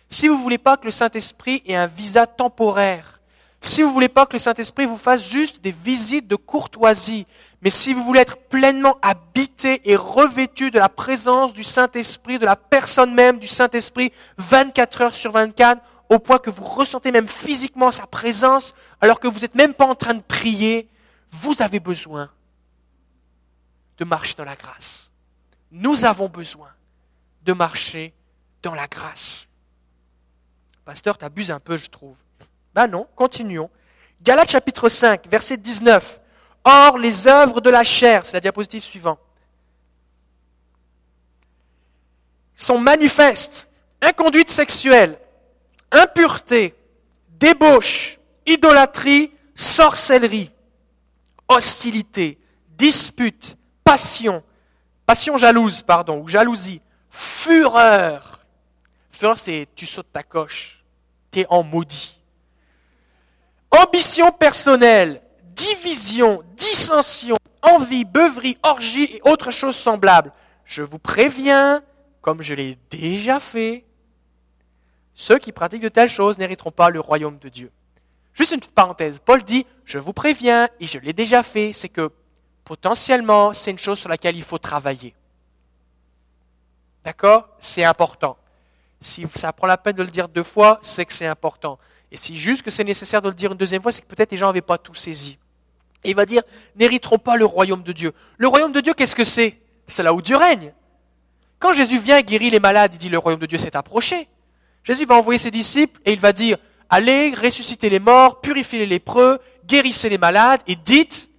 si 0.07 0.29
vous 0.29 0.37
ne 0.37 0.41
voulez 0.41 0.57
pas 0.57 0.77
que 0.77 0.85
le 0.85 0.91
Saint-Esprit 0.91 1.61
ait 1.65 1.75
un 1.75 1.85
visa 1.85 2.27
temporaire, 2.27 3.19
si 3.59 3.81
vous 3.81 3.89
ne 3.89 3.93
voulez 3.93 4.07
pas 4.07 4.25
que 4.25 4.37
le 4.37 4.39
Saint-Esprit 4.39 4.85
vous 4.85 4.95
fasse 4.95 5.27
juste 5.27 5.61
des 5.61 5.73
visites 5.73 6.29
de 6.29 6.37
courtoisie, 6.37 7.27
mais 7.61 7.71
si 7.71 7.93
vous 7.93 8.03
voulez 8.03 8.21
être 8.21 8.37
pleinement 8.37 8.97
habité 9.01 9.81
et 9.83 9.97
revêtu 9.97 10.71
de 10.71 10.79
la 10.79 10.87
présence 10.87 11.53
du 11.53 11.65
Saint-Esprit, 11.65 12.39
de 12.39 12.45
la 12.45 12.55
personne 12.55 13.13
même 13.13 13.37
du 13.37 13.49
Saint-Esprit, 13.49 14.13
24 14.37 15.01
heures 15.01 15.13
sur 15.13 15.33
24, 15.33 15.81
au 16.07 16.19
point 16.19 16.39
que 16.39 16.49
vous 16.49 16.63
ressentez 16.63 17.11
même 17.11 17.27
physiquement 17.27 17.91
sa 17.91 18.07
présence, 18.07 18.73
alors 19.01 19.19
que 19.19 19.27
vous 19.27 19.41
n'êtes 19.41 19.55
même 19.55 19.73
pas 19.73 19.87
en 19.87 19.95
train 19.95 20.13
de 20.13 20.21
prier, 20.21 20.87
vous 21.29 21.61
avez 21.61 21.79
besoin 21.79 22.29
de 23.97 24.05
marcher 24.05 24.35
dans 24.35 24.45
la 24.45 24.55
grâce. 24.55 25.11
Nous 25.71 26.05
avons 26.05 26.27
besoin 26.27 26.69
de 27.43 27.53
marcher 27.53 28.13
dans 28.61 28.73
la 28.73 28.87
grâce. 28.87 29.47
Pasteur, 30.85 31.17
tu 31.17 31.25
abuses 31.25 31.51
un 31.51 31.59
peu, 31.59 31.77
je 31.77 31.87
trouve. 31.87 32.17
Ben 32.73 32.87
non, 32.87 33.07
continuons. 33.15 33.69
Galates 34.21 34.49
chapitre 34.51 34.89
5, 34.89 35.27
verset 35.27 35.57
19. 35.57 36.19
Or, 36.63 36.97
les 36.97 37.27
œuvres 37.27 37.61
de 37.61 37.69
la 37.69 37.83
chair, 37.83 38.25
c'est 38.25 38.33
la 38.33 38.41
diapositive 38.41 38.83
suivante, 38.83 39.19
sont 42.55 42.77
manifestes. 42.77 43.67
Inconduite 44.01 44.49
sexuelle, 44.49 45.19
impureté, 45.91 46.73
débauche, 47.31 48.17
idolâtrie, 48.45 49.33
sorcellerie, 49.55 50.51
hostilité, 51.49 52.39
dispute, 52.69 53.57
passion, 53.83 54.43
passion 55.05 55.35
jalouse, 55.37 55.81
pardon, 55.81 56.21
ou 56.21 56.27
jalousie, 56.27 56.81
fureur. 57.09 58.39
Fureur, 59.09 59.37
c'est 59.37 59.67
tu 59.75 59.85
sautes 59.85 60.11
ta 60.13 60.23
coche, 60.23 60.83
tu 61.31 61.39
es 61.39 61.45
en 61.49 61.63
maudit 61.63 62.19
ambition 63.71 64.31
personnelle, 64.31 65.21
division, 65.55 66.43
dissension, 66.55 67.35
envie, 67.61 68.05
beuverie, 68.05 68.57
orgie 68.63 69.03
et 69.03 69.21
autres 69.23 69.51
choses 69.51 69.75
semblables. 69.75 70.31
Je 70.65 70.83
vous 70.83 70.99
préviens, 70.99 71.81
comme 72.21 72.41
je 72.41 72.53
l'ai 72.53 72.77
déjà 72.89 73.39
fait, 73.39 73.85
ceux 75.13 75.37
qui 75.37 75.51
pratiquent 75.51 75.81
de 75.81 75.89
telles 75.89 76.09
choses 76.09 76.37
n'hériteront 76.37 76.71
pas 76.71 76.89
le 76.89 76.99
royaume 76.99 77.37
de 77.39 77.49
Dieu. 77.49 77.71
Juste 78.39 78.53
une 78.53 78.61
petite 78.61 78.73
parenthèse. 78.73 79.19
Paul 79.19 79.43
dit, 79.43 79.65
je 79.83 79.99
vous 79.99 80.13
préviens, 80.13 80.69
et 80.79 80.87
je 80.87 80.97
l'ai 80.97 81.11
déjà 81.11 81.43
fait, 81.43 81.73
c'est 81.73 81.89
que 81.89 82.09
potentiellement, 82.63 83.51
c'est 83.51 83.71
une 83.71 83.77
chose 83.77 83.99
sur 83.99 84.07
laquelle 84.07 84.37
il 84.37 84.43
faut 84.43 84.57
travailler. 84.57 85.13
D'accord? 87.03 87.49
C'est 87.59 87.83
important. 87.83 88.37
Si 89.01 89.27
ça 89.35 89.51
prend 89.51 89.67
la 89.67 89.77
peine 89.77 89.97
de 89.97 90.03
le 90.03 90.09
dire 90.09 90.29
deux 90.29 90.43
fois, 90.43 90.79
c'est 90.81 91.03
que 91.03 91.11
c'est 91.11 91.25
important. 91.27 91.79
Et 92.13 92.15
si 92.15 92.37
juste 92.37 92.61
que 92.61 92.71
c'est 92.71 92.85
nécessaire 92.85 93.21
de 93.21 93.27
le 93.27 93.35
dire 93.35 93.51
une 93.51 93.57
deuxième 93.57 93.81
fois, 93.81 93.91
c'est 93.91 94.03
que 94.03 94.07
peut-être 94.07 94.31
les 94.31 94.37
gens 94.37 94.47
n'avaient 94.47 94.61
pas 94.61 94.77
tout 94.77 94.93
saisi. 94.93 95.37
Et 96.05 96.11
il 96.11 96.15
va 96.15 96.25
dire, 96.25 96.41
n'hériteront 96.77 97.19
pas 97.19 97.35
le 97.35 97.43
royaume 97.43 97.83
de 97.83 97.91
Dieu. 97.91 98.13
Le 98.37 98.47
royaume 98.47 98.71
de 98.71 98.79
Dieu, 98.79 98.93
qu'est-ce 98.93 99.17
que 99.17 99.25
c'est? 99.25 99.59
C'est 99.85 100.01
là 100.01 100.13
où 100.13 100.21
Dieu 100.21 100.37
règne. 100.37 100.73
Quand 101.59 101.73
Jésus 101.73 101.99
vient 101.99 102.15
et 102.15 102.23
guérit 102.23 102.51
les 102.51 102.61
malades, 102.61 102.93
il 102.93 102.99
dit, 102.99 103.09
le 103.09 103.17
royaume 103.17 103.41
de 103.41 103.47
Dieu 103.47 103.57
s'est 103.57 103.75
approché. 103.75 104.29
Jésus 104.85 105.03
va 105.03 105.15
envoyer 105.15 105.39
ses 105.39 105.51
disciples 105.51 105.99
et 106.05 106.13
il 106.13 106.19
va 106.21 106.31
dire, 106.31 106.57
allez, 106.89 107.33
ressuscitez 107.35 107.89
les 107.89 107.99
morts, 107.99 108.41
purifiez 108.41 108.79
les 108.79 108.85
lépreux, 108.85 109.39
guérissez 109.65 110.09
les 110.09 110.17
malades 110.17 110.61
et 110.67 110.75
dites, 110.75 111.29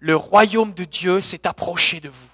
le 0.00 0.16
royaume 0.16 0.72
de 0.72 0.84
Dieu 0.84 1.20
s'est 1.20 1.46
approché 1.46 2.00
de 2.00 2.08
vous. 2.08 2.28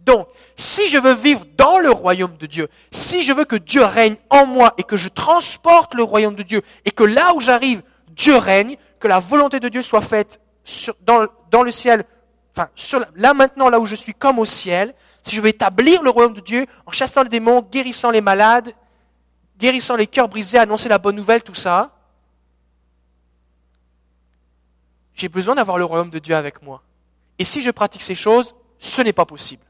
Donc, 0.00 0.28
si 0.54 0.88
je 0.88 0.98
veux 0.98 1.14
vivre 1.14 1.44
dans 1.56 1.78
le 1.78 1.90
royaume 1.90 2.36
de 2.36 2.46
Dieu, 2.46 2.68
si 2.90 3.22
je 3.22 3.32
veux 3.32 3.46
que 3.46 3.56
Dieu 3.56 3.82
règne 3.84 4.16
en 4.28 4.44
moi 4.44 4.74
et 4.76 4.82
que 4.82 4.96
je 4.96 5.08
transporte 5.08 5.94
le 5.94 6.02
royaume 6.02 6.34
de 6.34 6.42
Dieu 6.42 6.60
et 6.84 6.90
que 6.90 7.04
là 7.04 7.34
où 7.34 7.40
j'arrive, 7.40 7.82
Dieu 8.10 8.36
règne, 8.36 8.76
que 9.00 9.08
la 9.08 9.18
volonté 9.18 9.60
de 9.60 9.68
Dieu 9.68 9.82
soit 9.82 10.02
faite 10.02 10.40
dans, 11.02 11.62
le 11.62 11.70
ciel, 11.70 12.04
enfin, 12.54 12.68
là 13.16 13.32
maintenant, 13.32 13.70
là 13.70 13.80
où 13.80 13.86
je 13.86 13.94
suis 13.94 14.14
comme 14.14 14.38
au 14.38 14.44
ciel, 14.44 14.94
si 15.22 15.34
je 15.34 15.40
veux 15.40 15.48
établir 15.48 16.02
le 16.02 16.10
royaume 16.10 16.34
de 16.34 16.40
Dieu 16.40 16.66
en 16.86 16.90
chassant 16.90 17.22
les 17.22 17.30
démons, 17.30 17.62
guérissant 17.62 18.10
les 18.10 18.20
malades, 18.20 18.72
guérissant 19.64 19.96
les 19.96 20.06
cœurs 20.06 20.28
brisés, 20.28 20.58
annoncer 20.58 20.90
la 20.90 20.98
bonne 20.98 21.16
nouvelle, 21.16 21.42
tout 21.42 21.54
ça, 21.54 21.90
j'ai 25.14 25.30
besoin 25.30 25.54
d'avoir 25.54 25.78
le 25.78 25.86
royaume 25.86 26.10
de 26.10 26.18
Dieu 26.18 26.36
avec 26.36 26.60
moi. 26.60 26.82
Et 27.38 27.46
si 27.46 27.62
je 27.62 27.70
pratique 27.70 28.02
ces 28.02 28.14
choses, 28.14 28.54
ce 28.78 29.00
n'est 29.00 29.14
pas 29.14 29.24
possible. 29.24 29.64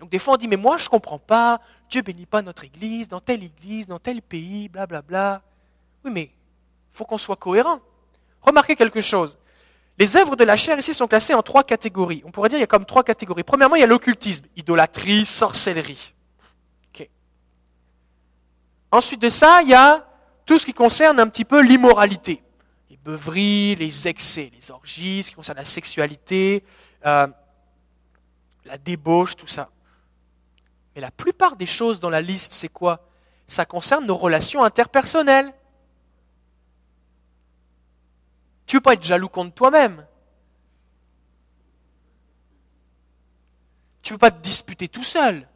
Donc 0.00 0.08
des 0.08 0.18
fois 0.18 0.32
on 0.32 0.36
dit, 0.38 0.48
mais 0.48 0.56
moi 0.56 0.78
je 0.78 0.84
ne 0.84 0.88
comprends 0.88 1.18
pas, 1.18 1.60
Dieu 1.90 2.00
bénit 2.00 2.24
pas 2.24 2.40
notre 2.40 2.64
église, 2.64 3.06
dans 3.06 3.20
telle 3.20 3.42
église, 3.42 3.86
dans 3.86 3.98
tel 3.98 4.22
pays, 4.22 4.70
blablabla. 4.70 5.02
Bla, 5.02 5.38
bla. 5.38 5.42
Oui, 6.06 6.10
mais 6.10 6.22
il 6.22 6.96
faut 6.96 7.04
qu'on 7.04 7.18
soit 7.18 7.36
cohérent. 7.36 7.80
Remarquez 8.40 8.76
quelque 8.76 9.02
chose. 9.02 9.36
Les 9.98 10.16
œuvres 10.16 10.36
de 10.36 10.44
la 10.44 10.56
chair 10.56 10.78
ici 10.78 10.94
sont 10.94 11.06
classées 11.06 11.34
en 11.34 11.42
trois 11.42 11.64
catégories. 11.64 12.22
On 12.24 12.30
pourrait 12.30 12.48
dire 12.48 12.56
qu'il 12.56 12.62
y 12.62 12.64
a 12.64 12.66
comme 12.66 12.86
trois 12.86 13.04
catégories. 13.04 13.42
Premièrement, 13.42 13.76
il 13.76 13.80
y 13.80 13.84
a 13.84 13.86
l'occultisme, 13.86 14.46
idolâtrie, 14.56 15.26
sorcellerie. 15.26 16.13
Ensuite 18.94 19.22
de 19.22 19.28
ça, 19.28 19.60
il 19.60 19.70
y 19.70 19.74
a 19.74 20.06
tout 20.46 20.56
ce 20.56 20.64
qui 20.64 20.72
concerne 20.72 21.18
un 21.18 21.26
petit 21.26 21.44
peu 21.44 21.60
l'immoralité. 21.60 22.40
Les 22.88 22.96
beuveries, 22.96 23.74
les 23.74 24.06
excès, 24.06 24.52
les 24.54 24.70
orgies, 24.70 25.24
ce 25.24 25.30
qui 25.30 25.34
concerne 25.34 25.58
la 25.58 25.64
sexualité, 25.64 26.62
euh, 27.04 27.26
la 28.64 28.78
débauche, 28.78 29.34
tout 29.34 29.48
ça. 29.48 29.68
Mais 30.94 31.00
la 31.00 31.10
plupart 31.10 31.56
des 31.56 31.66
choses 31.66 31.98
dans 31.98 32.08
la 32.08 32.20
liste, 32.20 32.52
c'est 32.52 32.68
quoi? 32.68 33.08
Ça 33.48 33.64
concerne 33.64 34.06
nos 34.06 34.16
relations 34.16 34.62
interpersonnelles. 34.62 35.52
Tu 38.64 38.76
ne 38.76 38.78
veux 38.78 38.82
pas 38.82 38.92
être 38.92 39.02
jaloux 39.02 39.28
contre 39.28 39.54
toi-même? 39.54 40.06
Tu 44.02 44.12
ne 44.12 44.14
veux 44.14 44.20
pas 44.20 44.30
te 44.30 44.40
disputer 44.40 44.86
tout 44.86 45.02
seul. 45.02 45.48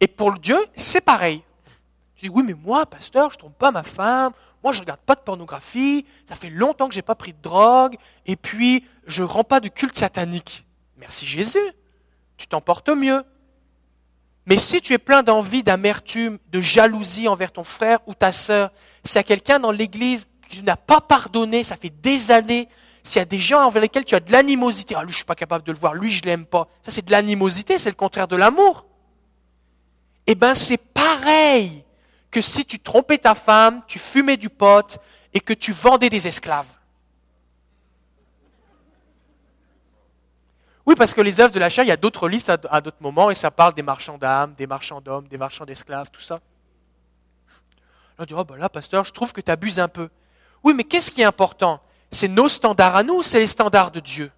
Et 0.00 0.06
pour 0.06 0.38
Dieu, 0.38 0.58
c'est 0.76 1.04
pareil. 1.04 1.42
Tu 2.16 2.26
dis, 2.26 2.30
oui, 2.30 2.42
mais 2.46 2.54
moi, 2.54 2.86
pasteur, 2.86 3.30
je 3.30 3.36
ne 3.36 3.40
trompe 3.40 3.58
pas 3.58 3.70
ma 3.70 3.82
femme, 3.82 4.32
moi, 4.62 4.72
je 4.72 4.78
ne 4.78 4.82
regarde 4.84 5.00
pas 5.00 5.14
de 5.14 5.20
pornographie, 5.20 6.06
ça 6.26 6.34
fait 6.34 6.50
longtemps 6.50 6.88
que 6.88 6.94
je 6.94 6.98
n'ai 6.98 7.02
pas 7.02 7.14
pris 7.14 7.32
de 7.32 7.42
drogue, 7.42 7.96
et 8.26 8.36
puis, 8.36 8.84
je 9.06 9.22
ne 9.22 9.28
rends 9.28 9.44
pas 9.44 9.60
de 9.60 9.68
culte 9.68 9.96
satanique. 9.96 10.64
Merci 10.96 11.26
Jésus 11.26 11.74
tu 12.36 12.46
t'en 12.46 12.60
portes 12.60 12.88
mieux. 12.88 13.22
Mais 14.46 14.58
si 14.58 14.80
tu 14.80 14.92
es 14.92 14.98
plein 14.98 15.22
d'envie, 15.22 15.62
d'amertume, 15.62 16.38
de 16.52 16.60
jalousie 16.60 17.28
envers 17.28 17.52
ton 17.52 17.64
frère 17.64 17.98
ou 18.06 18.14
ta 18.14 18.32
sœur, 18.32 18.70
s'il 19.04 19.16
y 19.16 19.18
a 19.18 19.22
quelqu'un 19.22 19.58
dans 19.58 19.70
l'église 19.70 20.26
qui 20.48 20.62
n'a 20.62 20.76
pas 20.76 21.00
pardonné, 21.00 21.64
ça 21.64 21.76
fait 21.76 21.92
des 22.02 22.30
années, 22.30 22.68
s'il 23.02 23.20
y 23.20 23.22
a 23.22 23.24
des 23.24 23.38
gens 23.38 23.64
envers 23.64 23.80
lesquels 23.80 24.04
tu 24.04 24.14
as 24.14 24.20
de 24.20 24.30
l'animosité, 24.30 24.94
ah 24.96 25.02
lui 25.02 25.12
je 25.12 25.16
suis 25.16 25.24
pas 25.24 25.34
capable 25.34 25.64
de 25.64 25.72
le 25.72 25.78
voir, 25.78 25.94
lui 25.94 26.10
je 26.10 26.22
l'aime 26.24 26.44
pas, 26.44 26.68
ça 26.82 26.90
c'est 26.90 27.04
de 27.04 27.10
l'animosité, 27.10 27.78
c'est 27.78 27.88
le 27.88 27.94
contraire 27.94 28.28
de 28.28 28.36
l'amour. 28.36 28.86
Eh 30.26 30.34
ben 30.34 30.54
c'est 30.54 30.78
pareil 30.78 31.84
que 32.30 32.40
si 32.40 32.64
tu 32.64 32.78
trompais 32.78 33.18
ta 33.18 33.34
femme, 33.34 33.82
tu 33.86 33.98
fumais 33.98 34.36
du 34.36 34.48
pot 34.48 34.98
et 35.32 35.40
que 35.40 35.52
tu 35.52 35.72
vendais 35.72 36.10
des 36.10 36.26
esclaves. 36.26 36.78
Oui, 40.86 40.94
parce 40.96 41.14
que 41.14 41.20
les 41.20 41.40
œuvres 41.40 41.52
de 41.52 41.58
la 41.58 41.70
chair, 41.70 41.84
il 41.84 41.88
y 41.88 41.92
a 41.92 41.96
d'autres 41.96 42.28
listes 42.28 42.50
à, 42.50 42.80
d'autres 42.80 43.00
moments, 43.00 43.30
et 43.30 43.34
ça 43.34 43.50
parle 43.50 43.72
des 43.72 43.82
marchands 43.82 44.18
d'âmes, 44.18 44.54
des 44.54 44.66
marchands 44.66 45.00
d'hommes, 45.00 45.26
des 45.28 45.38
marchands 45.38 45.64
d'esclaves, 45.64 46.10
tout 46.10 46.20
ça. 46.20 46.40
On 48.18 48.24
dit, 48.24 48.34
oh 48.36 48.44
ben 48.44 48.56
là, 48.56 48.68
pasteur, 48.68 49.04
je 49.04 49.10
trouve 49.10 49.32
que 49.32 49.40
tu 49.40 49.50
abuses 49.50 49.78
un 49.78 49.88
peu. 49.88 50.08
Oui, 50.62 50.74
mais 50.74 50.84
qu'est-ce 50.84 51.10
qui 51.10 51.22
est 51.22 51.24
important? 51.24 51.80
C'est 52.10 52.28
nos 52.28 52.48
standards 52.48 52.96
à 52.96 53.02
nous, 53.02 53.22
c'est 53.22 53.40
les 53.40 53.46
standards 53.46 53.90
de 53.90 54.00
Dieu? 54.00 54.30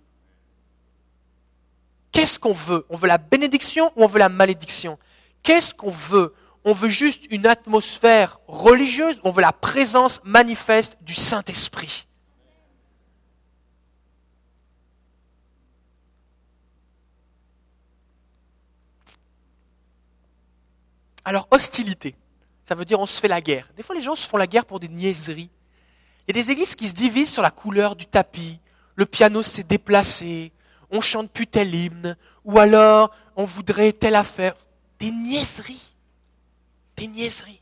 Qu'est-ce 2.13 2.39
qu'on 2.39 2.53
veut? 2.53 2.87
On 2.89 2.97
veut 2.97 3.09
la 3.09 3.19
bénédiction 3.19 3.93
ou 3.97 4.05
on 4.05 4.07
veut 4.07 4.21
la 4.21 4.29
malédiction? 4.29 4.97
Qu'est-ce 5.47 5.73
qu'on 5.73 5.91
veut? 5.91 6.35
On 6.65 6.73
veut 6.73 6.89
juste 6.89 7.27
une 7.31 7.47
atmosphère 7.47 8.41
religieuse 8.49 9.21
on 9.23 9.31
veut 9.31 9.43
la 9.43 9.53
présence 9.53 10.21
manifeste 10.25 10.99
du 11.03 11.15
Saint-Esprit 11.15 12.09
Alors, 21.25 21.47
hostilité, 21.53 22.17
ça 22.65 22.75
veut 22.75 22.85
dire 22.85 22.99
on 22.99 23.07
se 23.07 23.21
fait 23.21 23.29
la 23.29 23.41
guerre. 23.41 23.69
Des 23.77 23.85
fois, 23.85 23.95
les 23.95 24.03
gens 24.03 24.17
se 24.17 24.29
font 24.29 24.37
la 24.37 24.49
guerre 24.49 24.65
pour 24.65 24.81
des 24.81 24.89
niaiseries. 24.89 25.51
Il 26.27 26.37
y 26.37 26.41
a 26.41 26.43
des 26.43 26.51
églises 26.51 26.75
qui 26.75 26.89
se 26.89 26.95
divisent 26.95 27.33
sur 27.33 27.43
la 27.43 27.53
couleur 27.53 27.95
du 27.95 28.07
tapis, 28.07 28.61
le 28.97 29.07
piano 29.07 29.45
s'est 29.45 29.63
déplacé, 29.63 30.53
on 30.91 31.01
chante 31.01 31.31
plus 31.31 31.47
tel 31.47 31.73
hymne, 31.73 32.17
ou 32.45 32.59
alors 32.59 33.15
on 33.37 33.45
voudrait 33.45 33.93
telle 33.93 34.17
affaire. 34.17 34.55
Des 34.99 35.11
niaiseries. 35.11 35.95
Des 36.97 37.07
niaiseries. 37.07 37.61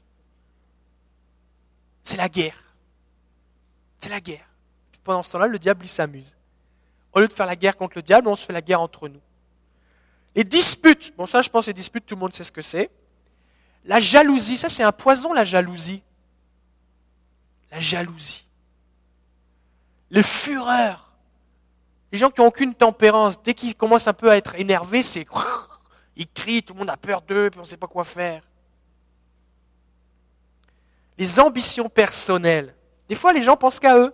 C'est 2.03 2.17
la 2.17 2.29
guerre. 2.29 2.63
C'est 4.01 4.11
la 4.11 4.21
guerre. 4.21 4.47
pendant 5.03 5.23
ce 5.23 5.33
temps-là, 5.33 5.47
le 5.47 5.59
diable, 5.59 5.85
il 5.85 5.89
s'amuse. 5.89 6.37
Au 7.13 7.21
lieu 7.21 7.29
de 7.29 7.33
faire 7.33 7.47
la 7.47 7.57
guerre 7.57 7.77
contre 7.77 7.97
le 7.97 8.03
diable, 8.03 8.29
on 8.29 8.37
se 8.37 8.45
fait 8.45 8.53
la 8.53 8.61
guerre 8.61 8.81
entre 8.81 9.09
nous. 9.09 9.21
Les 10.35 10.45
disputes, 10.45 11.15
bon 11.17 11.27
ça 11.27 11.43
je 11.43 11.49
pense 11.49 11.67
les 11.67 11.73
disputes, 11.73 12.07
tout 12.07 12.17
le 12.17 12.21
monde 12.21 12.35
sait 12.35 12.45
ce 12.45 12.51
que 12.51 12.63
c'est. 12.63 12.91
La 13.85 14.01
jalousie, 14.01 14.57
ça 14.57 14.69
c'est 14.69 14.83
un 14.83 14.93
poison, 14.93 15.33
la 15.33 15.45
jalousie. 15.45 16.03
La 17.71 17.79
jalousie. 17.79 18.45
Les 20.11 20.23
fureurs. 20.23 21.13
Les 22.11 22.19
gens 22.19 22.31
qui 22.31 22.41
n'ont 22.41 22.49
aucune 22.49 22.75
tempérance, 22.75 23.41
dès 23.43 23.55
qu'ils 23.55 23.75
commencent 23.75 24.09
un 24.09 24.13
peu 24.13 24.31
à 24.31 24.37
être 24.37 24.55
énervés, 24.57 25.03
c'est... 25.03 25.27
Ils 26.17 26.29
crient, 26.29 26.63
tout 26.63 26.75
le 26.75 26.81
monde 26.81 26.91
a 26.91 26.97
peur 26.97 27.23
d'eux, 27.23 27.51
puis 27.51 27.59
on 27.59 27.63
ne 27.63 27.69
sait 27.69 27.77
pas 27.77 27.87
quoi 27.87 28.05
faire. 28.05 28.43
Les 31.19 31.39
ambitions 31.41 31.89
personnelles. 31.89 32.75
Des 33.09 33.15
fois, 33.15 33.33
les 33.33 33.43
gens 33.43 33.57
pensent 33.57 33.81
qu'à 33.81 33.97
eux. 33.99 34.13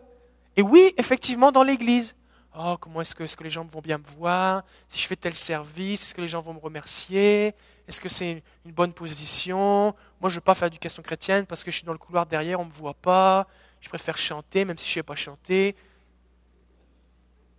Et 0.56 0.62
oui, 0.62 0.92
effectivement, 0.96 1.52
dans 1.52 1.62
l'Église. 1.62 2.16
Oh, 2.58 2.76
comment 2.80 3.00
est-ce 3.00 3.14
que, 3.14 3.44
les 3.44 3.50
gens 3.50 3.64
vont 3.64 3.80
bien 3.80 3.98
me 3.98 4.04
voir? 4.04 4.64
Si 4.88 5.00
je 5.00 5.06
fais 5.06 5.16
tel 5.16 5.34
service, 5.34 6.02
est-ce 6.02 6.14
que 6.14 6.20
les 6.20 6.28
gens 6.28 6.40
vont 6.40 6.54
me 6.54 6.58
remercier? 6.58 7.54
Est-ce 7.86 8.00
que 8.00 8.08
c'est 8.08 8.42
une 8.64 8.72
bonne 8.72 8.92
position? 8.92 9.94
Moi, 10.20 10.28
je 10.28 10.34
ne 10.34 10.34
veux 10.36 10.40
pas 10.40 10.54
faire 10.54 10.68
d'éducation 10.68 11.02
chrétienne 11.02 11.46
parce 11.46 11.62
que 11.62 11.70
je 11.70 11.76
suis 11.76 11.86
dans 11.86 11.92
le 11.92 11.98
couloir 11.98 12.26
derrière, 12.26 12.58
on 12.60 12.64
ne 12.64 12.68
me 12.68 12.74
voit 12.74 12.94
pas. 12.94 13.46
Je 13.80 13.88
préfère 13.88 14.18
chanter, 14.18 14.64
même 14.64 14.76
si 14.76 14.86
je 14.86 14.90
ne 14.90 14.94
sais 14.94 15.02
pas 15.02 15.14
chanter. 15.14 15.76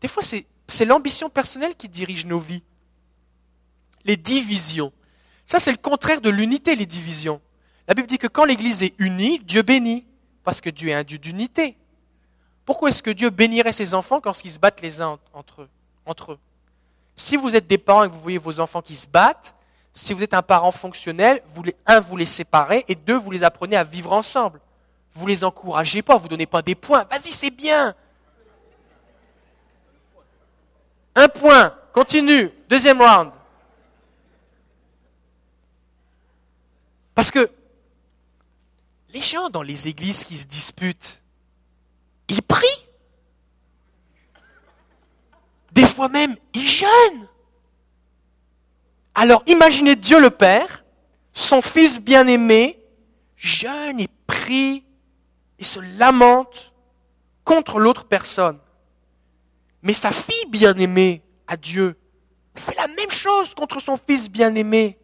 Des 0.02 0.08
fois, 0.08 0.24
c'est 0.24 0.86
l'ambition 0.86 1.30
personnelle 1.30 1.76
qui 1.76 1.88
dirige 1.88 2.26
nos 2.26 2.40
vies. 2.40 2.64
Les 4.06 4.18
divisions. 4.18 4.92
Ça, 5.46 5.60
c'est 5.60 5.72
le 5.72 5.78
contraire 5.78 6.22
de 6.22 6.30
l'unité, 6.30 6.76
les 6.76 6.86
divisions. 6.86 7.42
La 7.88 7.94
Bible 7.94 8.08
dit 8.08 8.18
que 8.18 8.28
quand 8.28 8.46
l'Église 8.46 8.84
est 8.84 8.94
unie, 9.00 9.40
Dieu 9.40 9.64
bénit, 9.64 10.06
parce 10.44 10.62
que 10.62 10.70
Dieu 10.70 10.90
est 10.90 10.94
un 10.94 11.04
Dieu 11.04 11.18
d'unité. 11.18 11.78
Pourquoi 12.66 12.90
est-ce 12.90 13.04
que 13.04 13.12
Dieu 13.12 13.30
bénirait 13.30 13.74
ses 13.74 13.94
enfants 13.94 14.22
quand 14.22 14.46
ils 14.46 14.52
se 14.52 14.60
battent 14.60 14.82
les 14.82 15.02
uns 15.02 15.20
entre 15.34 15.64
eux, 15.64 16.40
Si 17.16 17.36
vous 17.36 17.56
êtes 17.56 17.68
des 17.68 17.78
parents 17.78 18.04
et 18.04 18.08
que 18.08 18.14
vous 18.14 18.22
voyez 18.22 18.38
vos 18.38 18.60
enfants 18.60 18.82
qui 18.82 18.96
se 18.96 19.08
battent, 19.08 19.56
si 19.94 20.14
vous 20.14 20.24
êtes 20.24 20.34
un 20.34 20.42
parent 20.42 20.72
fonctionnel, 20.72 21.42
vous 21.48 21.64
les, 21.64 21.76
un, 21.86 22.00
vous 22.00 22.16
les 22.16 22.26
séparez, 22.26 22.86
et 22.88 22.96
deux, 22.96 23.18
vous 23.18 23.32
les 23.32 23.44
apprenez 23.44 23.76
à 23.76 23.84
vivre 23.84 24.14
ensemble. 24.14 24.62
Vous 25.14 25.28
les 25.28 25.44
encouragez 25.44 26.02
pas, 26.02 26.16
vous 26.16 26.30
donnez 26.30 26.46
pas 26.46 26.62
des 26.62 26.76
points. 26.76 27.04
Vas-y, 27.12 27.32
c'est 27.32 27.50
bien. 27.50 27.94
Un 31.16 31.28
point. 31.28 31.76
Continue. 31.94 32.50
Deuxième 32.70 33.02
round. 33.02 33.32
Parce 37.22 37.30
que 37.30 37.52
les 39.14 39.22
gens 39.22 39.52
dans 39.52 39.62
les 39.62 39.88
églises 39.88 40.24
qui 40.24 40.36
se 40.36 40.48
disputent, 40.48 41.22
ils 42.28 42.42
prient. 42.42 42.88
parfois 45.76 46.10
même, 46.10 46.36
il 46.56 46.68
jeûne. 46.68 47.28
Alors 49.14 49.44
imaginez 49.46 49.96
Dieu 49.96 50.20
le 50.20 50.32
Père, 50.32 50.84
son 51.32 51.62
Fils 51.62 52.02
bien-aimé, 52.02 52.84
jeûne 53.36 54.00
et 54.00 54.08
prie 54.26 54.84
et 55.60 55.64
se 55.64 55.80
lamente 56.00 56.74
contre 57.44 57.78
l'autre 57.78 58.06
personne. 58.06 58.58
Mais 59.84 59.94
sa 59.94 60.12
fille 60.12 60.50
bien-aimée 60.50 61.22
à 61.46 61.56
Dieu 61.56 61.96
fait 62.56 62.76
la 62.78 62.88
même 62.88 63.12
chose 63.12 63.54
contre 63.54 63.80
son 63.80 63.96
Fils 63.96 64.28
bien-aimé. 64.28 64.98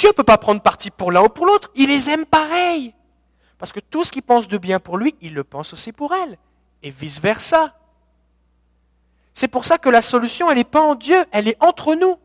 Dieu 0.00 0.08
ne 0.08 0.14
peut 0.14 0.24
pas 0.24 0.38
prendre 0.38 0.62
parti 0.62 0.90
pour 0.90 1.12
l'un 1.12 1.20
ou 1.24 1.28
pour 1.28 1.44
l'autre, 1.44 1.70
il 1.74 1.88
les 1.88 2.08
aime 2.08 2.24
pareil. 2.24 2.94
Parce 3.58 3.70
que 3.70 3.80
tout 3.80 4.02
ce 4.02 4.10
qu'il 4.10 4.22
pense 4.22 4.48
de 4.48 4.56
bien 4.56 4.80
pour 4.80 4.96
lui, 4.96 5.14
il 5.20 5.34
le 5.34 5.44
pense 5.44 5.74
aussi 5.74 5.92
pour 5.92 6.14
elle. 6.14 6.38
Et 6.82 6.90
vice-versa. 6.90 7.76
C'est 9.34 9.48
pour 9.48 9.66
ça 9.66 9.76
que 9.76 9.90
la 9.90 10.00
solution, 10.00 10.50
elle 10.50 10.56
n'est 10.56 10.64
pas 10.64 10.80
en 10.80 10.94
Dieu, 10.94 11.22
elle 11.32 11.48
est 11.48 11.62
entre 11.62 11.94
nous. 11.94 12.18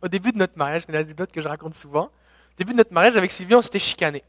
Au 0.00 0.08
début 0.08 0.32
de 0.32 0.38
notre 0.38 0.56
mariage, 0.56 0.84
c'est 0.86 0.92
une 0.92 0.96
anecdote 0.96 1.30
que 1.30 1.42
je 1.42 1.48
raconte 1.48 1.74
souvent. 1.74 2.06
Au 2.06 2.56
début 2.56 2.72
de 2.72 2.78
notre 2.78 2.94
mariage, 2.94 3.18
avec 3.18 3.30
Sylvie, 3.30 3.54
on 3.54 3.60
s'était 3.60 3.78
chicané. 3.78 4.24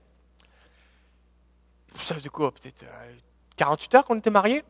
Ça 1.97 2.13
faisait 2.13 2.27
quoi 2.27 2.51
Peut-être 2.51 2.83
48 3.55 3.93
euh, 3.93 3.97
heures 3.97 4.03
qu'on 4.03 4.17
était 4.17 4.29
mariés? 4.29 4.65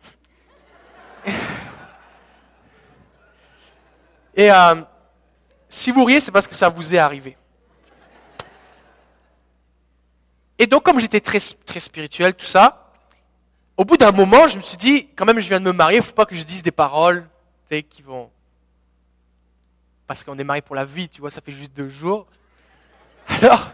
Et 4.36 4.52
euh, 4.52 4.76
si 5.70 5.92
vous 5.92 6.04
riez, 6.04 6.20
c'est 6.20 6.32
parce 6.32 6.48
que 6.48 6.56
ça 6.56 6.70
vous 6.70 6.94
est 6.94 6.98
arrivé. 6.98 7.38
Et 10.58 10.68
donc, 10.68 10.84
comme 10.84 11.00
j'étais 11.00 11.20
très, 11.22 11.40
très 11.66 11.80
spirituel, 11.80 12.34
tout 12.34 12.46
ça, 12.46 12.94
au 13.78 13.84
bout 13.84 13.98
d'un 13.98 14.12
moment, 14.12 14.48
je 14.48 14.58
me 14.58 14.62
suis 14.62 14.78
dit, 14.78 15.08
quand 15.16 15.26
même, 15.26 15.40
je 15.40 15.48
viens 15.48 15.60
de 15.60 15.66
me 15.66 15.74
marier, 15.74 15.98
il 15.98 16.02
ne 16.02 16.06
faut 16.06 16.14
pas 16.14 16.26
que 16.26 16.36
je 16.36 16.44
dise 16.44 16.64
des 16.64 16.72
paroles 16.72 17.28
tu 17.68 17.76
sais, 17.76 17.84
qui 17.84 18.02
vont. 18.02 18.30
Parce 20.08 20.24
qu'on 20.24 20.38
est 20.38 20.44
marié 20.44 20.62
pour 20.62 20.76
la 20.76 20.86
vie, 20.86 21.10
tu 21.10 21.20
vois, 21.22 21.30
ça 21.30 21.42
fait 21.42 21.52
juste 21.52 21.74
deux 21.74 21.90
jours. 21.90 22.28
Alors, 23.28 23.72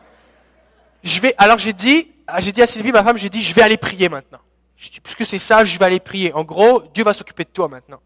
je 1.04 1.20
vais, 1.20 1.36
alors 1.38 1.58
j'ai 1.58 1.74
dit, 1.74 2.10
j'ai 2.40 2.52
dit 2.52 2.62
à 2.62 2.68
Sylvie, 2.68 2.92
ma 2.92 3.04
femme, 3.04 3.18
j'ai 3.18 3.30
dit, 3.30 3.42
je 3.42 3.54
vais 3.54 3.62
aller 3.62 3.78
prier 3.78 4.10
maintenant. 4.10 4.40
Je 4.78 4.90
dis, 4.90 5.02
puisque 5.02 5.26
c'est 5.26 5.40
ça, 5.40 5.64
je 5.66 5.78
vais 5.78 5.86
aller 5.86 6.00
prier. 6.00 6.34
En 6.34 6.44
gros, 6.44 6.82
Dieu 6.94 7.04
va 7.04 7.14
s'occuper 7.14 7.44
de 7.44 7.50
toi 7.50 7.68
maintenant. 7.68 8.02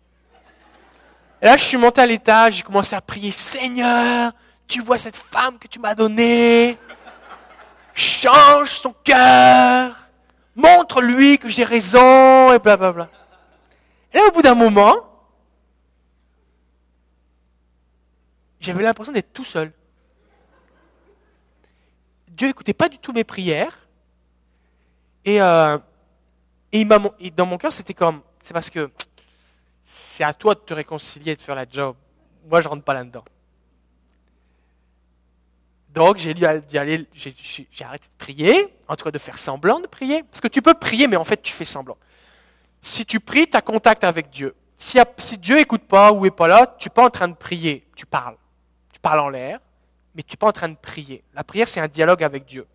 Et 1.42 1.46
là, 1.46 1.58
je 1.58 1.64
suis 1.64 1.78
monté 1.78 2.02
à 2.02 2.06
l'étage, 2.06 2.56
j'ai 2.56 2.64
commencé 2.64 2.96
à 2.96 3.02
prier, 3.02 3.32
Seigneur, 3.32 4.32
tu 4.68 4.82
vois 4.82 4.98
cette 4.98 5.18
femme 5.18 5.60
que 5.60 5.68
tu 5.68 5.80
m'as 5.80 5.94
donnée, 5.94 6.78
change 7.94 8.72
son 8.72 8.96
cœur, 9.04 9.96
montre-lui 10.56 11.38
que 11.38 11.50
j'ai 11.50 11.64
raison, 11.64 12.54
et 12.54 12.60
blablabla. 12.60 12.92
Bla, 12.92 12.92
bla. 12.92 13.10
Et 14.14 14.18
là, 14.18 14.28
au 14.28 14.32
bout 14.32 14.42
d'un 14.42 14.56
moment, 14.56 14.96
j'avais 18.60 18.82
l'impression 18.82 19.14
d'être 19.14 19.34
tout 19.34 19.44
seul. 19.44 19.72
Dieu 22.30 22.48
n'écoutait 22.48 22.74
pas 22.74 22.90
du 22.90 22.98
tout 22.98 23.14
mes 23.14 23.24
prières. 23.24 23.88
Et, 25.24 25.42
euh, 25.42 25.78
et 26.72 26.86
dans 26.86 27.46
mon 27.46 27.58
cœur, 27.58 27.72
c'était 27.72 27.94
comme, 27.94 28.22
c'est 28.42 28.54
parce 28.54 28.70
que 28.70 28.92
c'est 29.96 30.26
à 30.26 30.34
toi 30.34 30.56
de 30.56 30.60
te 30.60 30.74
réconcilier 30.74 31.36
de 31.36 31.42
faire 31.42 31.56
la 31.56 31.66
job. 31.70 31.96
Moi, 32.50 32.60
je 32.60 32.68
rentre 32.68 32.84
pas 32.84 32.94
là-dedans. 32.94 33.24
Donc, 35.90 36.18
j'ai 36.18 36.36
arrêté 36.46 37.08
de 37.08 38.18
prier, 38.18 38.68
en 38.90 38.98
tout 38.98 39.06
cas 39.06 39.12
de 39.12 39.18
faire 39.18 39.38
semblant 39.38 39.80
de 39.80 39.88
prier. 39.88 40.24
Parce 40.24 40.42
que 40.42 40.50
tu 40.50 40.62
peux 40.62 40.74
prier, 40.74 41.08
mais 41.08 41.16
en 41.16 41.24
fait, 41.24 41.42
tu 41.42 41.54
fais 41.54 41.64
semblant. 41.64 41.98
Si 42.82 43.06
tu 43.06 43.22
pries, 43.22 43.50
tu 43.50 43.56
as 43.56 43.62
contact 43.62 44.04
avec 44.04 44.30
Dieu. 44.30 44.54
Si, 44.76 45.00
si 45.18 45.38
Dieu 45.38 45.56
n'écoute 45.56 45.86
pas 45.88 46.12
ou 46.12 46.24
n'est 46.24 46.32
pas 46.32 46.50
là, 46.50 46.76
tu 46.78 46.90
n'es 46.90 46.94
pas 46.94 47.06
en 47.06 47.10
train 47.10 47.30
de 47.30 47.36
prier, 47.36 47.88
tu 47.96 48.06
parles. 48.06 48.36
Tu 48.92 49.00
parles 49.00 49.22
en 49.22 49.30
l'air, 49.30 49.60
mais 50.14 50.24
tu 50.24 50.34
n'es 50.34 50.38
pas 50.38 50.48
en 50.48 50.52
train 50.52 50.70
de 50.70 50.76
prier. 50.76 51.24
La 51.34 51.46
prière, 51.46 51.70
c'est 51.70 51.80
un 51.80 51.88
dialogue 51.88 52.22
avec 52.22 52.46
Dieu. 52.46 52.68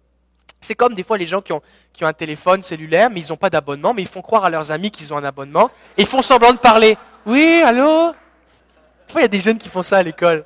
C'est 0.58 0.74
comme 0.74 0.94
des 0.94 1.02
fois 1.02 1.18
les 1.18 1.26
gens 1.26 1.42
qui 1.42 1.52
ont, 1.52 1.62
qui 1.92 2.04
ont 2.04 2.08
un 2.08 2.12
téléphone 2.14 2.62
cellulaire, 2.62 3.10
mais 3.10 3.20
ils 3.20 3.28
n'ont 3.28 3.36
pas 3.36 3.50
d'abonnement, 3.50 3.92
mais 3.92 4.02
ils 4.02 4.08
font 4.08 4.22
croire 4.22 4.44
à 4.46 4.50
leurs 4.50 4.72
amis 4.72 4.90
qu'ils 4.90 5.12
ont 5.12 5.18
un 5.18 5.24
abonnement, 5.24 5.70
et 5.96 6.02
ils 6.02 6.06
font 6.06 6.22
semblant 6.22 6.52
de 6.52 6.58
parler. 6.58 6.96
Oui, 7.26 7.62
allô? 7.64 8.12
Des 8.12 9.12
fois, 9.12 9.20
il 9.20 9.22
y 9.22 9.24
a 9.24 9.28
des 9.28 9.40
jeunes 9.40 9.58
qui 9.58 9.68
font 9.68 9.82
ça 9.82 9.98
à 9.98 10.02
l'école? 10.02 10.44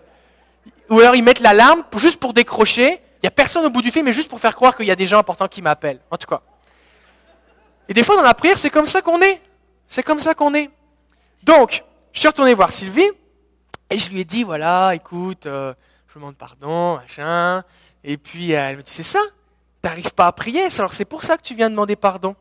Ou 0.90 1.00
alors 1.00 1.14
ils 1.16 1.22
mettent 1.22 1.40
l'alarme 1.40 1.84
juste 1.96 2.20
pour 2.20 2.32
décrocher. 2.34 3.00
Il 3.16 3.24
n'y 3.24 3.28
a 3.28 3.30
personne 3.30 3.64
au 3.64 3.70
bout 3.70 3.80
du 3.80 3.90
fil, 3.90 4.04
mais 4.04 4.12
juste 4.12 4.28
pour 4.28 4.40
faire 4.40 4.54
croire 4.54 4.76
qu'il 4.76 4.86
y 4.86 4.90
a 4.90 4.96
des 4.96 5.06
gens 5.06 5.18
importants 5.18 5.48
qui 5.48 5.62
m'appellent. 5.62 6.00
En 6.10 6.16
tout 6.16 6.26
cas. 6.26 6.42
Et 7.88 7.94
des 7.94 8.02
fois, 8.02 8.16
dans 8.16 8.22
la 8.22 8.34
prière, 8.34 8.58
c'est 8.58 8.70
comme 8.70 8.86
ça 8.86 9.02
qu'on 9.02 9.20
est. 9.20 9.40
C'est 9.88 10.02
comme 10.02 10.20
ça 10.20 10.34
qu'on 10.34 10.54
est. 10.54 10.70
Donc, 11.42 11.84
je 12.12 12.20
suis 12.20 12.28
retourné 12.28 12.54
voir 12.54 12.72
Sylvie, 12.72 13.10
et 13.90 13.98
je 13.98 14.10
lui 14.10 14.20
ai 14.20 14.24
dit, 14.24 14.44
voilà, 14.44 14.94
écoute, 14.94 15.46
euh, 15.46 15.74
je 16.08 16.14
demande 16.14 16.36
pardon, 16.36 16.96
machin. 16.96 17.62
Et 18.02 18.16
puis, 18.16 18.52
elle 18.52 18.78
me 18.78 18.82
dit, 18.82 18.92
c'est 18.92 19.02
ça? 19.02 19.20
Tu 19.82 19.88
n'arrives 19.88 20.14
pas 20.14 20.26
à 20.26 20.32
prier, 20.32 20.68
alors 20.78 20.94
c'est 20.94 21.04
pour 21.04 21.22
ça 21.22 21.36
que 21.36 21.42
tu 21.42 21.54
viens 21.54 21.68
demander 21.68 21.96
pardon. 21.96 22.34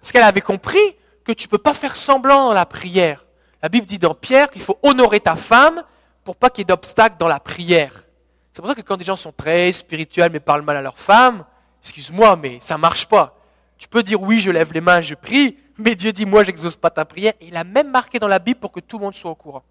Parce 0.00 0.12
qu'elle 0.12 0.22
avait 0.22 0.40
compris 0.40 0.96
que 1.24 1.32
tu 1.32 1.48
peux 1.48 1.58
pas 1.58 1.74
faire 1.74 1.96
semblant 1.96 2.48
dans 2.48 2.54
la 2.54 2.66
prière. 2.66 3.26
La 3.62 3.68
Bible 3.68 3.86
dit 3.86 3.98
dans 3.98 4.14
Pierre 4.14 4.50
qu'il 4.50 4.62
faut 4.62 4.78
honorer 4.82 5.20
ta 5.20 5.36
femme 5.36 5.82
pour 6.24 6.36
pas 6.36 6.50
qu'il 6.50 6.62
y 6.62 6.62
ait 6.62 6.64
d'obstacles 6.66 7.16
dans 7.18 7.28
la 7.28 7.40
prière. 7.40 8.04
C'est 8.52 8.60
pour 8.60 8.68
ça 8.68 8.74
que 8.74 8.82
quand 8.82 8.96
des 8.96 9.04
gens 9.04 9.16
sont 9.16 9.32
très 9.32 9.72
spirituels 9.72 10.30
mais 10.32 10.40
parlent 10.40 10.62
mal 10.62 10.76
à 10.76 10.82
leur 10.82 10.98
femme, 10.98 11.44
excuse-moi, 11.82 12.36
mais 12.36 12.58
ça 12.60 12.78
marche 12.78 13.06
pas. 13.06 13.36
Tu 13.76 13.88
peux 13.88 14.02
dire 14.02 14.20
oui, 14.20 14.40
je 14.40 14.50
lève 14.50 14.72
les 14.72 14.80
mains, 14.80 15.00
je 15.00 15.14
prie, 15.14 15.56
mais 15.76 15.94
Dieu 15.94 16.12
dit 16.12 16.26
moi, 16.26 16.42
j'exauce 16.42 16.76
pas 16.76 16.90
ta 16.90 17.04
prière. 17.04 17.34
Et 17.40 17.48
il 17.48 17.56
a 17.56 17.64
même 17.64 17.90
marqué 17.90 18.18
dans 18.18 18.28
la 18.28 18.38
Bible 18.38 18.60
pour 18.60 18.72
que 18.72 18.80
tout 18.80 18.98
le 18.98 19.04
monde 19.04 19.14
soit 19.14 19.30
au 19.30 19.36
courant. 19.36 19.62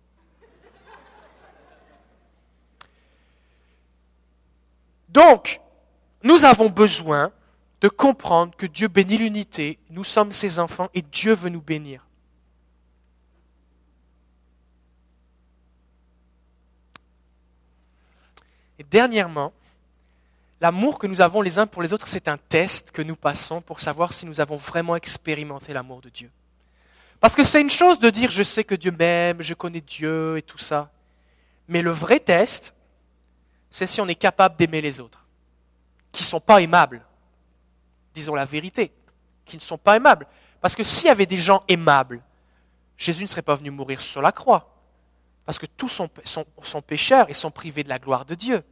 Donc, 5.09 5.61
nous 6.23 6.45
avons 6.45 6.69
besoin 6.69 7.31
de 7.81 7.89
comprendre 7.89 8.55
que 8.55 8.65
Dieu 8.65 8.87
bénit 8.87 9.17
l'unité, 9.17 9.79
nous 9.89 10.03
sommes 10.03 10.31
ses 10.31 10.59
enfants 10.59 10.89
et 10.93 11.01
Dieu 11.01 11.33
veut 11.33 11.49
nous 11.49 11.61
bénir. 11.61 12.06
Et 18.79 18.83
dernièrement, 18.83 19.53
l'amour 20.61 20.99
que 20.99 21.07
nous 21.07 21.21
avons 21.21 21.41
les 21.41 21.59
uns 21.59 21.67
pour 21.67 21.81
les 21.81 21.93
autres, 21.93 22.07
c'est 22.07 22.27
un 22.27 22.37
test 22.37 22.91
que 22.91 23.01
nous 23.01 23.15
passons 23.15 23.61
pour 23.61 23.79
savoir 23.79 24.13
si 24.13 24.25
nous 24.25 24.39
avons 24.39 24.55
vraiment 24.55 24.95
expérimenté 24.95 25.73
l'amour 25.73 26.01
de 26.01 26.09
Dieu. 26.09 26.31
Parce 27.19 27.35
que 27.35 27.43
c'est 27.43 27.61
une 27.61 27.69
chose 27.69 27.99
de 27.99 28.09
dire 28.09 28.29
je 28.29 28.43
sais 28.43 28.63
que 28.63 28.75
Dieu 28.75 28.91
m'aime, 28.91 29.41
je 29.41 29.53
connais 29.53 29.81
Dieu 29.81 30.37
et 30.37 30.41
tout 30.41 30.59
ça. 30.59 30.91
Mais 31.67 31.81
le 31.81 31.91
vrai 31.91 32.19
test, 32.19 32.75
c'est 33.69 33.87
si 33.87 33.99
on 33.99 34.07
est 34.07 34.15
capable 34.15 34.55
d'aimer 34.55 34.81
les 34.81 34.99
autres, 34.99 35.25
qui 36.11 36.23
ne 36.23 36.27
sont 36.27 36.39
pas 36.39 36.61
aimables. 36.61 37.03
Disons 38.13 38.35
la 38.35 38.45
vérité, 38.45 38.91
qui 39.45 39.57
ne 39.57 39.61
sont 39.61 39.77
pas 39.77 39.95
aimables. 39.95 40.27
Parce 40.61 40.75
que 40.75 40.83
s'il 40.83 41.07
y 41.07 41.11
avait 41.11 41.25
des 41.25 41.37
gens 41.37 41.63
aimables, 41.67 42.21
Jésus 42.97 43.23
ne 43.23 43.27
serait 43.27 43.41
pas 43.41 43.55
venu 43.55 43.69
mourir 43.69 44.01
sur 44.01 44.21
la 44.21 44.31
croix. 44.31 44.76
Parce 45.47 45.59
que 45.59 45.65
tous 45.65 45.87
sont, 45.87 46.81
pécheurs 46.81 47.29
et 47.29 47.33
sont 47.33 47.51
privés 47.51 47.81
de 47.81 47.87
la 47.87 47.99
gloire 47.99 48.25
de 48.25 48.35
Dieu. 48.35 48.63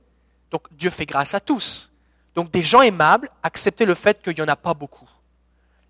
Donc 0.52 0.68
Dieu 0.74 0.90
fait 0.90 1.06
grâce 1.06 1.34
à 1.34 1.40
tous. 1.40 1.90
Donc 2.36 2.52
des 2.52 2.62
gens 2.62 2.82
aimables, 2.82 3.30
acceptez 3.44 3.86
le 3.86 3.94
fait 3.96 4.22
qu'il 4.22 4.34
n'y 4.34 4.42
en 4.42 4.50
a 4.50 4.58
pas 4.58 4.74
beaucoup. 4.74 5.10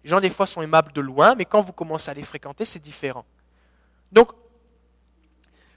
Les 0.04 0.12
gens 0.12 0.20
des 0.20 0.30
fois 0.30 0.46
sont 0.46 0.62
aimables 0.62 0.94
de 0.94 1.02
loin, 1.02 1.34
mais 1.34 1.46
quand 1.46 1.60
vous 1.60 1.74
commencez 1.74 2.12
à 2.12 2.14
les 2.14 2.22
fréquenter, 2.22 2.66
c'est 2.66 2.78
différent. 2.78 3.26
Donc, 4.12 4.30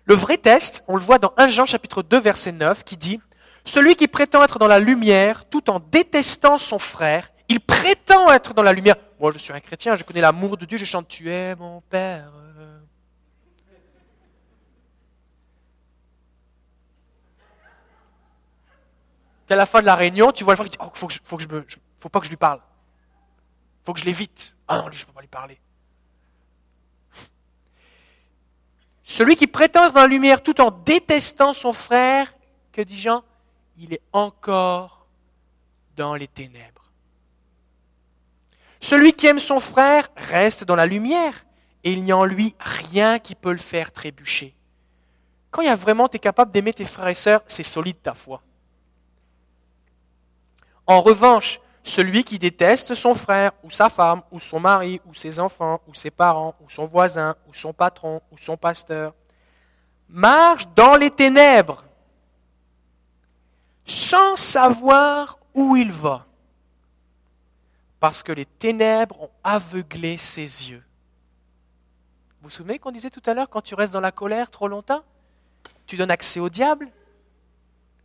le 0.04 0.14
vrai 0.14 0.36
test, 0.36 0.84
on 0.88 0.96
le 0.96 1.00
voit 1.00 1.18
dans 1.18 1.32
1 1.38 1.48
Jean 1.48 1.64
chapitre 1.64 2.02
2 2.02 2.20
verset 2.20 2.52
9 2.52 2.84
qui 2.84 2.98
dit 2.98 3.18
Celui 3.64 3.96
qui 3.96 4.08
prétend 4.08 4.44
être 4.44 4.58
dans 4.58 4.66
la 4.66 4.78
lumière 4.78 5.46
tout 5.46 5.70
en 5.70 5.80
détestant 5.80 6.58
son 6.58 6.78
frère, 6.78 7.30
il 7.48 7.60
prétend 7.60 8.30
être 8.30 8.52
dans 8.52 8.62
la 8.62 8.74
lumière. 8.74 8.96
Moi, 9.18 9.32
je 9.32 9.38
suis 9.38 9.54
un 9.54 9.60
chrétien, 9.60 9.96
je 9.96 10.04
connais 10.04 10.20
l'amour 10.20 10.58
de 10.58 10.66
Dieu, 10.66 10.76
je 10.76 10.84
chante 10.84 11.08
Tu 11.08 11.30
es 11.32 11.56
mon 11.56 11.80
Père. 11.80 12.30
À 19.50 19.56
la 19.56 19.66
fin 19.66 19.80
de 19.80 19.86
la 19.86 19.94
réunion, 19.94 20.32
tu 20.32 20.44
vois 20.44 20.54
le 20.54 20.56
frère 20.56 20.70
qui 20.70 20.76
dit, 20.76 20.84
oh, 20.84 20.90
faut 20.94 21.06
que 21.06 21.14
faut 21.22 21.38
je 21.38 21.48
me, 21.48 21.66
faut 21.98 22.08
pas 22.08 22.20
que 22.20 22.26
je 22.26 22.30
lui 22.30 22.36
parle. 22.36 22.60
Faut 23.84 23.92
que 23.92 24.00
je 24.00 24.04
l'évite. 24.04 24.56
Ah 24.66 24.78
non, 24.78 24.88
lui, 24.88 24.96
je 24.96 25.06
peux 25.06 25.12
pas 25.12 25.20
lui 25.20 25.28
parler. 25.28 25.58
Celui 29.02 29.36
qui 29.36 29.46
prétend 29.46 29.84
être 29.84 29.94
dans 29.94 30.02
la 30.02 30.06
lumière 30.06 30.42
tout 30.42 30.60
en 30.60 30.70
détestant 30.70 31.54
son 31.54 31.72
frère, 31.72 32.26
que 32.72 32.82
dit 32.82 32.98
Jean 32.98 33.24
Il 33.78 33.94
est 33.94 34.02
encore 34.12 35.06
dans 35.96 36.14
les 36.14 36.28
ténèbres. 36.28 36.92
Celui 38.80 39.12
qui 39.14 39.26
aime 39.26 39.40
son 39.40 39.60
frère 39.60 40.08
reste 40.16 40.64
dans 40.64 40.76
la 40.76 40.86
lumière 40.86 41.44
et 41.84 41.92
il 41.92 42.02
n'y 42.02 42.12
a 42.12 42.16
en 42.16 42.24
lui 42.24 42.54
rien 42.60 43.18
qui 43.18 43.34
peut 43.34 43.50
le 43.50 43.56
faire 43.56 43.92
trébucher. 43.92 44.54
Quand 45.50 45.62
il 45.62 45.66
y 45.66 45.70
a 45.70 45.76
vraiment, 45.76 46.08
tu 46.08 46.16
es 46.16 46.20
capable 46.20 46.52
d'aimer 46.52 46.72
tes 46.72 46.84
frères 46.84 47.08
et 47.08 47.14
sœurs, 47.14 47.40
c'est 47.46 47.62
solide 47.62 48.00
ta 48.02 48.14
foi. 48.14 48.42
En 50.88 51.00
revanche, 51.00 51.60
Celui 51.88 52.22
qui 52.22 52.38
déteste 52.38 52.92
son 52.92 53.14
frère 53.14 53.52
ou 53.62 53.70
sa 53.70 53.88
femme 53.88 54.20
ou 54.30 54.38
son 54.38 54.60
mari 54.60 55.00
ou 55.06 55.14
ses 55.14 55.40
enfants 55.40 55.80
ou 55.86 55.94
ses 55.94 56.10
parents 56.10 56.54
ou 56.60 56.68
son 56.68 56.84
voisin 56.84 57.34
ou 57.48 57.54
son 57.54 57.72
patron 57.72 58.20
ou 58.30 58.36
son 58.36 58.58
pasteur 58.58 59.14
marche 60.06 60.68
dans 60.76 60.96
les 60.96 61.10
ténèbres 61.10 61.82
sans 63.86 64.36
savoir 64.36 65.38
où 65.54 65.76
il 65.76 65.90
va 65.90 66.26
parce 68.00 68.22
que 68.22 68.32
les 68.32 68.44
ténèbres 68.44 69.22
ont 69.22 69.30
aveuglé 69.42 70.18
ses 70.18 70.70
yeux. 70.70 70.84
Vous 72.42 72.50
vous 72.50 72.50
souvenez 72.50 72.78
qu'on 72.78 72.90
disait 72.90 73.08
tout 73.08 73.22
à 73.24 73.32
l'heure, 73.32 73.48
quand 73.48 73.62
tu 73.62 73.74
restes 73.74 73.94
dans 73.94 74.00
la 74.00 74.12
colère 74.12 74.50
trop 74.50 74.68
longtemps, 74.68 75.02
tu 75.86 75.96
donnes 75.96 76.10
accès 76.10 76.38
au 76.38 76.50
diable, 76.50 76.90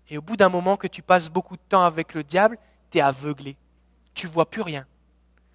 et 0.10 0.18
au 0.18 0.22
bout 0.22 0.38
d'un 0.38 0.50
moment 0.50 0.78
que 0.78 0.88
tu 0.88 1.02
passes 1.02 1.30
beaucoup 1.30 1.58
de 1.58 1.62
temps 1.70 1.84
avec 1.84 2.14
le 2.14 2.24
diable, 2.24 2.58
tu 2.94 3.00
es 3.00 3.02
aveuglé. 3.02 3.58
Tu 4.14 4.28
vois 4.28 4.48
plus 4.48 4.62
rien. 4.62 4.86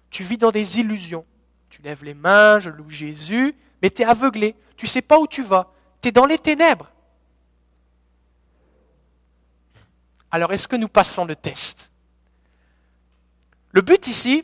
Tu 0.09 0.23
vis 0.23 0.37
dans 0.37 0.51
des 0.51 0.79
illusions. 0.79 1.25
Tu 1.69 1.81
lèves 1.81 2.03
les 2.03 2.13
mains, 2.13 2.59
je 2.59 2.69
loue 2.69 2.89
Jésus, 2.89 3.55
mais 3.81 3.89
tu 3.89 4.01
es 4.01 4.05
aveuglé. 4.05 4.55
Tu 4.75 4.87
sais 4.87 5.01
pas 5.01 5.17
où 5.19 5.25
tu 5.25 5.41
vas. 5.41 5.71
Tu 6.01 6.09
es 6.09 6.11
dans 6.11 6.25
les 6.25 6.37
ténèbres. 6.37 6.91
Alors 10.31 10.51
est-ce 10.51 10.67
que 10.67 10.75
nous 10.75 10.89
passons 10.89 11.23
le 11.23 11.35
test? 11.35 11.91
Le 13.71 13.81
but 13.81 14.05
ici, 14.07 14.43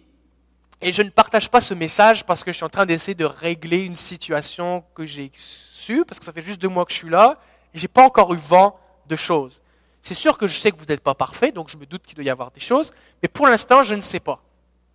et 0.82 0.94
je 0.94 1.02
ne 1.02 1.10
partage 1.10 1.50
pas 1.50 1.62
ce 1.62 1.74
message 1.74 2.26
parce 2.26 2.44
que 2.44 2.52
je 2.52 2.58
suis 2.58 2.66
en 2.66 2.70
train 2.70 2.86
d'essayer 2.86 3.16
de 3.16 3.26
régler 3.26 3.84
une 3.84 3.96
situation 3.96 4.86
que 4.94 5.06
j'ai 5.06 5.32
su, 5.34 6.06
parce 6.06 6.20
que 6.20 6.26
ça 6.26 6.32
fait 6.32 6.42
juste 6.42 6.62
deux 6.62 6.70
mois 6.70 6.86
que 6.86 6.92
je 6.92 6.98
suis 6.98 7.10
là, 7.10 7.40
et 7.74 7.78
j'ai 7.78 7.88
pas 7.88 8.06
encore 8.06 8.34
eu 8.34 8.38
vent 8.38 8.80
de 9.08 9.16
choses. 9.16 9.62
C'est 10.06 10.14
sûr 10.14 10.38
que 10.38 10.48
je 10.48 10.60
sais 10.60 10.72
que 10.72 10.78
vous 10.78 10.86
n'êtes 10.86 11.02
pas 11.02 11.16
parfait, 11.16 11.52
donc 11.52 11.68
je 11.68 11.78
me 11.78 11.88
doute 11.88 12.04
qu'il 12.04 12.14
doit 12.14 12.24
y 12.24 12.30
avoir 12.30 12.52
des 12.52 12.60
choses, 12.60 12.92
mais 13.24 13.28
pour 13.28 13.48
l'instant, 13.48 13.82
je 13.82 13.96
ne 13.96 14.02
sais 14.02 14.20
pas. 14.20 14.40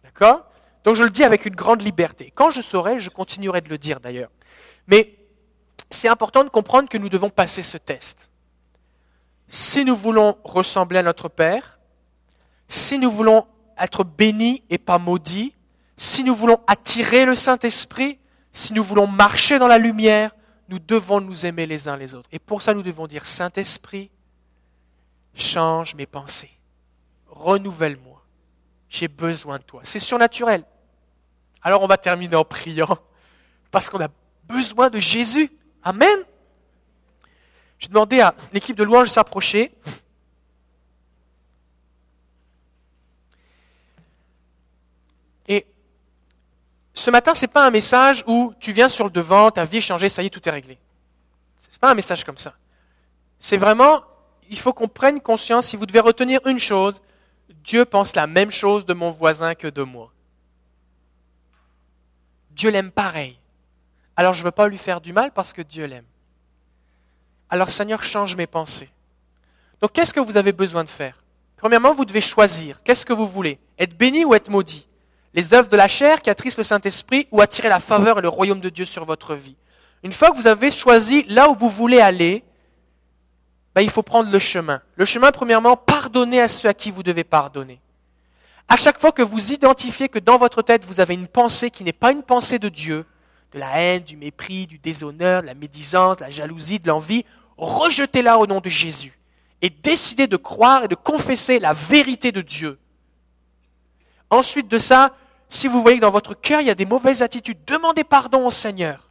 D'accord? 0.04 0.44
Donc 0.84 0.94
je 0.94 1.02
le 1.02 1.10
dis 1.10 1.24
avec 1.24 1.46
une 1.46 1.56
grande 1.56 1.82
liberté. 1.82 2.30
Quand 2.32 2.52
je 2.52 2.60
saurai, 2.60 3.00
je 3.00 3.10
continuerai 3.10 3.60
de 3.60 3.68
le 3.68 3.76
dire 3.76 3.98
d'ailleurs. 3.98 4.30
Mais 4.86 5.18
c'est 5.90 6.06
important 6.06 6.44
de 6.44 6.48
comprendre 6.48 6.88
que 6.88 6.96
nous 6.96 7.08
devons 7.08 7.28
passer 7.28 7.60
ce 7.60 7.76
test. 7.76 8.30
Si 9.48 9.84
nous 9.84 9.96
voulons 9.96 10.38
ressembler 10.44 11.00
à 11.00 11.02
notre 11.02 11.28
Père, 11.28 11.80
si 12.68 12.96
nous 12.96 13.10
voulons 13.10 13.48
être 13.80 14.04
bénis 14.04 14.62
et 14.70 14.78
pas 14.78 14.98
maudits, 14.98 15.56
si 15.96 16.22
nous 16.22 16.36
voulons 16.36 16.60
attirer 16.68 17.24
le 17.24 17.34
Saint-Esprit, 17.34 18.20
si 18.52 18.72
nous 18.74 18.84
voulons 18.84 19.08
marcher 19.08 19.58
dans 19.58 19.66
la 19.66 19.78
lumière, 19.78 20.30
nous 20.68 20.78
devons 20.78 21.20
nous 21.20 21.46
aimer 21.46 21.66
les 21.66 21.88
uns 21.88 21.96
les 21.96 22.14
autres. 22.14 22.28
Et 22.30 22.38
pour 22.38 22.62
ça, 22.62 22.74
nous 22.74 22.84
devons 22.84 23.08
dire 23.08 23.26
Saint-Esprit, 23.26 24.08
change 25.40 25.94
mes 25.94 26.06
pensées. 26.06 26.50
Renouvelle-moi. 27.26 28.22
J'ai 28.88 29.08
besoin 29.08 29.58
de 29.58 29.62
toi. 29.62 29.80
C'est 29.84 29.98
surnaturel. 29.98 30.64
Alors 31.62 31.82
on 31.82 31.86
va 31.86 31.96
terminer 31.96 32.36
en 32.36 32.44
priant 32.44 32.98
parce 33.70 33.88
qu'on 33.88 34.00
a 34.00 34.08
besoin 34.44 34.90
de 34.90 34.98
Jésus. 34.98 35.50
Amen. 35.82 36.18
Je 37.78 37.88
demandais 37.88 38.20
à 38.20 38.34
l'équipe 38.52 38.76
de 38.76 38.82
louange 38.82 39.08
de 39.08 39.12
s'approcher. 39.12 39.72
Et 45.48 45.66
ce 46.92 47.10
matin, 47.10 47.34
ce 47.34 47.42
n'est 47.42 47.52
pas 47.52 47.66
un 47.66 47.70
message 47.70 48.22
où 48.26 48.52
tu 48.60 48.72
viens 48.72 48.88
sur 48.88 49.04
le 49.04 49.10
devant, 49.10 49.50
ta 49.50 49.64
vie 49.64 49.78
est 49.78 49.82
changée, 49.82 50.08
ça 50.08 50.22
y 50.22 50.26
est, 50.26 50.30
tout 50.30 50.46
est 50.46 50.52
réglé. 50.52 50.78
Ce 51.58 51.68
n'est 51.68 51.78
pas 51.78 51.90
un 51.90 51.94
message 51.94 52.24
comme 52.24 52.38
ça. 52.38 52.54
C'est 53.38 53.56
vraiment 53.56 54.02
il 54.50 54.58
faut 54.58 54.72
qu'on 54.72 54.88
prenne 54.88 55.20
conscience, 55.20 55.68
si 55.68 55.76
vous 55.76 55.86
devez 55.86 56.00
retenir 56.00 56.40
une 56.46 56.58
chose, 56.58 57.00
Dieu 57.64 57.84
pense 57.84 58.16
la 58.16 58.26
même 58.26 58.50
chose 58.50 58.84
de 58.84 58.94
mon 58.94 59.10
voisin 59.10 59.54
que 59.54 59.68
de 59.68 59.82
moi. 59.82 60.12
Dieu 62.50 62.70
l'aime 62.70 62.90
pareil. 62.90 63.38
Alors 64.16 64.34
je 64.34 64.40
ne 64.40 64.44
veux 64.44 64.50
pas 64.50 64.68
lui 64.68 64.76
faire 64.76 65.00
du 65.00 65.12
mal 65.12 65.30
parce 65.30 65.52
que 65.52 65.62
Dieu 65.62 65.86
l'aime. 65.86 66.04
Alors 67.48 67.70
Seigneur, 67.70 68.02
change 68.02 68.36
mes 68.36 68.48
pensées. 68.48 68.90
Donc 69.80 69.92
qu'est-ce 69.92 70.12
que 70.12 70.20
vous 70.20 70.36
avez 70.36 70.52
besoin 70.52 70.84
de 70.84 70.88
faire? 70.88 71.22
Premièrement, 71.56 71.94
vous 71.94 72.04
devez 72.04 72.20
choisir. 72.20 72.82
Qu'est-ce 72.82 73.06
que 73.06 73.12
vous 73.12 73.26
voulez? 73.26 73.58
Être 73.78 73.96
béni 73.96 74.24
ou 74.24 74.34
être 74.34 74.50
maudit? 74.50 74.88
Les 75.32 75.54
œuvres 75.54 75.68
de 75.68 75.76
la 75.76 75.88
chair 75.88 76.22
qui 76.22 76.30
attristent 76.30 76.58
le 76.58 76.64
Saint-Esprit 76.64 77.28
ou 77.30 77.40
attirer 77.40 77.68
la 77.68 77.80
faveur 77.80 78.18
et 78.18 78.22
le 78.22 78.28
royaume 78.28 78.60
de 78.60 78.68
Dieu 78.68 78.84
sur 78.84 79.04
votre 79.04 79.34
vie 79.36 79.56
Une 80.02 80.12
fois 80.12 80.32
que 80.32 80.36
vous 80.36 80.48
avez 80.48 80.72
choisi 80.72 81.22
là 81.24 81.48
où 81.48 81.54
vous 81.54 81.68
voulez 81.68 82.00
aller, 82.00 82.42
ben, 83.74 83.82
il 83.82 83.90
faut 83.90 84.02
prendre 84.02 84.30
le 84.30 84.38
chemin. 84.38 84.82
Le 84.96 85.04
chemin, 85.04 85.30
premièrement, 85.30 85.76
pardonnez 85.76 86.40
à 86.40 86.48
ceux 86.48 86.68
à 86.68 86.74
qui 86.74 86.90
vous 86.90 87.02
devez 87.02 87.24
pardonner. 87.24 87.80
À 88.68 88.76
chaque 88.76 89.00
fois 89.00 89.12
que 89.12 89.22
vous 89.22 89.52
identifiez 89.52 90.08
que 90.08 90.18
dans 90.18 90.38
votre 90.38 90.62
tête, 90.62 90.84
vous 90.84 91.00
avez 91.00 91.14
une 91.14 91.28
pensée 91.28 91.70
qui 91.70 91.84
n'est 91.84 91.92
pas 91.92 92.12
une 92.12 92.22
pensée 92.22 92.58
de 92.58 92.68
Dieu, 92.68 93.04
de 93.52 93.58
la 93.58 93.80
haine, 93.80 94.02
du 94.02 94.16
mépris, 94.16 94.66
du 94.66 94.78
déshonneur, 94.78 95.42
de 95.42 95.46
la 95.46 95.54
médisance, 95.54 96.18
de 96.18 96.24
la 96.24 96.30
jalousie, 96.30 96.78
de 96.78 96.88
l'envie, 96.88 97.24
rejetez-la 97.56 98.38
au 98.38 98.46
nom 98.46 98.60
de 98.60 98.68
Jésus 98.68 99.12
et 99.62 99.70
décidez 99.70 100.26
de 100.26 100.36
croire 100.36 100.84
et 100.84 100.88
de 100.88 100.94
confesser 100.94 101.58
la 101.58 101.72
vérité 101.72 102.32
de 102.32 102.40
Dieu. 102.40 102.78
Ensuite 104.30 104.68
de 104.68 104.78
ça, 104.78 105.14
si 105.48 105.66
vous 105.66 105.82
voyez 105.82 105.98
que 105.98 106.02
dans 106.02 106.10
votre 106.10 106.34
cœur, 106.34 106.60
il 106.60 106.68
y 106.68 106.70
a 106.70 106.76
des 106.76 106.86
mauvaises 106.86 107.22
attitudes, 107.22 107.58
demandez 107.66 108.04
pardon 108.04 108.46
au 108.46 108.50
Seigneur. 108.50 109.09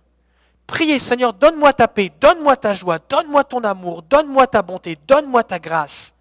Priez, 0.70 1.00
Seigneur, 1.00 1.34
donne-moi 1.34 1.74
ta 1.74 1.88
paix, 1.88 2.12
donne-moi 2.22 2.56
ta 2.56 2.74
joie, 2.74 3.00
donne-moi 3.00 3.44
ton 3.44 3.64
amour, 3.64 4.04
donne-moi 4.04 4.46
ta 4.48 4.62
bonté, 4.62 4.98
donne-moi 5.08 5.44
ta 5.44 5.58
grâce. 5.58 6.14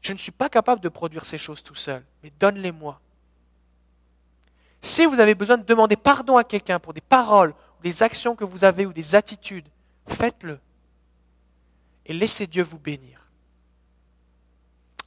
Je 0.00 0.12
ne 0.12 0.18
suis 0.18 0.30
pas 0.30 0.48
capable 0.48 0.80
de 0.80 0.88
produire 0.88 1.24
ces 1.24 1.36
choses 1.36 1.62
tout 1.62 1.74
seul, 1.74 2.04
mais 2.22 2.32
donne-les-moi. 2.38 3.00
Si 4.80 5.04
vous 5.04 5.18
avez 5.18 5.34
besoin 5.34 5.58
de 5.58 5.64
demander 5.64 5.96
pardon 5.96 6.36
à 6.36 6.44
quelqu'un 6.44 6.78
pour 6.78 6.94
des 6.94 7.00
paroles 7.00 7.52
ou 7.78 7.82
des 7.82 8.04
actions 8.04 8.36
que 8.36 8.44
vous 8.44 8.62
avez 8.62 8.86
ou 8.86 8.92
des 8.92 9.16
attitudes, 9.16 9.66
faites-le. 10.06 10.60
Et 12.06 12.12
laissez 12.12 12.46
Dieu 12.46 12.62
vous 12.62 12.78
bénir. 12.78 13.28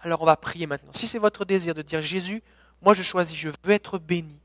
Alors 0.01 0.21
on 0.21 0.25
va 0.25 0.35
prier 0.35 0.67
maintenant. 0.67 0.91
Si 0.93 1.07
c'est 1.07 1.19
votre 1.19 1.45
désir 1.45 1.73
de 1.73 1.81
dire 1.81 2.01
Jésus, 2.01 2.43
moi 2.81 2.93
je 2.93 3.03
choisis, 3.03 3.37
je 3.37 3.49
veux 3.63 3.71
être 3.71 3.97
béni. 3.97 4.37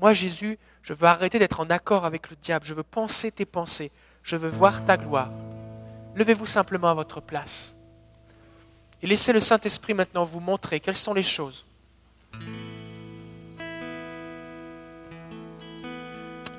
Moi 0.00 0.14
Jésus, 0.14 0.58
je 0.82 0.94
veux 0.94 1.06
arrêter 1.06 1.38
d'être 1.38 1.60
en 1.60 1.68
accord 1.68 2.06
avec 2.06 2.30
le 2.30 2.36
diable. 2.36 2.64
Je 2.64 2.72
veux 2.72 2.82
penser 2.82 3.30
tes 3.30 3.44
pensées. 3.44 3.90
Je 4.22 4.36
veux 4.36 4.48
voir 4.48 4.84
ta 4.84 4.96
gloire. 4.96 5.30
Levez-vous 6.14 6.46
simplement 6.46 6.88
à 6.88 6.94
votre 6.94 7.20
place. 7.20 7.76
Et 9.02 9.06
laissez 9.06 9.32
le 9.32 9.40
Saint-Esprit 9.40 9.94
maintenant 9.94 10.24
vous 10.24 10.40
montrer 10.40 10.80
quelles 10.80 10.96
sont 10.96 11.14
les 11.14 11.22
choses. 11.22 11.66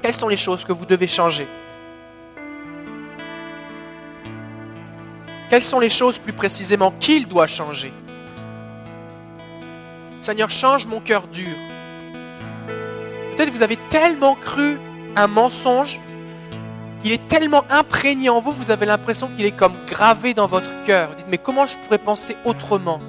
Quelles 0.02 0.14
sont 0.14 0.28
les 0.28 0.38
choses 0.38 0.64
que 0.64 0.72
vous 0.72 0.86
devez 0.86 1.08
changer? 1.08 1.48
Quelles 5.50 5.64
sont 5.64 5.80
les 5.80 5.90
choses 5.90 6.18
plus 6.18 6.34
précisément 6.34 6.92
qu'il 6.92 7.28
doit 7.28 7.48
changer? 7.48 7.92
Seigneur, 10.20 10.50
change 10.50 10.86
mon 10.86 11.02
cœur 11.02 11.28
dur. 11.28 11.56
Peut-être 13.36 13.50
vous 13.50 13.64
avez 13.64 13.78
tellement 13.90 14.36
cru 14.36 14.78
un 15.16 15.28
mensonge, 15.28 16.00
il 17.04 17.12
est 17.12 17.28
tellement 17.28 17.64
imprégné 17.70 18.30
en 18.30 18.40
vous, 18.42 18.52
vous 18.52 18.70
avez 18.70 18.86
l'impression 18.86 19.28
qu'il 19.28 19.46
est 19.46 19.56
comme 19.56 19.74
gravé 19.88 20.34
dans 20.34 20.48
votre 20.48 20.84
cœur. 20.86 21.10
Vous 21.10 21.16
dites, 21.16 21.28
mais 21.30 21.38
comment 21.40 21.66
je 21.66 21.78
pourrais 21.80 21.98
penser 21.98 22.36
autrement? 22.46 23.00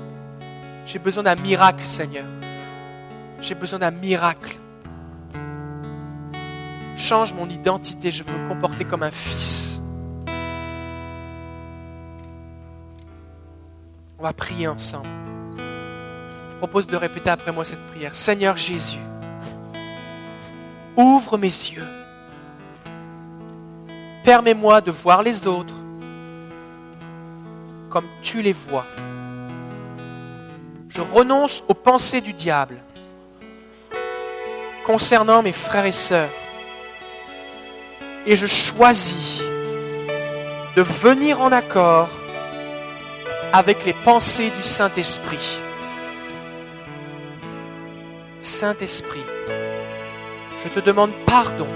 J'ai 0.86 0.98
besoin 0.98 1.22
d'un 1.22 1.36
miracle, 1.36 1.82
Seigneur. 1.82 2.24
J'ai 3.40 3.54
besoin 3.54 3.78
d'un 3.78 3.90
miracle. 3.90 4.56
Change 6.96 7.34
mon 7.34 7.48
identité, 7.48 8.10
je 8.10 8.24
veux 8.24 8.32
me 8.32 8.48
comporter 8.48 8.84
comme 8.84 9.02
un 9.02 9.10
fils. 9.10 9.80
On 14.18 14.22
va 14.22 14.32
prier 14.32 14.68
ensemble. 14.68 15.08
Je 15.56 15.62
vous 16.52 16.58
propose 16.58 16.86
de 16.86 16.96
répéter 16.96 17.28
après 17.28 17.50
moi 17.50 17.64
cette 17.64 17.84
prière. 17.88 18.14
Seigneur 18.14 18.56
Jésus, 18.56 19.00
Ouvre 20.96 21.38
mes 21.38 21.46
yeux. 21.46 21.88
Permets-moi 24.24 24.80
de 24.80 24.90
voir 24.90 25.22
les 25.22 25.46
autres 25.46 25.74
comme 27.90 28.06
tu 28.22 28.40
les 28.40 28.54
vois. 28.54 28.86
Je 30.88 31.00
renonce 31.00 31.62
aux 31.68 31.74
pensées 31.74 32.20
du 32.20 32.32
diable 32.32 32.76
concernant 34.84 35.42
mes 35.42 35.52
frères 35.52 35.84
et 35.84 35.92
sœurs. 35.92 36.30
Et 38.26 38.36
je 38.36 38.46
choisis 38.46 39.42
de 40.76 40.82
venir 40.82 41.40
en 41.40 41.52
accord 41.52 42.08
avec 43.52 43.84
les 43.84 43.92
pensées 43.92 44.50
du 44.50 44.62
Saint-Esprit. 44.62 45.58
Saint-Esprit, 48.40 49.24
je 50.64 50.68
te 50.68 50.80
demande 50.80 51.12
pardon 51.26 51.66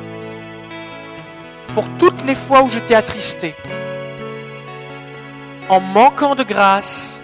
pour 1.74 1.88
toutes 1.98 2.24
les 2.24 2.34
fois 2.34 2.62
où 2.62 2.68
je 2.68 2.78
t'ai 2.78 2.94
attristé, 2.94 3.54
en 5.68 5.80
manquant 5.80 6.34
de 6.34 6.42
grâce 6.42 7.22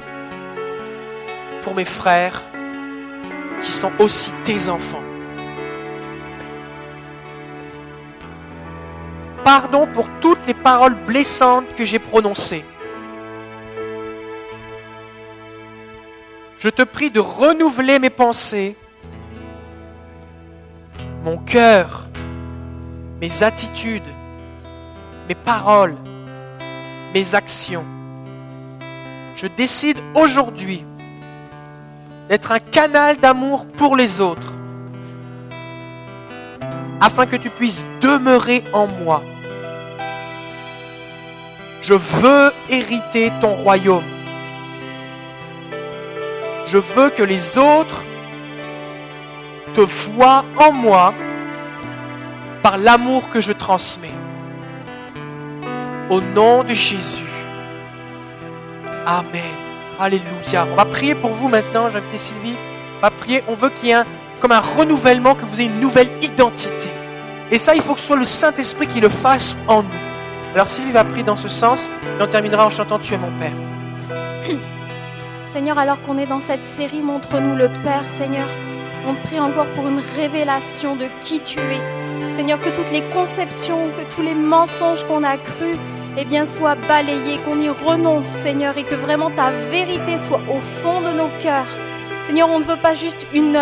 pour 1.63 1.75
mes 1.75 1.85
frères, 1.85 2.43
qui 3.61 3.71
sont 3.71 3.93
aussi 3.99 4.33
tes 4.45 4.69
enfants. 4.69 5.03
Pardon 9.45 9.87
pour 9.87 10.09
toutes 10.21 10.47
les 10.47 10.55
paroles 10.55 10.97
blessantes 11.07 11.73
que 11.75 11.85
j'ai 11.85 11.99
prononcées. 11.99 12.65
Je 16.59 16.69
te 16.69 16.83
prie 16.83 17.11
de 17.11 17.21
renouveler 17.21 17.99
mes 17.99 18.11
pensées, 18.11 18.77
mon 21.25 21.37
cœur, 21.37 22.09
mes 23.21 23.43
attitudes, 23.43 24.03
mes 25.29 25.35
paroles, 25.35 25.95
mes 27.15 27.35
actions. 27.35 27.85
Je 29.37 29.47
décide 29.47 29.99
aujourd'hui 30.15 30.85
d'être 32.29 32.51
un 32.51 32.59
canal 32.59 33.17
d'amour 33.19 33.67
pour 33.67 33.97
les 33.97 34.21
autres, 34.21 34.55
afin 37.01 37.27
que 37.27 37.37
tu 37.37 37.51
puisses 37.51 37.87
demeurer 38.01 38.65
en 38.73 38.87
moi. 38.87 39.23
Je 41.83 41.95
veux 41.95 42.53
hériter 42.69 43.33
ton 43.41 43.55
royaume. 43.55 44.05
Je 46.67 46.79
veux 46.79 47.11
que 47.11 47.23
les 47.23 47.59
autres 47.59 48.05
te 49.75 49.81
voient 49.81 50.45
en 50.59 50.73
moi 50.73 51.15
par 52.63 52.79
l'amour 52.79 53.29
que 53.31 53.41
je 53.41 53.53
transmets. 53.53 54.15
Au 56.11 56.21
nom 56.21 56.63
de 56.63 56.75
Jésus. 56.75 57.23
Amen. 59.07 59.43
Alléluia. 59.99 60.67
On 60.71 60.75
va 60.75 60.85
prier 60.85 61.15
pour 61.15 61.33
vous 61.33 61.49
maintenant. 61.49 61.91
J'invite 61.91 62.19
Sylvie. 62.19 62.57
On 62.99 63.01
va 63.01 63.11
prier. 63.11 63.43
On 63.49 63.55
veut 63.55 63.71
qu'il 63.71 63.89
y 63.89 63.93
ait 63.93 64.05
comme 64.41 64.53
un 64.53 64.61
renouvellement, 64.61 65.35
que 65.35 65.45
vous 65.45 65.61
ayez 65.61 65.71
une 65.71 65.81
nouvelle 65.81 66.11
identité. 66.21 66.91
Et 67.51 67.59
ça, 67.59 67.75
il 67.75 67.83
faut 67.83 67.95
que 67.95 68.01
ce 68.01 68.07
soit 68.09 68.17
le 68.17 68.25
Saint-Esprit 68.25 68.89
qui 68.89 69.01
le 69.01 69.09
fasse 69.09 69.57
en 69.69 69.83
nous. 69.83 69.89
Alors 70.55 70.69
Sylvie 70.69 70.93
va 70.93 71.05
prier 71.05 71.23
dans 71.23 71.37
ce 71.37 71.49
sens 71.49 71.91
et 72.19 72.23
on 72.23 72.27
terminera 72.27 72.67
en 72.67 72.71
chantant 72.71 72.99
Tu 72.99 73.15
es 73.15 73.19
mon 73.19 73.31
Père. 73.39 73.53
Seigneur, 75.53 75.79
alors 75.79 76.01
qu'on 76.03 76.19
est 76.19 76.27
dans 76.27 76.41
cette 76.41 76.65
série, 76.65 77.01
montre-nous 77.01 77.55
le 77.55 77.69
Père, 77.85 78.05
Seigneur. 78.19 78.47
On 79.07 79.15
prie 79.15 79.41
encore 79.41 79.67
pour 79.75 79.89
une 79.89 80.01
révélation 80.17 80.95
de 80.97 81.07
qui 81.21 81.41
tu 81.41 81.59
es. 81.59 82.35
Seigneur, 82.35 82.61
que 82.61 82.71
toutes 82.71 82.91
les 82.93 83.03
conceptions, 83.11 83.89
que 83.97 84.15
tous 84.15 84.23
les 84.23 84.35
mensonges 84.35 85.05
qu'on 85.05 85.25
a 85.25 85.37
crus, 85.37 85.77
eh 86.17 86.25
bien, 86.25 86.47
soient 86.47 86.77
balayés, 86.77 87.39
qu'on 87.45 87.61
y 87.61 87.69
renonce, 87.69 88.27
Seigneur, 88.27 88.79
et 88.79 88.85
que 88.85 88.95
vraiment 88.95 89.31
ta 89.31 89.51
vérité 89.71 90.19
soit 90.19 90.41
au 90.49 90.61
fond 90.61 91.01
de 91.01 91.17
nos 91.17 91.29
cœurs. 91.43 91.67
Seigneur, 92.27 92.49
on 92.51 92.61
ne 92.61 92.65
veut 92.65 92.81
pas 92.81 92.95
juste 92.95 93.27
une, 93.35 93.59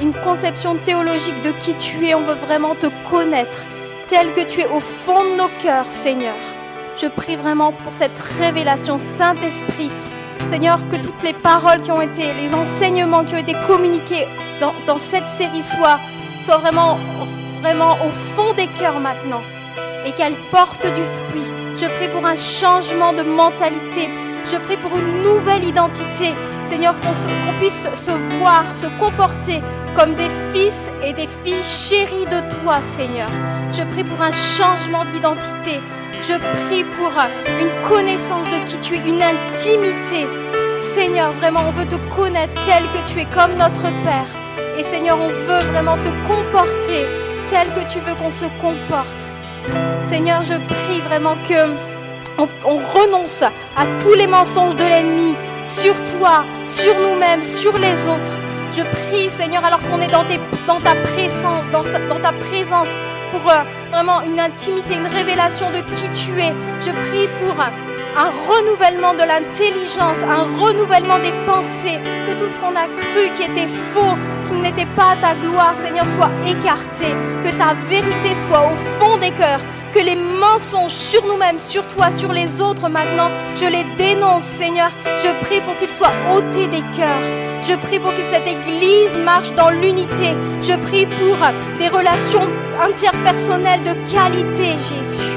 une 0.00 0.12
conception 0.12 0.76
théologique 0.76 1.42
de 1.42 1.50
qui 1.60 1.74
tu 1.74 2.06
es, 2.06 2.14
on 2.14 2.20
veut 2.20 2.34
vraiment 2.46 2.74
te 2.74 2.86
connaître 3.10 3.58
tel 4.06 4.32
que 4.34 4.46
tu 4.46 4.60
es 4.60 4.68
au 4.68 4.80
fond 4.80 5.24
de 5.24 5.36
nos 5.36 5.50
cœurs, 5.60 5.90
Seigneur. 5.90 6.36
Je 6.96 7.08
prie 7.08 7.36
vraiment 7.36 7.72
pour 7.72 7.92
cette 7.92 8.18
révélation, 8.38 8.98
Saint-Esprit. 9.18 9.90
Seigneur, 10.46 10.78
que 10.88 10.96
toutes 10.96 11.22
les 11.22 11.32
paroles 11.32 11.80
qui 11.80 11.90
ont 11.90 12.00
été, 12.00 12.22
les 12.40 12.54
enseignements 12.54 13.24
qui 13.24 13.34
ont 13.34 13.38
été 13.38 13.54
communiqués 13.66 14.26
dans, 14.60 14.98
cette 14.98 15.28
série 15.28 15.62
soient, 15.62 15.98
soient 16.44 16.58
vraiment, 16.58 16.98
vraiment 17.60 17.94
au 17.94 18.10
fond 18.10 18.52
des 18.54 18.66
cœurs 18.68 19.00
maintenant 19.00 19.42
et 20.06 20.12
qu'elles 20.12 20.36
portent 20.50 20.86
du 20.86 21.02
fruit. 21.02 21.42
Je 21.76 21.86
prie 21.96 22.08
pour 22.08 22.24
un 22.24 22.36
changement 22.36 23.12
de 23.12 23.22
mentalité. 23.22 24.08
Je 24.50 24.56
prie 24.56 24.76
pour 24.76 24.96
une 24.96 25.22
nouvelle 25.22 25.64
identité. 25.64 26.32
Seigneur, 26.64 26.94
qu'on 27.00 27.12
puisse 27.60 27.88
se 27.94 28.10
voir, 28.38 28.64
se 28.74 28.86
comporter 28.98 29.60
comme 29.96 30.14
des 30.14 30.30
fils 30.52 30.90
et 31.04 31.12
des 31.12 31.26
filles 31.26 31.62
chéris 31.64 32.26
de 32.26 32.40
toi, 32.60 32.80
Seigneur. 32.80 33.28
Je 33.72 33.82
prie 33.82 34.04
pour 34.04 34.20
un 34.20 34.30
changement 34.30 35.04
d'identité. 35.06 35.80
Je 36.28 36.34
prie 36.34 36.82
pour 36.82 37.12
une 37.60 37.88
connaissance 37.88 38.46
de 38.46 38.64
qui 38.68 38.76
tu 38.78 38.96
es, 38.96 38.98
une 38.98 39.22
intimité. 39.22 40.26
Seigneur, 40.92 41.30
vraiment, 41.30 41.60
on 41.68 41.70
veut 41.70 41.86
te 41.86 41.94
connaître 42.16 42.52
tel 42.66 42.82
que 42.82 43.08
tu 43.08 43.20
es 43.20 43.26
comme 43.26 43.54
notre 43.54 43.82
Père. 44.02 44.26
Et 44.76 44.82
Seigneur, 44.82 45.18
on 45.20 45.28
veut 45.28 45.64
vraiment 45.70 45.96
se 45.96 46.08
comporter 46.26 47.06
tel 47.48 47.72
que 47.74 47.88
tu 47.88 48.00
veux 48.00 48.16
qu'on 48.16 48.32
se 48.32 48.46
comporte. 48.60 49.32
Seigneur, 50.08 50.42
je 50.42 50.54
prie 50.54 51.00
vraiment 51.06 51.36
que 51.48 51.76
on, 52.38 52.76
renonce 52.76 53.42
à 53.42 53.86
tous 54.00 54.14
les 54.14 54.26
mensonges 54.26 54.74
de 54.74 54.82
l'ennemi 54.82 55.34
sur 55.62 55.94
toi, 56.16 56.44
sur 56.64 56.94
nous-mêmes, 56.98 57.44
sur 57.44 57.78
les 57.78 58.08
autres. 58.08 58.36
Je 58.72 58.82
prie, 58.82 59.30
Seigneur, 59.30 59.64
alors 59.64 59.80
qu'on 59.80 60.00
est 60.00 60.10
dans, 60.10 60.24
ta 60.80 60.94
présence, 62.32 62.88
pour 63.38 63.50
euh, 63.50 63.62
vraiment 63.90 64.22
une 64.22 64.40
intimité, 64.40 64.94
une 64.94 65.06
révélation 65.06 65.70
de 65.70 65.80
qui 65.94 66.08
tu 66.10 66.40
es. 66.40 66.52
Je 66.80 66.90
prie 67.08 67.28
pour 67.38 67.60
un 67.60 68.30
renouvellement 68.48 69.12
de 69.14 69.24
l'intelligence, 69.26 70.22
un 70.22 70.44
renouvellement 70.58 71.18
des 71.18 71.32
pensées, 71.44 72.00
que 72.26 72.38
tout 72.38 72.48
ce 72.48 72.58
qu'on 72.58 72.74
a 72.76 72.86
cru 72.86 73.30
qui 73.36 73.42
était 73.42 73.68
faux, 73.68 74.16
qui 74.46 74.54
n'était 74.60 74.86
pas 74.94 75.16
ta 75.20 75.34
gloire, 75.34 75.74
Seigneur, 75.76 76.06
soit 76.14 76.30
écarté, 76.46 77.14
que 77.42 77.50
ta 77.58 77.74
vérité 77.88 78.34
soit 78.46 78.70
au 78.70 78.74
fond 78.98 79.18
des 79.18 79.32
cœurs, 79.32 79.60
que 79.96 80.02
les 80.02 80.16
mensonges 80.16 80.92
sur 80.92 81.24
nous-mêmes, 81.24 81.58
sur 81.58 81.88
toi, 81.88 82.10
sur 82.14 82.30
les 82.30 82.60
autres 82.60 82.88
maintenant, 82.88 83.30
je 83.54 83.64
les 83.64 83.84
dénonce, 83.96 84.42
Seigneur. 84.42 84.90
Je 85.22 85.46
prie 85.46 85.62
pour 85.62 85.74
qu'ils 85.78 85.90
soient 85.90 86.12
ôtés 86.34 86.66
des 86.66 86.82
cœurs. 86.94 87.24
Je 87.62 87.74
prie 87.76 87.98
pour 87.98 88.10
que 88.10 88.22
cette 88.30 88.46
Église 88.46 89.16
marche 89.24 89.52
dans 89.54 89.70
l'unité. 89.70 90.34
Je 90.60 90.74
prie 90.86 91.06
pour 91.06 91.38
des 91.78 91.88
relations 91.88 92.46
interpersonnelles 92.78 93.84
de 93.84 93.94
qualité, 94.12 94.72
Jésus. 94.72 95.32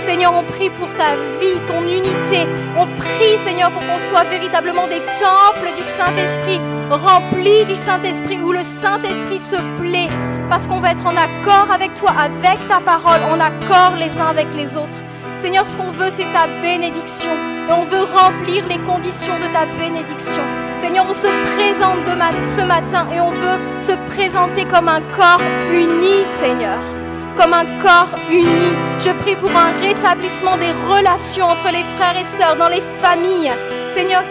Seigneur, 0.00 0.32
on 0.34 0.42
prie 0.42 0.70
pour 0.70 0.92
ta 0.94 1.14
vie, 1.38 1.60
ton 1.68 1.82
unité. 1.82 2.48
On 2.76 2.86
prie, 2.86 3.38
Seigneur, 3.44 3.70
pour 3.70 3.82
qu'on 3.82 4.00
soit 4.10 4.24
véritablement 4.24 4.88
des 4.88 5.02
temples 5.20 5.72
du 5.76 5.82
Saint-Esprit, 5.82 6.60
remplis 6.90 7.64
du 7.64 7.76
Saint-Esprit, 7.76 8.40
où 8.40 8.50
le 8.50 8.62
Saint-Esprit 8.62 9.38
se 9.38 9.56
plaît, 9.80 10.08
parce 10.48 10.66
qu'on 10.66 10.80
va 10.80 10.92
être 10.92 11.06
en 11.06 11.16
accord 11.16 11.70
avec 11.72 11.94
toi, 11.94 12.12
avec 12.18 12.66
ta 12.68 12.80
parole, 12.80 13.20
en 13.30 13.40
accord 13.40 13.96
les 13.98 14.10
uns 14.18 14.28
avec 14.28 14.48
les 14.54 14.76
autres. 14.76 14.98
Seigneur, 15.38 15.66
ce 15.66 15.76
qu'on 15.76 15.90
veut, 15.90 16.10
c'est 16.10 16.26
ta 16.32 16.46
bénédiction. 16.62 17.30
Et 17.68 17.72
on 17.72 17.84
veut 17.84 18.04
remplir 18.12 18.66
les 18.66 18.78
conditions 18.78 19.34
de 19.36 19.52
ta 19.52 19.66
bénédiction. 19.78 20.42
Seigneur, 20.80 21.06
on 21.08 21.14
se 21.14 21.28
présente 21.54 22.48
ce 22.48 22.62
matin 22.62 23.06
et 23.14 23.20
on 23.20 23.30
veut 23.30 23.58
se 23.80 23.92
présenter 24.12 24.64
comme 24.64 24.88
un 24.88 25.00
corps 25.16 25.40
uni, 25.72 26.24
Seigneur 26.40 26.78
comme 27.38 27.54
un 27.54 27.64
corps 27.80 28.12
uni. 28.30 28.72
Je 28.98 29.10
prie 29.22 29.36
pour 29.36 29.50
un 29.50 29.70
rétablissement 29.80 30.56
des 30.56 30.72
relations 30.92 31.46
entre 31.46 31.70
les 31.72 31.84
frères 31.96 32.16
et 32.20 32.24
sœurs, 32.36 32.56
dans 32.56 32.68
les 32.68 32.82
familles. 33.00 33.52
Seigneur, 33.94 34.24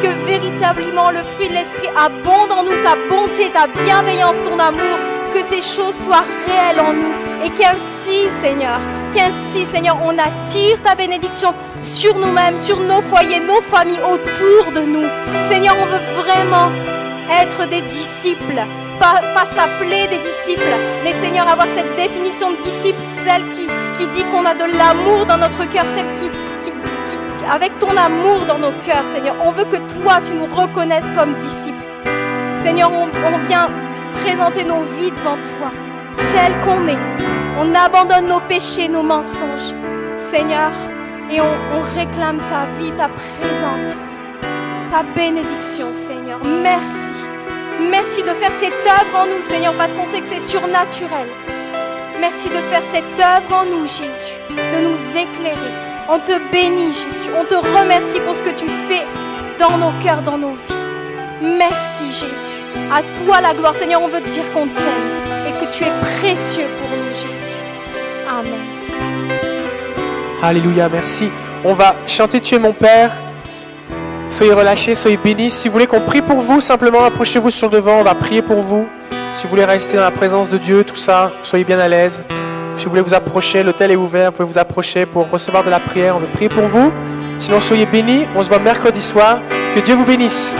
que 0.00 0.26
véritablement 0.26 1.10
le 1.10 1.24
fruit 1.24 1.48
de 1.48 1.54
l'Esprit 1.54 1.88
abonde 1.96 2.52
en 2.52 2.62
nous, 2.62 2.82
ta 2.84 2.94
bonté, 3.08 3.50
ta 3.50 3.66
bienveillance, 3.66 4.36
ton 4.44 4.58
amour, 4.60 4.98
que 5.32 5.40
ces 5.48 5.62
choses 5.62 5.94
soient 6.04 6.24
réelles 6.46 6.80
en 6.80 6.92
nous. 6.92 7.12
Et 7.44 7.50
qu'ainsi, 7.50 8.28
Seigneur, 8.40 8.80
qu'ainsi, 9.12 9.66
Seigneur, 9.66 9.98
on 10.04 10.16
attire 10.18 10.80
ta 10.82 10.94
bénédiction 10.94 11.54
sur 11.82 12.14
nous-mêmes, 12.16 12.58
sur 12.62 12.78
nos 12.78 13.02
foyers, 13.02 13.40
nos 13.40 13.60
familles, 13.60 14.00
autour 14.00 14.72
de 14.72 14.80
nous. 14.80 15.08
Seigneur, 15.50 15.74
on 15.80 15.86
veut 15.86 16.22
vraiment 16.22 16.70
être 17.42 17.68
des 17.68 17.82
disciples 17.82 18.62
pas, 19.02 19.44
s'appeler 19.46 20.06
des 20.06 20.18
disciples, 20.18 20.76
mais 21.02 21.12
Seigneur, 21.14 21.48
avoir 21.48 21.66
cette 21.74 21.96
définition 21.96 22.52
de 22.52 22.56
disciple, 22.56 23.00
celle 23.26 23.42
qui, 23.50 23.66
qui 23.98 24.06
dit 24.12 24.24
qu'on 24.30 24.44
a 24.46 24.54
de 24.54 24.64
l'amour 24.64 25.26
dans 25.26 25.38
notre 25.38 25.64
cœur, 25.70 25.84
celle 25.94 26.06
qui, 26.20 26.30
qui, 26.64 26.72
avec 27.50 27.78
ton 27.78 27.96
amour 27.96 28.44
dans 28.46 28.58
nos 28.58 28.72
cœurs, 28.84 29.04
Seigneur, 29.12 29.36
on 29.44 29.50
veut 29.50 29.64
que 29.64 29.76
toi, 29.76 30.20
tu 30.22 30.34
nous 30.34 30.46
reconnaisses 30.46 31.10
comme 31.16 31.34
disciples. 31.38 31.84
Seigneur, 32.58 32.92
on, 32.92 33.08
vient 33.48 33.68
présenter 34.24 34.64
nos 34.64 34.82
vies 34.82 35.10
devant 35.10 35.36
toi, 35.36 35.70
telles 36.32 36.58
qu'on 36.60 36.86
est. 36.86 36.98
On 37.58 37.74
abandonne 37.74 38.26
nos 38.26 38.40
péchés, 38.40 38.88
nos 38.88 39.02
mensonges, 39.02 39.74
Seigneur, 40.16 40.70
et 41.30 41.40
on, 41.40 41.76
on 41.76 41.94
réclame 41.94 42.38
ta 42.48 42.66
vie, 42.78 42.92
ta 42.92 43.08
présence, 43.08 43.96
ta 44.90 45.02
bénédiction, 45.02 45.92
Seigneur. 45.92 46.40
Merci. 46.62 47.28
Merci 47.90 48.22
de 48.22 48.30
faire 48.30 48.52
cette 48.52 48.86
œuvre 48.86 49.18
en 49.22 49.26
nous, 49.26 49.42
Seigneur, 49.42 49.74
parce 49.74 49.92
qu'on 49.92 50.06
sait 50.06 50.20
que 50.20 50.28
c'est 50.28 50.44
surnaturel. 50.44 51.26
Merci 52.20 52.48
de 52.48 52.62
faire 52.70 52.82
cette 52.92 53.18
œuvre 53.18 53.52
en 53.54 53.64
nous, 53.64 53.86
Jésus, 53.86 54.40
de 54.50 54.86
nous 54.86 54.96
éclairer. 55.16 55.72
On 56.08 56.18
te 56.18 56.38
bénit, 56.52 56.92
Jésus. 56.92 57.30
On 57.36 57.44
te 57.44 57.54
remercie 57.54 58.20
pour 58.20 58.36
ce 58.36 58.42
que 58.42 58.50
tu 58.50 58.68
fais 58.88 59.04
dans 59.58 59.76
nos 59.78 59.92
cœurs, 60.02 60.22
dans 60.22 60.38
nos 60.38 60.52
vies. 60.52 60.71
Merci, 61.42 62.04
Jésus. 62.10 62.62
À 62.92 63.02
toi 63.18 63.40
la 63.40 63.52
gloire, 63.52 63.74
Seigneur. 63.74 64.00
On 64.00 64.06
veut 64.06 64.20
te 64.20 64.28
dire 64.28 64.44
qu'on 64.52 64.66
t'aime 64.66 65.48
et 65.48 65.64
que 65.64 65.70
tu 65.72 65.82
es 65.82 65.90
précieux 66.20 66.66
pour 66.78 66.88
nous, 66.96 67.12
Jésus. 67.12 67.56
Amen. 68.28 68.52
Alléluia, 70.40 70.88
merci. 70.88 71.30
On 71.64 71.74
va 71.74 71.96
chanter 72.06 72.40
Tu 72.40 72.54
es 72.54 72.58
mon 72.60 72.72
Père. 72.72 73.10
Soyez 74.28 74.52
relâchés, 74.52 74.94
soyez 74.94 75.16
bénis. 75.16 75.50
Si 75.50 75.68
vous 75.68 75.72
voulez 75.72 75.86
qu'on 75.88 76.00
prie 76.00 76.22
pour 76.22 76.38
vous, 76.38 76.60
simplement 76.60 77.04
approchez-vous 77.04 77.50
sur 77.50 77.68
le 77.68 77.76
devant, 77.76 77.98
on 77.98 78.02
va 78.02 78.14
prier 78.14 78.42
pour 78.42 78.60
vous. 78.60 78.88
Si 79.32 79.44
vous 79.44 79.50
voulez 79.50 79.64
rester 79.64 79.96
dans 79.96 80.02
la 80.04 80.10
présence 80.12 80.48
de 80.48 80.58
Dieu, 80.58 80.84
tout 80.84 80.96
ça, 80.96 81.32
soyez 81.42 81.64
bien 81.64 81.80
à 81.80 81.88
l'aise. 81.88 82.22
Si 82.76 82.84
vous 82.84 82.90
voulez 82.90 83.02
vous 83.02 83.14
approcher, 83.14 83.62
l'hôtel 83.62 83.90
est 83.90 83.96
ouvert, 83.96 84.30
vous 84.30 84.36
pouvez 84.36 84.48
vous 84.48 84.58
approcher 84.58 85.06
pour 85.06 85.28
recevoir 85.28 85.64
de 85.64 85.70
la 85.70 85.80
prière, 85.80 86.16
on 86.16 86.20
veut 86.20 86.26
prier 86.28 86.48
pour 86.48 86.64
vous. 86.64 86.92
Sinon, 87.36 87.60
soyez 87.60 87.86
bénis, 87.86 88.26
on 88.36 88.42
se 88.42 88.48
voit 88.48 88.60
mercredi 88.60 89.02
soir. 89.02 89.40
Que 89.74 89.80
Dieu 89.80 89.94
vous 89.94 90.04
bénisse. 90.04 90.54